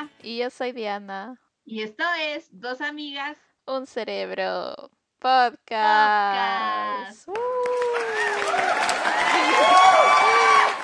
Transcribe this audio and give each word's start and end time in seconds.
Andrea. 0.00 0.10
Y 0.22 0.38
yo 0.38 0.50
soy 0.50 0.72
Diana. 0.72 1.40
Y 1.64 1.82
esto 1.82 2.04
es 2.18 2.48
Dos 2.52 2.80
Amigas. 2.80 3.36
Un 3.66 3.86
Cerebro 3.86 4.90
Podcast. 5.18 7.26
Podcast. 7.26 7.28
¡Uh! 7.28 7.32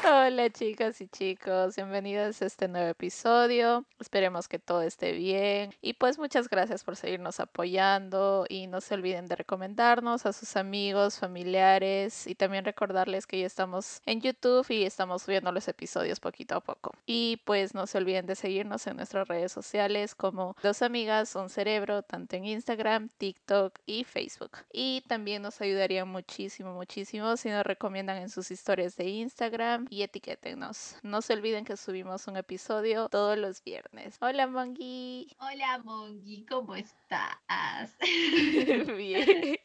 Hola 0.09 0.51
chicas 0.51 1.01
y 1.01 1.09
chicos, 1.09 1.75
bienvenidos 1.75 2.41
a 2.41 2.47
este 2.47 2.69
nuevo 2.69 2.87
episodio. 2.87 3.85
Esperemos 3.99 4.47
que 4.47 4.61
todo 4.61 4.83
esté 4.83 5.11
bien. 5.11 5.75
Y 5.83 5.95
pues 5.95 6.17
muchas 6.17 6.49
gracias 6.49 6.85
por 6.85 6.95
seguirnos 6.95 7.41
apoyando 7.41 8.47
y 8.49 8.69
no 8.69 8.81
se 8.81 8.95
olviden 8.95 9.27
de 9.27 9.35
recomendarnos 9.35 10.25
a 10.25 10.33
sus 10.33 10.57
amigos, 10.57 11.19
familiares 11.19 12.29
y 12.29 12.37
también 12.37 12.65
recordarles 12.65 13.27
que 13.27 13.41
ya 13.41 13.47
estamos 13.47 14.01
en 14.07 14.21
YouTube 14.21 14.65
y 14.71 14.85
estamos 14.85 15.23
subiendo 15.23 15.51
los 15.51 15.67
episodios 15.67 16.21
poquito 16.21 16.55
a 16.55 16.61
poco. 16.61 16.93
Y 17.05 17.39
pues 17.45 17.75
no 17.75 17.89
se 17.89 17.99
olviden 17.99 18.27
de 18.27 18.37
seguirnos 18.37 18.87
en 18.87 18.99
nuestras 18.99 19.27
redes 19.27 19.51
sociales 19.51 20.15
como 20.15 20.55
Dos 20.63 20.83
Amigas, 20.83 21.35
Un 21.35 21.51
Cerebro, 21.51 22.03
tanto 22.03 22.37
en 22.37 22.45
Instagram, 22.45 23.09
TikTok 23.19 23.77
y 23.87 24.05
Facebook. 24.05 24.59
Y 24.73 25.03
también 25.09 25.43
nos 25.43 25.61
ayudaría 25.61 26.05
muchísimo, 26.05 26.75
muchísimo 26.75 27.37
si 27.37 27.49
nos 27.49 27.67
recomiendan 27.67 28.19
en 28.19 28.29
sus 28.29 28.53
historias 28.53 28.97
de 28.97 29.09
Instagram 29.09 29.89
y 29.97 30.03
etiquétenos. 30.03 30.97
No 31.03 31.23
se 31.23 31.33
olviden 31.33 31.65
que 31.65 31.79
subimos 31.79 32.27
un 32.27 32.37
episodio 32.37 33.09
todos 33.09 33.39
los 33.39 33.65
viernes. 33.65 34.19
Hola, 34.21 34.47
Mongi. 34.47 35.35
Hola, 35.39 35.81
Mongi, 35.83 36.45
¿cómo 36.45 36.75
estás? 36.75 37.97
bien. 38.99 39.57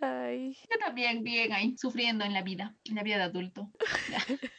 Ay. 0.00 0.58
Yo 0.68 0.78
también 0.80 1.22
bien 1.22 1.52
ahí, 1.52 1.76
sufriendo 1.78 2.24
en 2.24 2.32
la 2.32 2.42
vida, 2.42 2.74
en 2.86 2.96
la 2.96 3.04
vida 3.04 3.18
de 3.18 3.22
adulto. 3.22 3.70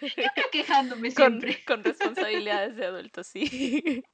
Yo 0.00 0.50
quejándome 0.52 1.10
siempre. 1.10 1.64
con 1.64 1.82
responsabilidades 1.82 2.76
de 2.76 2.86
adultos, 2.86 3.26
sí. 3.26 4.04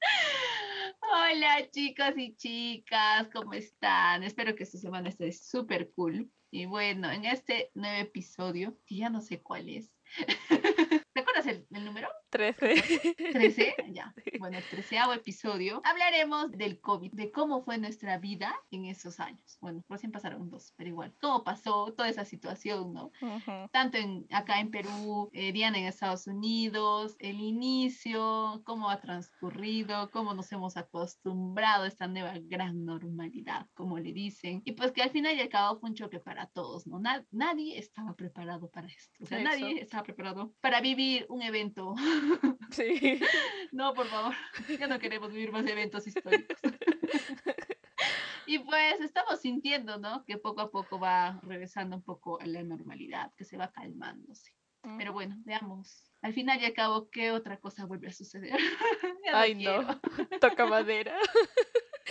Hola, 1.12 1.70
chicos 1.70 2.14
y 2.16 2.34
chicas, 2.36 3.28
¿cómo 3.34 3.52
están? 3.52 4.22
Espero 4.22 4.54
que 4.54 4.62
esta 4.62 4.78
semana 4.78 5.10
esté 5.10 5.30
súper 5.32 5.90
cool. 5.92 6.30
Y 6.50 6.66
bueno, 6.66 7.10
en 7.10 7.24
este 7.24 7.70
nuevo 7.74 8.00
episodio, 8.00 8.76
que 8.86 8.96
ya 8.96 9.10
no 9.10 9.20
sé 9.20 9.40
cuál 9.42 9.68
es. 9.68 9.92
¿Te 11.42 11.48
acuerdas 11.50 11.66
el, 11.70 11.76
el 11.76 11.84
número? 11.84 12.08
13. 12.30 13.14
13, 13.32 13.74
ya. 13.92 14.14
Bueno, 14.38 14.58
el 14.58 14.64
treceavo 14.64 15.12
episodio. 15.12 15.80
Hablaremos 15.84 16.52
del 16.52 16.80
COVID, 16.80 17.12
de 17.12 17.32
cómo 17.32 17.62
fue 17.64 17.76
nuestra 17.78 18.18
vida 18.18 18.54
en 18.70 18.84
esos 18.84 19.18
años. 19.18 19.58
Bueno, 19.60 19.82
recién 19.88 20.12
pasaron 20.12 20.48
dos, 20.48 20.72
pero 20.76 20.90
igual. 20.90 21.14
¿Cómo 21.20 21.42
pasó 21.42 21.92
toda 21.96 22.08
esa 22.08 22.24
situación, 22.24 22.92
no? 22.92 23.10
Ujú. 23.20 23.68
Tanto 23.72 23.98
en, 23.98 24.26
acá 24.30 24.60
en 24.60 24.70
Perú, 24.70 25.28
eh, 25.32 25.52
Diana 25.52 25.78
en 25.78 25.86
Estados 25.86 26.26
Unidos, 26.28 27.16
el 27.18 27.40
inicio, 27.40 28.62
cómo 28.64 28.90
ha 28.90 29.00
transcurrido, 29.00 30.10
cómo 30.10 30.34
nos 30.34 30.52
hemos 30.52 30.76
acostumbrado 30.76 31.84
a 31.84 31.88
esta 31.88 32.06
nueva 32.06 32.34
gran 32.42 32.84
normalidad, 32.84 33.66
como 33.74 33.98
le 33.98 34.12
dicen. 34.12 34.62
Y 34.64 34.72
pues 34.72 34.92
que 34.92 35.02
al 35.02 35.10
final 35.10 35.36
y 35.36 35.40
al 35.40 35.48
cabo 35.48 35.80
fue 35.80 35.90
un 35.90 35.96
choque 35.96 36.20
para 36.20 36.46
todos, 36.46 36.86
¿no? 36.86 37.00
Na- 37.00 37.24
nadie 37.32 37.78
estaba 37.78 38.14
preparado 38.14 38.70
para 38.70 38.86
esto. 38.86 39.18
O 39.22 39.26
sea, 39.26 39.40
nadie 39.42 39.80
estaba 39.80 40.04
preparado 40.04 40.52
para 40.60 40.80
vivir 40.80 41.26
un 41.30 41.42
evento 41.42 41.94
Sí. 42.70 43.20
no, 43.72 43.94
por 43.94 44.06
favor, 44.06 44.34
ya 44.78 44.86
no 44.86 44.98
queremos 44.98 45.32
vivir 45.32 45.52
más 45.52 45.66
eventos 45.66 46.06
históricos. 46.06 46.58
y 48.46 48.58
pues 48.60 49.00
estamos 49.00 49.40
sintiendo, 49.40 49.98
¿no? 49.98 50.24
Que 50.24 50.38
poco 50.38 50.60
a 50.60 50.70
poco 50.70 50.98
va 50.98 51.40
regresando 51.42 51.96
un 51.96 52.02
poco 52.02 52.40
a 52.40 52.46
la 52.46 52.62
normalidad, 52.62 53.32
que 53.36 53.44
se 53.44 53.56
va 53.56 53.72
calmándose. 53.72 54.52
Pero 54.96 55.12
bueno, 55.12 55.36
veamos. 55.44 56.10
Al 56.22 56.32
final 56.32 56.60
y 56.60 56.64
al 56.64 56.72
cabo, 56.72 57.10
¿qué 57.10 57.32
otra 57.32 57.58
cosa 57.58 57.84
vuelve 57.84 58.08
a 58.08 58.12
suceder? 58.12 58.54
Ay, 59.32 59.54
no. 59.54 60.00
Toca 60.40 60.64
madera. 60.64 61.14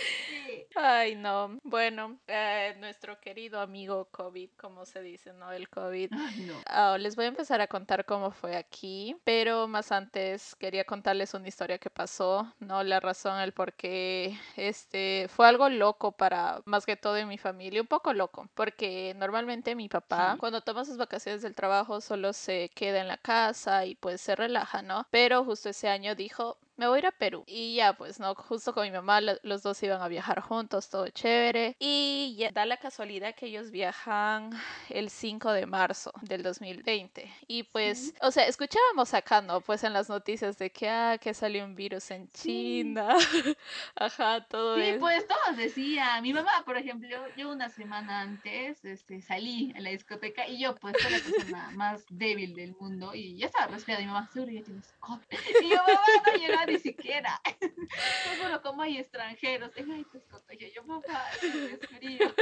Sí. 0.00 0.66
Ay, 0.76 1.14
no. 1.16 1.58
Bueno, 1.62 2.18
eh, 2.26 2.74
nuestro 2.78 3.20
querido 3.20 3.60
amigo 3.60 4.06
COVID, 4.10 4.50
como 4.56 4.84
se 4.86 5.02
dice, 5.02 5.32
¿no? 5.32 5.50
El 5.52 5.68
COVID. 5.68 6.10
Ay, 6.12 6.40
no. 6.46 6.54
Ah, 6.66 6.96
les 6.98 7.16
voy 7.16 7.26
a 7.26 7.28
empezar 7.28 7.60
a 7.60 7.66
contar 7.66 8.04
cómo 8.04 8.30
fue 8.30 8.56
aquí, 8.56 9.16
pero 9.24 9.66
más 9.68 9.92
antes 9.92 10.54
quería 10.56 10.84
contarles 10.84 11.34
una 11.34 11.48
historia 11.48 11.78
que 11.78 11.90
pasó, 11.90 12.52
¿no? 12.60 12.82
La 12.82 13.00
razón, 13.00 13.38
el 13.40 13.52
por 13.52 13.72
qué, 13.74 14.38
este, 14.56 15.26
fue 15.28 15.48
algo 15.48 15.68
loco 15.68 16.12
para, 16.12 16.62
más 16.64 16.86
que 16.86 16.96
todo 16.96 17.16
en 17.16 17.28
mi 17.28 17.38
familia, 17.38 17.80
un 17.80 17.86
poco 17.88 18.12
loco, 18.12 18.48
porque 18.54 19.14
normalmente 19.16 19.74
mi 19.74 19.88
papá, 19.88 20.32
Sí. 20.34 20.38
cuando 20.38 20.60
toma 20.62 20.84
sus 20.84 20.96
vacaciones 20.96 21.42
del 21.42 21.54
trabajo, 21.54 22.00
solo 22.00 22.32
se 22.32 22.70
queda 22.74 23.00
en 23.00 23.08
la 23.08 23.16
casa 23.18 23.84
y 23.86 23.94
pues 23.96 24.20
se 24.20 24.36
relaja, 24.36 24.82
¿no? 24.82 25.06
Pero 25.10 25.44
justo 25.44 25.68
ese 25.70 25.88
año 25.88 26.14
dijo, 26.14 26.58
me 26.80 26.88
voy 26.88 26.96
a 26.96 26.98
ir 27.00 27.06
a 27.06 27.12
Perú. 27.12 27.44
Y 27.46 27.74
ya, 27.76 27.92
pues, 27.92 28.18
¿no? 28.18 28.34
Justo 28.34 28.72
con 28.72 28.84
mi 28.84 28.90
mamá, 28.90 29.20
lo- 29.20 29.36
los 29.42 29.62
dos 29.62 29.82
iban 29.82 30.00
a 30.00 30.08
viajar 30.08 30.40
juntos, 30.40 30.88
todo 30.88 31.06
chévere. 31.10 31.76
Y 31.78 32.34
ya 32.38 32.50
da 32.52 32.64
la 32.64 32.78
casualidad 32.78 33.34
que 33.34 33.46
ellos 33.46 33.70
viajan 33.70 34.50
el 34.88 35.10
5 35.10 35.52
de 35.52 35.66
marzo 35.66 36.10
del 36.22 36.42
2020. 36.42 37.30
Y 37.46 37.64
pues, 37.64 38.14
o 38.22 38.30
sea, 38.30 38.46
escuchábamos 38.46 39.12
acá, 39.14 39.42
¿no? 39.42 39.60
Pues 39.60 39.84
en 39.84 39.92
las 39.92 40.08
noticias 40.08 40.56
de 40.58 40.70
que, 40.70 40.88
ah, 40.88 41.18
que 41.20 41.34
salió 41.34 41.64
un 41.64 41.74
virus 41.74 42.10
en 42.10 42.28
Sí. 42.32 42.80
China. 42.82 43.08
Ajá, 43.96 44.46
todo 44.48 44.76
Sí, 44.76 44.82
eso. 44.82 45.00
pues 45.00 45.26
todos 45.26 45.56
decían. 45.56 46.22
Mi 46.22 46.32
mamá, 46.32 46.50
por 46.64 46.76
ejemplo, 46.76 47.08
yo 47.36 47.50
una 47.50 47.68
semana 47.68 48.22
antes 48.22 48.84
este, 48.84 49.20
salí 49.20 49.72
a 49.76 49.80
la 49.80 49.90
discoteca 49.90 50.46
y 50.48 50.60
yo, 50.60 50.74
pues, 50.76 50.94
soy 51.00 51.10
la 51.12 51.18
persona 51.18 51.70
más 51.74 52.04
débil 52.08 52.54
del 52.54 52.74
mundo 52.80 53.14
y 53.14 53.36
ya 53.36 53.46
estaba 53.46 53.66
resfriada. 53.66 54.00
Y 54.02 54.06
mi 54.06 54.12
mamá, 54.12 54.28
seguro 54.32 54.50
ya 54.52 54.62
tienes 54.62 54.92
COVID. 55.00 55.20
Y 55.62 55.68
yo, 55.68 55.76
mamá, 55.76 56.00
no 56.26 56.32
llega 56.38 56.66
ni 56.70 56.78
siquiera. 56.78 57.40
Seguro, 58.24 58.62
como 58.62 58.82
hay 58.82 58.98
extranjeros, 58.98 59.70
ay, 59.76 60.06
has 60.14 60.24
contagiado. 60.26 60.72
Yo, 60.74 60.84
mamá, 60.84 61.24
tengo 61.40 61.66
resfrío. 61.68 62.34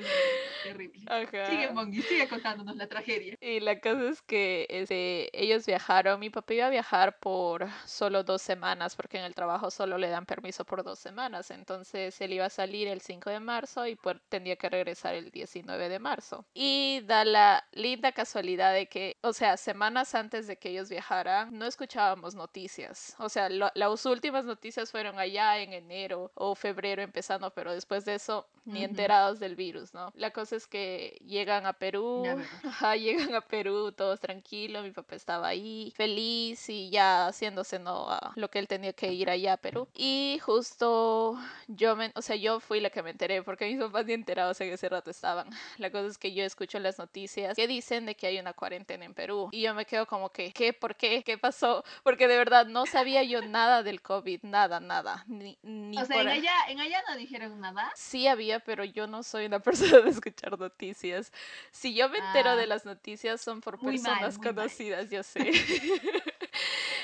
Terrible. 0.62 1.02
Ajá. 1.06 1.46
Sigue, 1.50 1.70
Mongi, 1.72 2.02
sigue 2.02 2.28
contándonos 2.28 2.76
la 2.76 2.86
tragedia. 2.86 3.34
Y 3.40 3.58
la 3.58 3.80
cosa 3.80 4.08
es 4.10 4.22
que 4.22 4.66
este, 4.70 5.28
ellos 5.36 5.66
viajaron, 5.66 6.20
mi 6.20 6.30
papá 6.30 6.54
iba 6.54 6.66
a 6.66 6.70
viajar 6.70 7.18
por 7.18 7.66
solo 7.84 8.22
dos 8.22 8.42
semanas, 8.42 8.94
porque 8.94 9.18
en 9.18 9.24
el 9.24 9.34
trabajo 9.34 9.72
solo 9.72 9.98
le 9.98 10.08
dan 10.08 10.24
permiso 10.24 10.64
por 10.64 10.84
dos 10.84 11.00
semanas. 11.00 11.50
Entonces 11.50 12.20
él 12.20 12.34
iba 12.34 12.46
a 12.46 12.50
salir 12.50 12.86
el 12.86 13.00
5 13.00 13.30
de 13.30 13.40
marzo 13.40 13.88
y 13.88 13.96
pues 13.96 14.18
tendría 14.28 14.54
que 14.54 14.68
regresar 14.68 15.14
el 15.14 15.32
19 15.32 15.88
de 15.88 15.98
marzo. 15.98 16.44
Y 16.54 17.00
da 17.06 17.24
la 17.24 17.66
linda 17.72 18.12
casualidad 18.12 18.72
de 18.72 18.86
que, 18.86 19.16
o 19.22 19.32
sea, 19.32 19.56
semanas 19.56 20.14
antes 20.14 20.46
de 20.46 20.56
que 20.58 20.68
ellos 20.70 20.88
viajaran, 20.88 21.58
no 21.58 21.66
escuchábamos 21.66 22.36
noticias. 22.36 23.16
O 23.18 23.28
sea, 23.28 23.48
lo- 23.48 23.72
las 23.74 24.06
últimas 24.06 24.44
noticias 24.44 24.92
fueron 24.92 25.18
allá 25.18 25.58
en 25.58 25.72
enero 25.72 26.30
o 26.34 26.54
febrero 26.54 27.02
empezando, 27.02 27.50
pero 27.52 27.72
después 27.74 28.04
de 28.04 28.14
eso 28.14 28.46
ni 28.64 28.80
Ujú. 28.80 28.84
enterados 28.90 29.40
del 29.40 29.56
virus, 29.56 29.81
¿no? 29.92 30.12
La 30.14 30.30
cosa 30.30 30.56
es 30.56 30.66
que 30.66 31.18
llegan 31.26 31.66
a 31.66 31.72
Perú, 31.72 32.24
ajá, 32.64 32.96
llegan 32.96 33.34
a 33.34 33.40
Perú 33.40 33.92
todos 33.92 34.20
tranquilos, 34.20 34.84
mi 34.84 34.90
papá 34.90 35.16
estaba 35.16 35.48
ahí 35.48 35.92
feliz 35.96 36.68
y 36.68 36.90
ya 36.90 37.26
haciéndose, 37.26 37.78
¿no? 37.78 38.08
A 38.10 38.32
lo 38.36 38.50
que 38.50 38.58
él 38.58 38.68
tenía 38.68 38.92
que 38.92 39.12
ir 39.12 39.30
allá 39.30 39.54
a 39.54 39.56
Perú. 39.56 39.88
Y 39.94 40.38
justo 40.42 41.38
yo, 41.68 41.96
me, 41.96 42.12
o 42.14 42.22
sea, 42.22 42.36
yo 42.36 42.60
fui 42.60 42.80
la 42.80 42.90
que 42.90 43.02
me 43.02 43.10
enteré 43.10 43.42
porque 43.42 43.66
mis 43.66 43.78
papás 43.78 44.06
ni 44.06 44.12
enterados 44.12 44.60
en 44.60 44.72
ese 44.72 44.88
rato 44.88 45.10
estaban. 45.10 45.48
La 45.78 45.90
cosa 45.90 46.06
es 46.08 46.18
que 46.18 46.32
yo 46.32 46.44
escucho 46.44 46.78
las 46.78 46.98
noticias 46.98 47.56
que 47.56 47.66
dicen 47.66 48.06
de 48.06 48.14
que 48.14 48.26
hay 48.26 48.38
una 48.38 48.52
cuarentena 48.52 49.04
en 49.04 49.14
Perú 49.14 49.48
y 49.52 49.62
yo 49.62 49.74
me 49.74 49.84
quedo 49.84 50.06
como 50.06 50.30
que, 50.30 50.52
¿qué? 50.52 50.72
¿Por 50.72 50.96
qué? 50.96 51.22
¿Qué 51.22 51.38
pasó? 51.38 51.84
Porque 52.02 52.28
de 52.28 52.36
verdad 52.36 52.66
no 52.66 52.86
sabía 52.86 53.22
yo 53.22 53.42
nada 53.42 53.82
del 53.82 54.02
COVID, 54.02 54.42
nada, 54.42 54.80
nada. 54.80 55.24
Ni, 55.26 55.58
ni 55.62 55.98
O 55.98 56.04
sea, 56.04 56.16
por 56.16 56.26
en 56.26 56.28
allá, 56.28 56.54
en 56.68 56.80
allá 56.80 57.02
no 57.08 57.16
dijeron 57.16 57.60
nada. 57.60 57.90
Sí 57.94 58.26
había, 58.26 58.60
pero 58.60 58.84
yo 58.84 59.06
no 59.06 59.22
soy 59.22 59.46
una 59.46 59.60
persona 59.62 60.00
de 60.00 60.10
escuchar 60.10 60.58
noticias. 60.58 61.32
Si 61.70 61.94
yo 61.94 62.08
me 62.08 62.18
entero 62.18 62.56
de 62.56 62.64
Ah. 62.64 62.66
las 62.66 62.84
noticias 62.84 63.40
son 63.40 63.60
por 63.60 63.80
mal, 63.82 63.92
personas 63.92 64.38
mal. 64.38 64.54
conocidas, 64.54 65.08
yo 65.10 65.22
sé. 65.22 65.50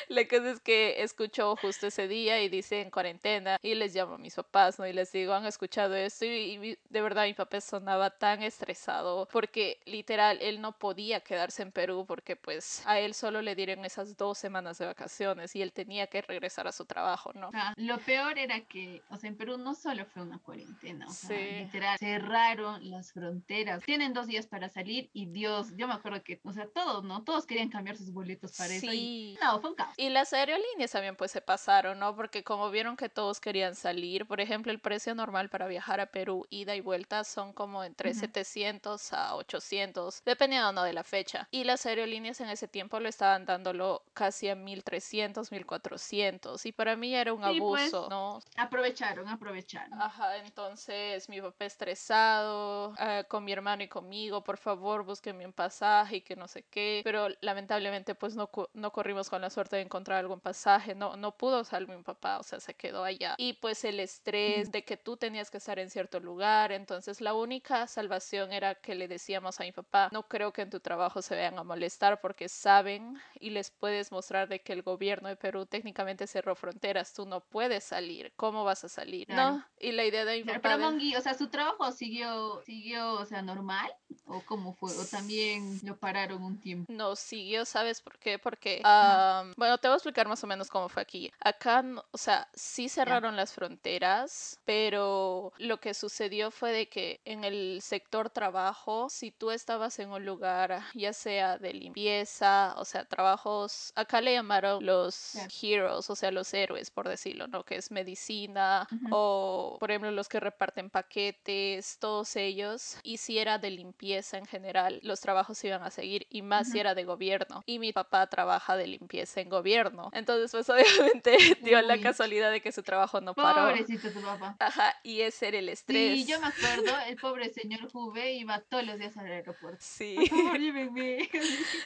La 0.08 0.26
cosa 0.26 0.50
es 0.52 0.60
que 0.60 1.02
escucho 1.02 1.54
justo 1.56 1.86
ese 1.88 2.08
día 2.08 2.40
y 2.42 2.48
dice 2.48 2.80
en 2.80 2.90
cuarentena 2.90 3.58
y 3.62 3.74
les 3.74 3.94
llamo 3.94 4.14
a 4.14 4.18
mis 4.18 4.34
papás, 4.34 4.78
¿no? 4.78 4.86
Y 4.86 4.92
les 4.94 5.12
digo, 5.12 5.34
han 5.34 5.44
escuchado 5.44 5.94
esto 5.96 6.24
y, 6.24 6.28
y 6.70 6.78
de 6.88 7.00
verdad 7.02 7.26
mi 7.26 7.34
papá 7.34 7.60
sonaba 7.60 8.10
tan 8.16 8.42
estresado 8.42 9.28
porque 9.30 9.80
literal 9.84 10.38
él 10.40 10.62
no 10.62 10.78
podía 10.78 11.20
quedarse 11.20 11.62
en 11.62 11.72
Perú 11.72 12.06
porque 12.06 12.36
pues 12.36 12.82
a 12.86 12.98
él 13.00 13.12
solo 13.12 13.42
le 13.42 13.54
dieron 13.54 13.84
esas 13.84 14.16
dos 14.16 14.38
semanas 14.38 14.78
de 14.78 14.86
vacaciones 14.86 15.54
y 15.54 15.60
él 15.60 15.72
tenía 15.74 16.06
que 16.06 16.22
regresar 16.22 16.66
a 16.66 16.72
su 16.72 16.86
trabajo, 16.86 17.32
¿no? 17.34 17.50
Ah, 17.52 17.74
lo 17.76 17.98
peor 17.98 18.38
era 18.38 18.60
que, 18.66 19.02
o 19.08 19.16
sea, 19.18 19.28
en 19.28 19.36
Perú 19.36 19.58
no 19.58 19.74
solo 19.74 20.06
fue 20.06 20.22
una 20.22 20.38
cuarentena, 20.38 21.06
o 21.06 21.12
sea, 21.12 21.36
Sí. 21.36 21.44
literal, 21.64 21.98
cerraron 21.98 22.88
las 22.90 23.12
fronteras. 23.12 23.82
Tienen 23.84 24.12
dos 24.14 24.26
días 24.26 24.46
para 24.46 24.68
salir 24.70 25.10
y 25.12 25.26
Dios, 25.26 25.68
yo 25.76 25.86
me 25.86 25.94
acuerdo 25.94 26.22
que, 26.22 26.40
o 26.44 26.52
sea, 26.52 26.66
todos, 26.72 27.04
¿no? 27.04 27.24
Todos 27.24 27.44
querían 27.46 27.68
cambiar 27.68 27.96
sus 27.96 28.12
boletos 28.12 28.52
para 28.56 28.74
eso. 28.74 28.86
Y, 28.86 28.90
Sí. 28.90 29.38
no, 29.42 29.60
fue 29.60 29.70
un 29.70 29.76
caos. 29.76 29.97
Y 30.00 30.10
las 30.10 30.32
aerolíneas 30.32 30.92
también 30.92 31.16
pues 31.16 31.32
se 31.32 31.40
pasaron, 31.40 31.98
¿no? 31.98 32.14
Porque 32.14 32.44
como 32.44 32.70
vieron 32.70 32.96
que 32.96 33.08
todos 33.08 33.40
querían 33.40 33.74
salir, 33.74 34.26
por 34.26 34.40
ejemplo, 34.40 34.70
el 34.70 34.78
precio 34.78 35.12
normal 35.12 35.48
para 35.48 35.66
viajar 35.66 36.00
a 36.00 36.06
Perú 36.06 36.46
ida 36.50 36.76
y 36.76 36.80
vuelta 36.80 37.24
son 37.24 37.52
como 37.52 37.82
entre 37.82 38.14
700 38.14 39.12
a 39.12 39.34
800, 39.34 40.22
dependiendo 40.24 40.70
¿no? 40.70 40.84
de 40.84 40.92
la 40.92 41.02
fecha. 41.02 41.48
Y 41.50 41.64
las 41.64 41.84
aerolíneas 41.84 42.40
en 42.40 42.48
ese 42.48 42.68
tiempo 42.68 43.00
lo 43.00 43.08
estaban 43.08 43.44
dándolo 43.44 44.04
casi 44.14 44.48
a 44.48 44.54
1300, 44.54 45.50
1400. 45.50 46.64
Y 46.64 46.70
para 46.70 46.94
mí 46.94 47.16
era 47.16 47.32
un 47.32 47.42
Sí, 47.42 47.58
pues, 47.60 47.92
abuso, 47.92 48.08
¿no? 48.08 48.40
Aprovecharon, 48.56 49.26
aprovecharon. 49.28 50.00
Ajá, 50.00 50.36
entonces 50.36 51.28
mi 51.28 51.40
papá 51.40 51.64
estresado 51.64 52.94
ah, 52.98 53.24
con 53.28 53.44
mi 53.44 53.50
hermano 53.50 53.82
y 53.82 53.88
conmigo, 53.88 54.44
por 54.44 54.58
favor, 54.58 55.02
búsquenme 55.02 55.44
un 55.44 55.52
pasaje 55.52 56.16
y 56.18 56.20
que 56.20 56.36
no 56.36 56.46
sé 56.46 56.62
qué, 56.70 57.00
pero 57.02 57.28
lamentablemente 57.40 58.14
pues 58.14 58.36
no, 58.36 58.48
no 58.74 58.92
corrimos 58.92 59.28
con 59.28 59.42
la 59.42 59.50
suerte 59.50 59.74
de 59.76 59.87
encontrar 59.88 60.18
algún 60.18 60.40
pasaje, 60.40 60.94
no, 60.94 61.16
no 61.16 61.32
pudo 61.36 61.64
salvar 61.64 61.96
mi 61.96 62.02
papá, 62.02 62.38
o 62.38 62.42
sea, 62.42 62.60
se 62.60 62.74
quedó 62.74 63.04
allá. 63.04 63.34
Y 63.38 63.54
pues 63.54 63.84
el 63.84 64.00
estrés 64.00 64.70
de 64.70 64.84
que 64.84 64.96
tú 64.98 65.16
tenías 65.16 65.50
que 65.50 65.56
estar 65.56 65.78
en 65.78 65.88
cierto 65.88 66.20
lugar, 66.20 66.72
entonces 66.72 67.20
la 67.22 67.32
única 67.32 67.86
salvación 67.86 68.52
era 68.52 68.74
que 68.74 68.94
le 68.94 69.08
decíamos 69.08 69.58
a 69.60 69.64
mi 69.64 69.72
papá, 69.72 70.10
no 70.12 70.22
creo 70.28 70.52
que 70.52 70.62
en 70.62 70.70
tu 70.70 70.80
trabajo 70.80 71.22
se 71.22 71.34
vayan 71.34 71.58
a 71.58 71.64
molestar 71.64 72.20
porque 72.20 72.48
saben 72.48 73.18
y 73.40 73.50
les 73.50 73.70
puedes 73.70 74.12
mostrar 74.12 74.48
de 74.48 74.60
que 74.60 74.74
el 74.74 74.82
gobierno 74.82 75.28
de 75.28 75.36
Perú 75.36 75.64
técnicamente 75.64 76.26
cerró 76.26 76.54
fronteras, 76.54 77.14
tú 77.14 77.24
no 77.24 77.40
puedes 77.40 77.84
salir, 77.84 78.32
¿cómo 78.36 78.64
vas 78.64 78.84
a 78.84 78.88
salir? 78.88 79.26
Claro. 79.26 79.52
No, 79.52 79.64
y 79.80 79.92
la 79.92 80.04
idea 80.04 80.24
de 80.26 80.38
mi 80.38 80.44
papá 80.44 80.60
pero 80.60 80.78
de- 80.78 80.84
Mongi, 80.84 81.16
o 81.16 81.20
sea, 81.22 81.32
¿su 81.34 81.48
trabajo 81.48 81.90
siguió, 81.92 82.60
siguió, 82.66 83.12
o 83.14 83.24
sea, 83.24 83.40
normal? 83.40 83.90
¿O 84.26 84.42
cómo 84.44 84.74
fue? 84.74 84.90
¿O 84.92 85.04
también 85.06 85.80
lo 85.82 85.96
pararon 85.96 86.42
un 86.42 86.60
tiempo? 86.60 86.92
no 86.92 87.16
siguió, 87.16 87.64
¿sabes 87.64 88.00
por 88.00 88.18
qué? 88.18 88.38
Porque, 88.38 88.80
Ajá. 88.84 89.40
am, 89.40 89.54
bueno, 89.78 89.80
te 89.80 89.88
voy 89.88 89.94
a 89.94 89.96
explicar 89.96 90.28
más 90.28 90.42
o 90.44 90.46
menos 90.46 90.68
cómo 90.68 90.88
fue 90.88 91.02
aquí. 91.02 91.30
Acá, 91.40 91.84
o 92.10 92.18
sea, 92.18 92.48
sí 92.54 92.88
cerraron 92.88 93.36
las 93.36 93.52
fronteras, 93.52 94.60
pero 94.64 95.52
lo 95.58 95.78
que 95.78 95.94
sucedió 95.94 96.50
fue 96.50 96.72
de 96.72 96.88
que 96.88 97.20
en 97.24 97.44
el 97.44 97.80
sector 97.80 98.30
trabajo, 98.30 99.08
si 99.08 99.30
tú 99.30 99.50
estabas 99.50 99.98
en 100.00 100.10
un 100.10 100.24
lugar, 100.26 100.82
ya 100.94 101.12
sea 101.12 101.58
de 101.58 101.72
limpieza, 101.74 102.74
o 102.76 102.84
sea, 102.84 103.04
trabajos, 103.04 103.92
acá 103.94 104.20
le 104.20 104.32
llamaron 104.32 104.84
los 104.84 105.46
heroes, 105.62 106.10
o 106.10 106.16
sea, 106.16 106.30
los 106.32 106.52
héroes, 106.54 106.90
por 106.90 107.08
decirlo, 107.08 107.46
¿no? 107.46 107.64
Que 107.64 107.76
es 107.76 107.90
medicina 107.90 108.88
Ujú. 108.92 109.08
o, 109.10 109.76
por 109.78 109.90
ejemplo, 109.90 110.10
los 110.10 110.28
que 110.28 110.40
reparten 110.40 110.90
paquetes, 110.90 111.98
todos 112.00 112.34
ellos. 112.36 112.98
Y 113.04 113.18
si 113.18 113.38
era 113.38 113.58
de 113.58 113.70
limpieza 113.70 114.38
en 114.38 114.46
general, 114.46 114.98
los 115.02 115.20
trabajos 115.20 115.62
iban 115.64 115.82
a 115.82 115.90
seguir 115.90 116.26
y 116.30 116.42
más 116.42 116.68
si 116.68 116.78
Ujú. 116.78 116.80
era 116.80 116.94
de 116.94 117.04
gobierno. 117.04 117.62
Y 117.66 117.78
mi 117.78 117.92
papá 117.92 118.26
trabaja 118.28 118.76
de 118.76 118.86
limpieza 118.88 119.40
en 119.40 119.48
gobierno. 119.48 119.67
Entonces, 120.12 120.50
pues 120.50 120.68
obviamente 121.20 121.36
dio 121.62 121.80
la 121.82 121.94
Uy. 121.94 122.00
casualidad 122.00 122.50
de 122.50 122.60
que 122.60 122.72
su 122.72 122.82
trabajo 122.82 123.20
no 123.20 123.34
paró. 123.34 123.66
Pobrecito 123.68 124.10
tu 124.10 124.20
papá. 124.20 124.56
Ajá, 124.58 124.94
y 125.02 125.20
ese 125.20 125.48
era 125.48 125.58
el 125.58 125.68
estrés. 125.68 126.18
Sí, 126.20 126.26
yo 126.26 126.40
me 126.40 126.46
acuerdo, 126.48 126.92
el 127.08 127.16
pobre 127.16 127.52
señor 127.52 127.90
Juve 127.90 128.32
iba 128.34 128.60
todos 128.60 128.84
los 128.84 128.98
días 128.98 129.16
al 129.16 129.26
aeropuerto. 129.26 129.78
Sí. 129.80 130.16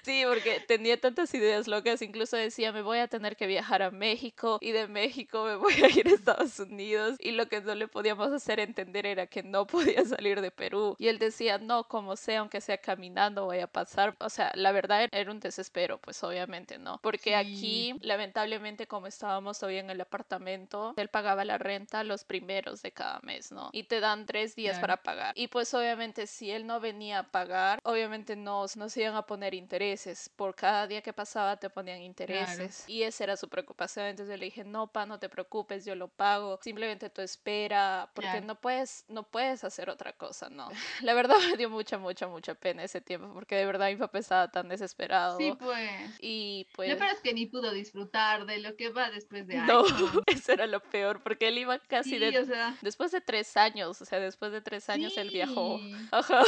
Sí, 0.02 0.22
porque 0.28 0.60
tenía 0.66 1.00
tantas 1.00 1.32
ideas 1.34 1.68
locas, 1.68 2.02
incluso 2.02 2.36
decía, 2.36 2.72
me 2.72 2.82
voy 2.82 2.98
a 2.98 3.08
tener 3.08 3.36
que 3.36 3.46
viajar 3.46 3.82
a 3.82 3.90
México 3.90 4.58
y 4.60 4.72
de 4.72 4.88
México 4.88 5.44
me 5.44 5.56
voy 5.56 5.74
a 5.74 5.88
ir 5.88 6.06
a 6.08 6.10
Estados 6.10 6.58
Unidos 6.58 7.16
y 7.20 7.32
lo 7.32 7.46
que 7.48 7.60
no 7.60 7.74
le 7.74 7.88
podíamos 7.88 8.30
hacer 8.32 8.60
entender 8.60 9.06
era 9.06 9.26
que 9.26 9.42
no 9.42 9.66
podía 9.66 10.04
salir 10.04 10.40
de 10.40 10.50
Perú 10.50 10.96
y 10.98 11.08
él 11.08 11.18
decía, 11.18 11.58
no, 11.58 11.84
como 11.84 12.16
sea, 12.16 12.40
aunque 12.40 12.60
sea 12.60 12.78
caminando 12.78 13.44
voy 13.44 13.60
a 13.60 13.66
pasar, 13.66 14.16
o 14.20 14.28
sea, 14.30 14.50
la 14.54 14.72
verdad 14.72 15.08
era 15.12 15.30
un 15.30 15.40
desespero, 15.40 15.98
pues 15.98 16.22
obviamente 16.24 16.78
no, 16.78 16.98
porque 17.02 17.30
Sí. 17.30 17.34
aquí 17.34 17.61
lamentablemente 18.00 18.86
como 18.86 19.06
estábamos 19.06 19.58
todavía 19.58 19.80
en 19.80 19.90
el 19.90 20.00
apartamento, 20.00 20.94
él 20.96 21.08
pagaba 21.08 21.44
la 21.44 21.58
renta 21.58 22.04
los 22.04 22.24
primeros 22.24 22.82
de 22.82 22.92
cada 22.92 23.20
mes, 23.22 23.52
¿no? 23.52 23.70
Y 23.72 23.84
te 23.84 24.00
dan 24.00 24.26
tres 24.26 24.54
días 24.54 24.78
Claro. 24.78 24.80
para 24.82 25.02
pagar. 25.02 25.32
Y 25.36 25.48
pues 25.48 25.72
obviamente 25.74 26.26
si 26.26 26.50
él 26.50 26.66
no 26.66 26.80
venía 26.80 27.20
a 27.20 27.30
pagar, 27.30 27.78
obviamente 27.84 28.36
no, 28.36 28.66
no 28.76 28.88
se 28.88 29.02
iban 29.02 29.16
a 29.16 29.22
poner 29.26 29.54
intereses. 29.54 30.28
Por 30.36 30.54
cada 30.54 30.86
día 30.86 31.02
que 31.02 31.12
pasaba 31.12 31.56
te 31.58 31.70
ponían 31.70 32.00
intereses. 32.02 32.84
Y 32.88 33.02
esa 33.02 33.24
era 33.24 33.36
su 33.36 33.48
preocupación. 33.48 34.06
Entonces 34.06 34.34
yo 34.34 34.38
le 34.38 34.46
dije, 34.46 34.64
no, 34.64 34.86
pa, 34.92 35.06
no 35.06 35.18
te 35.18 35.28
preocupes, 35.28 35.84
yo 35.84 35.94
lo 35.94 36.08
pago. 36.08 36.58
Simplemente 36.62 37.10
tú 37.10 37.22
espera, 37.22 38.10
porque 38.14 38.30
Claro. 38.30 38.46
no 38.46 38.60
puedes, 38.60 39.04
no 39.08 39.24
puedes 39.24 39.64
hacer 39.64 39.90
otra 39.90 40.12
cosa, 40.14 40.48
¿no? 40.50 40.68
La 41.02 41.14
verdad 41.14 41.36
me 41.50 41.56
dio 41.56 41.68
mucha, 41.70 41.98
mucha, 41.98 42.26
mucha 42.28 42.54
pena 42.54 42.84
ese 42.84 43.00
tiempo, 43.00 43.32
porque 43.34 43.56
de 43.56 43.66
verdad 43.66 43.88
mi 43.88 43.96
papá 43.96 44.18
estaba 44.18 44.50
tan 44.50 44.68
desesperado. 44.68 45.36
Sí, 45.38 45.52
pues. 45.58 45.90
Y 46.20 46.66
pues... 46.74 46.90
Lo 46.90 46.98
peor 46.98 47.10
es 47.10 47.20
que 47.20 47.34
ni 47.34 47.46
pudo 47.52 47.70
disfrutar 47.70 48.46
de 48.46 48.58
lo 48.58 48.74
que 48.76 48.88
va 48.88 49.10
después 49.10 49.46
de 49.46 49.56
No, 49.58 49.84
años. 49.84 50.10
eso 50.26 50.52
era 50.52 50.66
lo 50.66 50.80
peor, 50.80 51.22
porque 51.22 51.48
él 51.48 51.58
iba 51.58 51.78
casi 51.78 52.10
Sí, 52.10 52.18
de... 52.18 52.38
o 52.38 52.44
sea. 52.46 52.74
Después 52.80 53.12
de 53.12 53.20
tres 53.20 53.56
años, 53.56 54.00
o 54.00 54.04
sea, 54.06 54.18
después 54.18 54.50
de 54.52 54.62
tres 54.62 54.88
años 54.88 55.16
él 55.18 55.30
viajó. 55.30 55.78
sí. 55.78 55.94
Ajá. 56.10 56.42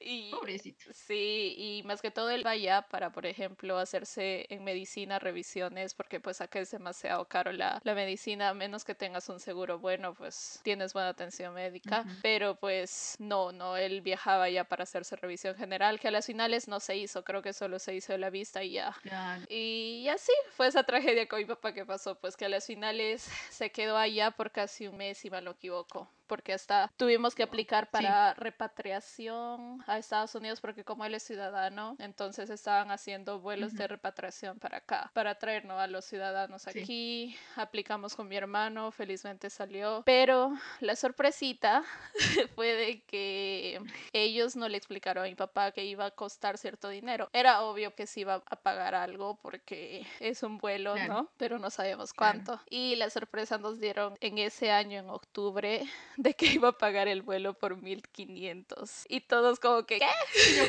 Y 0.00 0.30
Pobrecito. 0.32 0.86
sí, 0.92 1.54
y 1.56 1.82
más 1.84 2.02
que 2.02 2.10
todo 2.10 2.30
él 2.30 2.44
va 2.44 2.50
allá 2.50 2.82
para, 2.82 3.10
por 3.12 3.24
ejemplo, 3.26 3.78
hacerse 3.78 4.46
en 4.50 4.64
medicina 4.64 5.20
revisiones, 5.20 5.94
porque 5.94 6.18
pues 6.18 6.40
acá 6.40 6.58
es 6.58 6.70
demasiado 6.72 7.24
caro 7.28 7.52
la, 7.52 7.80
la 7.84 7.94
medicina, 7.94 8.48
a 8.48 8.54
menos 8.54 8.84
que 8.84 8.94
tengas 8.96 9.28
un 9.28 9.38
seguro 9.38 9.78
bueno, 9.78 10.14
pues 10.14 10.60
tienes 10.64 10.92
buena 10.92 11.10
atención 11.10 11.54
médica, 11.54 12.04
pero 12.22 12.56
pues 12.56 13.14
no, 13.20 13.52
no, 13.52 13.76
él 13.76 14.00
viajaba 14.00 14.50
ya 14.50 14.64
para 14.64 14.82
hacerse 14.82 15.14
revisión 15.16 15.54
general, 15.54 16.00
que 16.00 16.08
a 16.08 16.10
las 16.10 16.26
finales 16.26 16.66
no 16.66 16.80
se 16.80 16.96
hizo, 16.96 17.22
creo 17.22 17.42
que 17.42 17.52
solo 17.52 17.78
se 17.78 17.94
hizo 17.94 18.12
de 18.12 18.18
la 18.18 18.30
vista 18.30 18.64
y 18.64 18.72
ya. 18.72 18.96
Claro. 19.02 19.42
Y 19.48 19.91
así 20.08 20.32
fue 20.56 20.66
esa 20.66 20.82
tragedia 20.84 21.26
con 21.28 21.38
mi 21.38 21.44
papá 21.44 21.72
que 21.72 21.84
pasó, 21.84 22.14
pues 22.14 22.36
que 22.36 22.44
a 22.44 22.48
las 22.48 22.66
finales 22.66 23.28
se 23.50 23.70
quedó 23.70 23.96
allá 23.96 24.30
por 24.30 24.50
casi 24.50 24.86
un 24.86 24.96
mes, 24.96 25.18
si 25.18 25.30
mal 25.30 25.44
no 25.44 25.52
equivoco, 25.52 26.08
porque 26.26 26.52
hasta 26.52 26.90
tuvimos 26.96 27.34
que 27.34 27.42
aplicar 27.42 27.90
para 27.90 28.34
repatriación 28.34 29.82
a 29.86 29.98
Estados 29.98 30.34
Unidos, 30.34 30.60
porque 30.60 30.84
como 30.84 31.04
él 31.04 31.14
es 31.14 31.22
ciudadano, 31.22 31.96
entonces 31.98 32.50
estaban 32.50 32.90
haciendo 32.90 33.40
vuelos 33.40 33.72
de 33.74 33.84
Ujú. 33.84 33.92
repatriación 33.94 34.58
para 34.58 34.78
acá, 34.78 35.10
para 35.14 35.34
traernos 35.36 35.78
a 35.80 35.86
los 35.86 36.04
ciudadanos 36.04 36.62
Sí. 36.62 36.80
aquí. 36.80 37.36
Aplicamos 37.56 38.14
con 38.14 38.28
mi 38.28 38.36
hermano, 38.36 38.90
felizmente 38.92 39.50
salió, 39.50 40.02
pero 40.04 40.52
la 40.80 40.96
sorpresita 40.96 41.82
fue 42.54 42.68
de 42.74 43.02
que 43.04 43.80
ellos 44.12 44.56
no 44.56 44.68
le 44.68 44.76
explicaron 44.76 45.24
a 45.24 45.28
mi 45.28 45.34
papá 45.34 45.72
que 45.72 45.84
iba 45.84 46.06
a 46.06 46.10
costar 46.10 46.58
cierto 46.58 46.88
dinero. 46.88 47.28
Era 47.32 47.62
obvio 47.62 47.94
que 47.94 48.06
se 48.06 48.20
iba 48.20 48.42
a 48.46 48.56
pagar 48.56 48.94
algo 48.94 49.36
porque 49.36 50.06
es 50.20 50.42
un 50.42 50.58
vuelo, 50.58 50.94
Claro. 50.94 51.12
¿no? 51.12 51.30
Pero 51.36 51.58
no 51.58 51.68
Claro. 51.70 52.12
cuánto. 52.16 52.60
Y 52.68 52.96
la 52.96 53.10
sorpresa 53.10 53.58
nos 53.58 53.80
dieron 53.80 54.16
en 54.20 54.38
ese 54.38 54.70
año, 54.70 54.98
en 54.98 55.10
octubre, 55.10 55.82
de 56.16 56.34
que 56.34 56.46
iba 56.46 56.68
a 56.68 56.72
pagar 56.78 57.08
el 57.08 57.22
vuelo 57.22 57.54
por 57.54 57.76
1500. 57.80 59.06
Y 59.08 59.20
todos 59.20 59.60
como 59.60 59.84
que, 59.86 59.98
¿qué? 59.98 60.08
Sido 60.34 60.66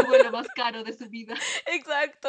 su 0.00 0.06
vuelo 0.06 0.30
más 0.30 0.46
caro 0.54 0.82
de 0.84 0.92
su 0.92 1.08
vida. 1.08 1.34
Exacto. 1.66 2.28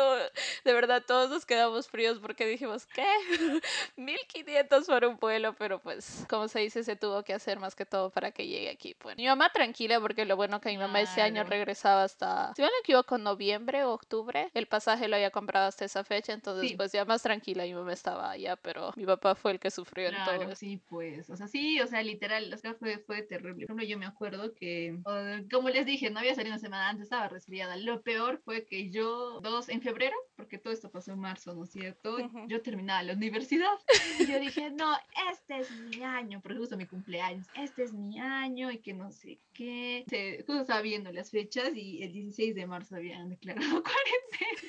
De 0.64 0.74
verdad, 0.74 1.04
todos 1.06 1.30
nos 1.30 1.46
quedamos 1.46 1.88
fríos 1.88 2.20
porque 2.20 2.46
dijimos, 2.46 2.86
¿qué? 2.88 3.06
1500 3.98 4.86
por 4.86 5.06
un 5.06 5.18
vuelo, 5.18 5.54
pero 5.58 5.80
pues, 5.80 6.26
como 6.30 6.48
se 6.48 6.60
dice, 6.60 6.84
se 6.84 6.96
tuvo 6.96 7.24
que 7.24 7.34
hacer 7.34 7.60
más 7.60 7.76
que 7.76 7.86
todo 7.86 8.10
para 8.10 8.32
que 8.32 8.48
llegue 8.48 8.70
aquí. 8.70 8.94
Pues 8.94 9.18
mi 9.18 9.26
mamá 9.28 9.50
tranquila 9.52 10.00
porque 10.00 10.26
lo 10.26 10.36
bueno 10.36 10.62
que 10.62 10.70
mi 10.70 10.78
mamá 10.78 11.02
ese 11.02 11.22
año 11.22 11.36
Claro. 11.36 11.50
regresaba 11.50 12.04
hasta, 12.04 12.54
si 12.56 12.62
no 12.62 12.68
me 12.68 12.78
equivoco, 12.82 13.18
noviembre 13.18 13.84
o 13.84 13.92
octubre. 13.92 14.50
El 14.54 14.68
pasaje 14.68 15.08
lo 15.08 15.16
había 15.16 15.32
comprado 15.32 15.68
hasta 15.68 15.86
esa 15.86 16.04
fecha, 16.04 16.34
entonces 16.34 16.70
Sí. 16.70 16.76
pues 16.76 16.92
ya 16.92 17.06
más 17.06 17.22
tranquila 17.22 17.64
mi 17.64 17.74
mamá 17.74 17.94
estaba 17.94 18.32
allá, 18.32 18.56
pero 18.56 18.92
mi 18.96 19.06
papá 19.06 19.36
fue 19.36 19.52
el 19.54 19.60
que 19.60 19.70
sufrió 19.72 20.08
en 20.10 20.16
todo 20.24 20.36
Claro, 20.38 20.56
sí, 20.56 20.80
pues, 20.90 21.30
o 21.30 21.36
sea, 21.38 21.48
sí, 21.48 21.80
o 21.82 21.88
sea, 21.88 22.02
literal, 22.26 22.54
o 22.54 22.58
sea, 22.58 22.74
fue, 22.74 22.98
fue 23.00 23.22
terrible. 23.24 23.66
Por 23.68 23.76
ejemplo, 23.76 23.86
yo 23.86 23.98
me 23.98 24.06
acuerdo 24.06 24.54
que, 24.54 24.98
o- 25.06 25.50
como 25.52 25.70
les 25.70 25.86
dije, 25.86 26.10
no 26.10 26.20
había 26.20 26.36
salido 26.36 26.54
una 26.54 26.60
semana 26.60 26.90
antes, 26.90 27.04
estaba 27.06 27.28
resfriada. 27.28 27.78
Lo 27.78 28.02
peor 28.02 28.42
fue 28.44 28.66
que 28.66 28.90
yo, 28.90 29.40
dos, 29.42 29.70
en 29.70 29.82
febrero, 29.82 30.16
porque 30.36 30.58
todo 30.58 30.74
esto 30.74 30.90
pasó 30.92 31.12
en 31.14 31.20
marzo, 31.20 31.54
¿no 31.54 31.64
es 31.64 31.72
cierto? 31.72 32.16
Ujú. 32.18 32.48
Yo 32.48 32.62
terminaba 32.62 33.04
la 33.04 33.14
universidad 33.14 33.74
y 34.20 34.26
yo 34.26 34.40
dije, 34.40 34.72
no, 34.72 34.96
este 35.32 35.60
es 35.60 35.72
mi 35.72 36.04
año, 36.04 36.42
porque 36.42 36.58
justo 36.58 36.78
mi 36.78 36.86
cumpleaños, 36.86 37.48
este 37.56 37.84
es 37.84 37.94
mi 37.94 38.20
año 38.20 38.72
y 38.72 38.80
que 38.80 38.94
no 38.94 39.12
sé 39.12 39.40
qué. 39.54 40.04
Se, 40.08 40.38
justo 40.46 40.62
estaba 40.62 40.82
viendo 40.82 41.12
las 41.12 41.32
fechas 41.32 41.72
y 41.76 42.02
el 42.04 42.12
16 42.14 42.56
de 42.56 42.66
marzo 42.68 42.96
habían 42.96 43.30
declarado 43.30 43.84
cuarentena. 43.84 44.62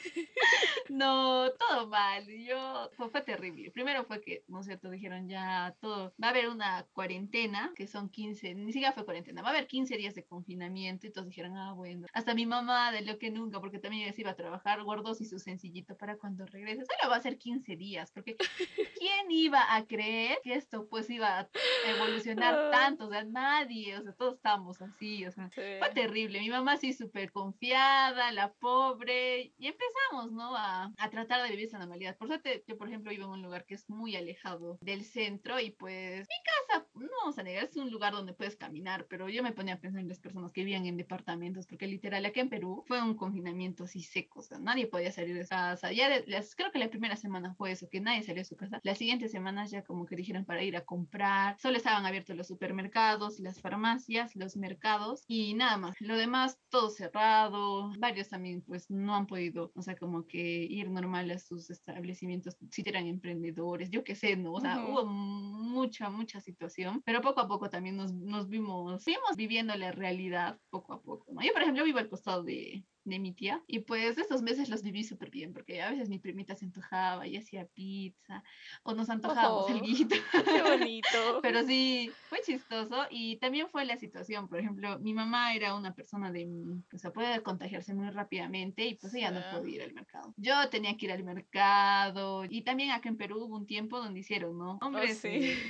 No, 0.88 1.50
todo 1.58 1.88
mal. 1.88 2.24
Yo, 2.26 2.90
fue, 2.96 3.10
fue 3.10 3.20
terrible. 3.22 3.70
Primero 3.72 4.04
fue 4.04 4.20
que, 4.20 4.44
¿no 4.48 4.60
es 4.60 4.66
cierto? 4.66 4.88
Dijeron 4.90 5.28
ya 5.28 5.76
todo, 5.80 6.14
va 6.22 6.28
a 6.28 6.30
haber 6.30 6.48
una 6.48 6.86
cuarentena 6.92 7.16
cuarentena, 7.48 7.72
que 7.74 7.86
son 7.86 8.08
15, 8.08 8.54
ni 8.54 8.72
siquiera 8.72 8.92
fue 8.92 9.04
cuarentena, 9.04 9.42
va 9.42 9.48
a 9.48 9.50
haber 9.52 9.66
15 9.66 9.96
días 9.96 10.14
de 10.14 10.24
confinamiento 10.24 11.06
y 11.06 11.10
todos 11.10 11.28
dijeron, 11.28 11.56
ah, 11.56 11.72
bueno, 11.72 12.06
hasta 12.12 12.34
mi 12.34 12.46
mamá 12.46 12.92
de 12.92 13.02
lo 13.02 13.18
que 13.18 13.30
nunca, 13.30 13.60
porque 13.60 13.78
también 13.78 14.04
ella 14.04 14.12
se 14.12 14.22
iba 14.22 14.30
a 14.30 14.36
trabajar, 14.36 14.82
guardó 14.82 15.12
y 15.18 15.24
su 15.24 15.38
sencillito 15.38 15.96
para 15.96 16.16
cuando 16.16 16.46
regrese, 16.46 16.84
solo 16.84 17.10
va 17.10 17.16
a 17.16 17.22
ser 17.22 17.38
15 17.38 17.76
días, 17.76 18.10
porque 18.12 18.36
¿quién 18.98 19.30
iba 19.30 19.74
a 19.74 19.86
creer 19.86 20.38
que 20.42 20.54
esto 20.54 20.88
pues 20.88 21.08
iba 21.10 21.40
a 21.40 21.48
evolucionar 21.86 22.54
ah. 22.54 22.70
tanto? 22.70 23.06
O 23.06 23.10
sea, 23.10 23.24
nadie, 23.24 23.96
o 23.96 24.02
sea, 24.02 24.12
todos 24.12 24.34
estamos 24.34 24.80
así, 24.82 25.24
o 25.26 25.32
sea, 25.32 25.50
fue 25.50 25.90
terrible. 25.94 26.40
Mi 26.40 26.50
mamá 26.50 26.76
sí 26.76 26.92
súper 26.92 27.30
confiada, 27.30 28.32
la 28.32 28.52
pobre, 28.54 29.52
y 29.58 29.66
empezamos, 29.66 30.32
¿no? 30.32 30.56
A, 30.56 30.92
a 30.98 31.10
tratar 31.10 31.42
de 31.42 31.50
vivir 31.50 31.66
esa 31.66 31.78
normalidad. 31.78 32.16
Por 32.16 32.28
suerte, 32.28 32.64
yo, 32.66 32.76
por 32.76 32.88
ejemplo, 32.88 33.10
vivo 33.10 33.24
en 33.24 33.30
un 33.30 33.42
lugar 33.42 33.64
que 33.64 33.74
es 33.74 33.88
muy 33.88 34.16
alejado 34.16 34.78
del 34.80 35.04
centro 35.04 35.60
y 35.60 35.70
pues 35.70 36.26
mi 36.28 36.42
casa, 36.44 36.86
no 36.94 37.32
vamos 37.36 37.38
a 37.38 37.42
negar, 37.42 37.64
es 37.64 37.76
un 37.76 37.90
lugar 37.90 38.12
donde 38.12 38.32
puedes 38.32 38.56
caminar, 38.56 39.06
pero 39.08 39.28
yo 39.28 39.42
me 39.42 39.52
ponía 39.52 39.74
a 39.74 39.80
pensar 39.80 40.00
en 40.00 40.08
las 40.08 40.18
personas 40.18 40.52
que 40.52 40.62
vivían 40.62 40.86
en 40.86 40.96
departamentos, 40.96 41.66
porque 41.66 41.86
literal 41.86 42.24
aquí 42.24 42.40
en 42.40 42.48
Perú 42.48 42.82
fue 42.86 43.02
un 43.02 43.14
confinamiento 43.14 43.84
así 43.84 44.02
seco, 44.02 44.40
o 44.40 44.42
sea, 44.42 44.58
nadie 44.58 44.86
podía 44.86 45.12
salir 45.12 45.36
de 45.36 45.46
casa. 45.46 45.92
Ya 45.92 46.08
creo 46.56 46.72
que 46.72 46.78
la 46.78 46.88
primera 46.88 47.16
semana 47.16 47.54
fue 47.54 47.72
eso, 47.72 47.88
que 47.90 48.00
nadie 48.00 48.22
salió 48.22 48.40
de 48.40 48.44
su 48.44 48.56
casa. 48.56 48.80
Las 48.82 48.98
siguientes 48.98 49.32
semanas 49.32 49.70
ya 49.70 49.82
como 49.82 50.06
que 50.06 50.16
dijeron 50.16 50.44
para 50.44 50.62
ir 50.62 50.76
a 50.76 50.84
comprar, 50.84 51.56
solo 51.60 51.76
estaban 51.76 52.06
abiertos 52.06 52.36
los 52.36 52.46
supermercados, 52.46 53.38
las 53.40 53.60
farmacias, 53.60 54.34
los 54.36 54.56
mercados 54.56 55.24
y 55.26 55.54
nada 55.54 55.76
más. 55.76 56.00
Lo 56.00 56.16
demás 56.16 56.58
todo 56.70 56.90
cerrado, 56.90 57.92
varios 57.98 58.28
también 58.28 58.62
pues 58.62 58.90
no 58.90 59.14
han 59.14 59.26
podido, 59.26 59.72
o 59.74 59.82
sea, 59.82 59.96
como 59.96 60.26
que 60.26 60.64
ir 60.64 60.90
normal 60.90 61.30
a 61.30 61.38
sus 61.38 61.70
establecimientos 61.70 62.56
si 62.70 62.82
eran 62.86 63.06
emprendedores, 63.06 63.90
yo 63.90 64.04
qué 64.04 64.14
sé, 64.14 64.36
¿no? 64.36 64.54
O 64.54 64.60
sea, 64.60 64.86
hubo 64.86 65.04
mucha, 65.04 66.08
mucha 66.08 66.40
situación, 66.40 67.02
pero 67.04 67.20
poco 67.26 67.40
a 67.40 67.48
poco 67.48 67.68
también 67.70 67.96
nos, 67.96 68.12
nos 68.12 68.48
vimos, 68.48 69.04
vimos 69.04 69.36
viviendo 69.36 69.74
la 69.76 69.90
realidad 69.92 70.60
poco 70.70 70.92
a 70.94 71.02
poco, 71.02 71.26
¿no? 71.32 71.42
Yo, 71.42 71.52
por 71.52 71.62
ejemplo, 71.62 71.84
vivo 71.84 71.98
al 71.98 72.08
costado 72.08 72.44
de, 72.44 72.86
de 73.06 73.18
mi 73.18 73.32
tía. 73.32 73.62
Y 73.66 73.80
pues 73.80 74.18
estos 74.18 74.42
meses 74.42 74.68
los 74.68 74.82
viví 74.82 75.04
súper 75.04 75.30
bien, 75.30 75.52
porque 75.52 75.82
a 75.82 75.90
veces 75.90 76.08
mi 76.08 76.18
primita 76.18 76.54
se 76.54 76.64
antojaba 76.64 77.26
y 77.26 77.36
hacía 77.36 77.66
pizza, 77.66 78.42
o 78.82 78.94
nos 78.94 79.08
antojábamos 79.08 79.70
el 79.70 79.80
guito. 79.80 80.16
Qué 80.44 80.62
bonito. 80.62 81.06
Pero 81.42 81.62
sí, 81.64 82.10
fue 82.28 82.40
chistoso. 82.42 83.06
Y 83.10 83.36
también 83.36 83.68
fue 83.68 83.84
la 83.84 83.96
situación, 83.96 84.48
por 84.48 84.58
ejemplo, 84.58 84.98
mi 84.98 85.14
mamá 85.14 85.54
era 85.54 85.74
una 85.74 85.94
persona 85.94 86.32
de, 86.32 86.46
o 86.92 86.98
sea, 86.98 87.12
puede 87.12 87.42
contagiarse 87.42 87.94
muy 87.94 88.10
rápidamente 88.10 88.84
y 88.84 88.94
pues 88.94 89.14
ella 89.14 89.30
no 89.30 89.40
podía 89.52 89.76
ir 89.76 89.82
al 89.82 89.94
mercado. 89.94 90.34
Yo 90.36 90.68
tenía 90.68 90.96
que 90.96 91.06
ir 91.06 91.12
al 91.12 91.24
mercado. 91.24 92.44
Y 92.48 92.62
también 92.62 92.90
acá 92.90 93.08
en 93.08 93.16
Perú 93.16 93.44
hubo 93.44 93.56
un 93.56 93.66
tiempo 93.66 93.98
donde 93.98 94.20
hicieron, 94.20 94.58
¿no? 94.58 94.78
Oh, 94.82 94.86
hombres 94.86 95.22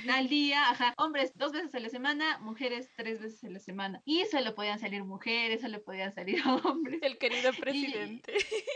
al 0.09 0.27
día, 0.27 0.69
ajá, 0.69 0.93
hombres 0.97 1.31
dos 1.35 1.51
veces 1.51 1.73
a 1.75 1.79
la 1.79 1.89
semana, 1.89 2.39
mujeres 2.39 2.89
tres 2.95 3.21
veces 3.21 3.43
a 3.43 3.49
la 3.49 3.59
semana. 3.59 4.01
Y 4.05 4.25
solo 4.25 4.55
podían 4.55 4.79
salir 4.79 5.03
mujeres, 5.03 5.61
solo 5.61 5.83
podían 5.83 6.13
salir 6.13 6.41
hombres. 6.65 6.99
El 7.01 7.17
que 7.17 7.26
querido 7.29 7.51
presidente. 7.59 8.33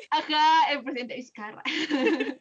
ajá, 0.10 0.72
el 0.72 0.84
presidente 0.84 1.16
Vizcarra. 1.16 1.64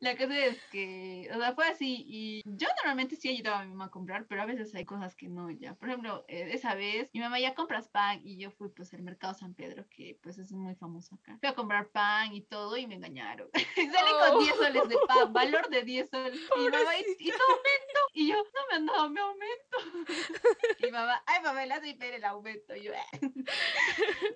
la 0.00 0.16
cosa 0.16 0.46
es 0.46 0.58
que, 0.70 1.28
o 1.34 1.38
sea, 1.38 1.54
fue 1.54 1.66
así. 1.66 2.04
Y 2.06 2.42
yo 2.44 2.68
normalmente 2.76 3.16
sí 3.16 3.28
ayudaba 3.28 3.60
a 3.60 3.64
mi 3.64 3.70
mamá 3.70 3.86
a 3.86 3.90
comprar, 3.90 4.26
pero 4.26 4.42
a 4.42 4.46
veces 4.46 4.74
hay 4.74 4.84
cosas 4.84 5.14
que 5.14 5.28
no 5.28 5.50
ya. 5.50 5.74
Por 5.74 5.88
ejemplo, 5.88 6.24
eh, 6.28 6.50
esa 6.52 6.74
vez 6.74 7.10
mi 7.12 7.20
mamá 7.20 7.40
ya 7.40 7.54
compras 7.54 7.88
pan 7.88 8.20
y 8.22 8.38
yo 8.38 8.50
fui 8.50 8.68
pues 8.68 8.92
al 8.94 9.02
mercado 9.02 9.34
San 9.34 9.54
Pedro, 9.54 9.86
que 9.90 10.18
pues 10.22 10.38
es 10.38 10.52
muy 10.52 10.74
famoso 10.76 11.14
acá. 11.16 11.36
Fui 11.40 11.48
a 11.48 11.54
comprar 11.54 11.88
pan 11.88 12.34
y 12.34 12.42
todo 12.42 12.76
y 12.76 12.86
me 12.86 12.96
engañaron. 12.96 13.48
Salí 13.74 14.10
con 14.30 14.40
10 14.40 14.56
soles 14.56 14.88
de 14.88 14.96
pan, 15.06 15.32
valor 15.32 15.68
de 15.68 15.82
10 15.82 16.10
soles. 16.10 16.40
Y 16.56 16.60
mi 16.60 16.70
mamá, 16.70 16.96
¿y, 16.96 17.30
tu 17.30 17.42
aumento? 17.42 18.00
Y 18.14 18.28
yo, 18.28 18.36
no 18.36 18.60
me 18.68 18.74
han 18.76 18.86
dado 18.86 19.10
mi 19.10 19.20
aumento. 19.20 19.78
y 20.86 20.90
mamá, 20.90 21.22
ay 21.26 21.42
mamá, 21.42 21.66
le 21.66 21.74
hace 21.74 21.98
el 22.00 22.24
aumento. 22.24 22.76
Y 22.76 22.82
yo, 22.82 22.92
eh". 22.92 22.98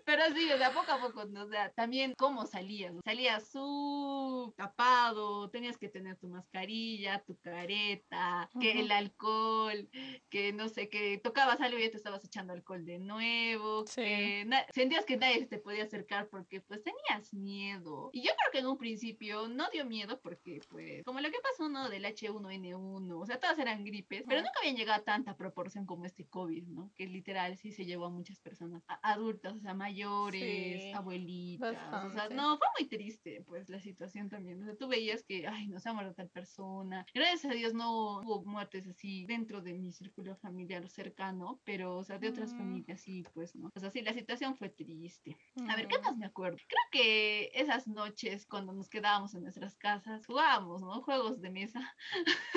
pero 0.05 0.23
sí, 0.35 0.51
o 0.53 0.59
sea, 0.59 0.73
poco 0.73 0.93
a 0.93 1.01
poco 1.01 1.12
o 1.15 1.49
sea, 1.49 1.71
también 1.71 2.15
cómo 2.17 2.47
salías, 2.47 2.95
salías 3.05 3.49
su 3.49 4.53
tapado, 4.57 5.51
tenías 5.51 5.77
que 5.77 5.89
tener 5.89 6.17
tu 6.17 6.29
mascarilla, 6.29 7.23
tu 7.25 7.37
careta, 7.39 8.49
que 8.61 8.81
el 8.81 8.91
alcohol, 8.91 9.89
que 10.29 10.53
no 10.53 10.69
sé, 10.69 10.89
que 10.89 11.19
tocabas 11.19 11.61
algo 11.61 11.79
y 11.79 11.83
ya 11.83 11.91
te 11.91 11.97
estabas 11.97 12.25
echando 12.25 12.53
alcohol 12.53 12.85
de 12.85 12.99
nuevo, 12.99 13.85
que 13.95 14.47
sentías 14.73 15.05
que 15.05 15.17
nadie 15.17 15.47
te 15.47 15.59
podía 15.59 15.85
acercar 15.85 16.29
porque 16.29 16.61
pues 16.61 16.83
tenías 16.83 17.33
miedo. 17.33 18.11
Y 18.13 18.23
yo 18.23 18.31
creo 18.37 18.53
que 18.53 18.59
en 18.59 18.67
un 18.67 18.79
principio 18.79 19.49
no 19.49 19.69
dio 19.71 19.85
miedo 19.85 20.21
porque 20.21 20.61
pues 20.69 21.05
como 21.05 21.21
lo 21.21 21.31
que 21.31 21.39
pasó, 21.43 21.69
¿no? 21.69 21.89
Del 21.89 22.05
H1N1, 22.05 23.21
o 23.21 23.27
sea, 23.27 23.39
todas 23.39 23.59
eran 23.59 23.85
gripes, 23.85 24.25
pero 24.27 24.41
nunca 24.41 24.61
habían 24.61 24.77
llegado 24.77 25.01
a 25.01 25.05
tanta 25.05 25.37
proporción 25.37 25.87
como 25.87 26.05
este 26.05 26.27
COVID, 26.27 26.65
¿no? 26.69 26.91
Que 26.97 27.07
literal 27.07 27.57
sí 27.57 27.73
se 27.73 27.85
llevó 27.85 28.07
a 28.07 28.11
muchas 28.11 28.41
personas, 28.41 28.83
adultas, 29.03 29.55
o 29.55 29.61
sea, 29.61 29.75
mayores, 29.75 30.95
abuelitas. 31.03 31.77
O 32.05 32.11
sea, 32.11 32.29
no, 32.31 32.57
fue 32.59 32.67
muy 32.79 32.89
triste, 32.89 33.45
pues, 33.47 33.69
la 33.69 33.81
situación 33.81 34.29
también. 34.29 34.63
O 34.63 34.65
sea, 34.65 34.77
tú 34.77 34.89
veías 34.89 35.23
que, 35.23 35.47
ay, 35.47 35.69
no 35.69 35.79
se 35.79 35.89
ha 35.89 35.93
muerto 35.93 36.15
tal 36.15 36.29
persona. 36.29 37.05
Gracias 37.15 37.45
a 37.45 37.55
Dios 37.55 37.75
no 37.75 38.21
hubo 38.21 38.45
muertes 38.45 38.87
así 38.87 39.27
dentro 39.27 39.61
de 39.61 39.75
mi 39.75 39.93
círculo 39.93 40.37
familiar 40.37 40.89
cercano, 40.89 41.61
pero, 41.65 41.99
o 41.99 42.05
sea, 42.05 42.19
de 42.19 42.29
otras 42.29 42.55
mm. 42.55 42.59
familias 42.59 43.01
sí, 43.01 43.25
pues, 43.35 43.55
¿no? 43.55 43.71
O 43.75 43.81
sea, 43.81 43.91
sí, 43.91 44.03
la 44.03 44.13
situación 44.13 44.57
fue 44.57 44.71
triste. 44.71 45.37
A 45.69 45.77
ver, 45.77 45.89
¿qué 45.89 45.99
más 45.99 46.17
me 46.17 46.27
acuerdo? 46.27 46.57
Creo 46.69 46.83
que 46.91 47.51
esas 47.55 47.87
noches 47.87 48.47
cuando 48.47 48.73
nos 48.73 48.89
quedábamos 48.89 49.35
en 49.35 49.43
nuestras 49.43 49.77
casas, 49.77 50.27
jugábamos, 50.27 50.83
¿no? 50.83 51.03
Juegos 51.03 51.41
de 51.41 51.51
mesa. 51.51 51.95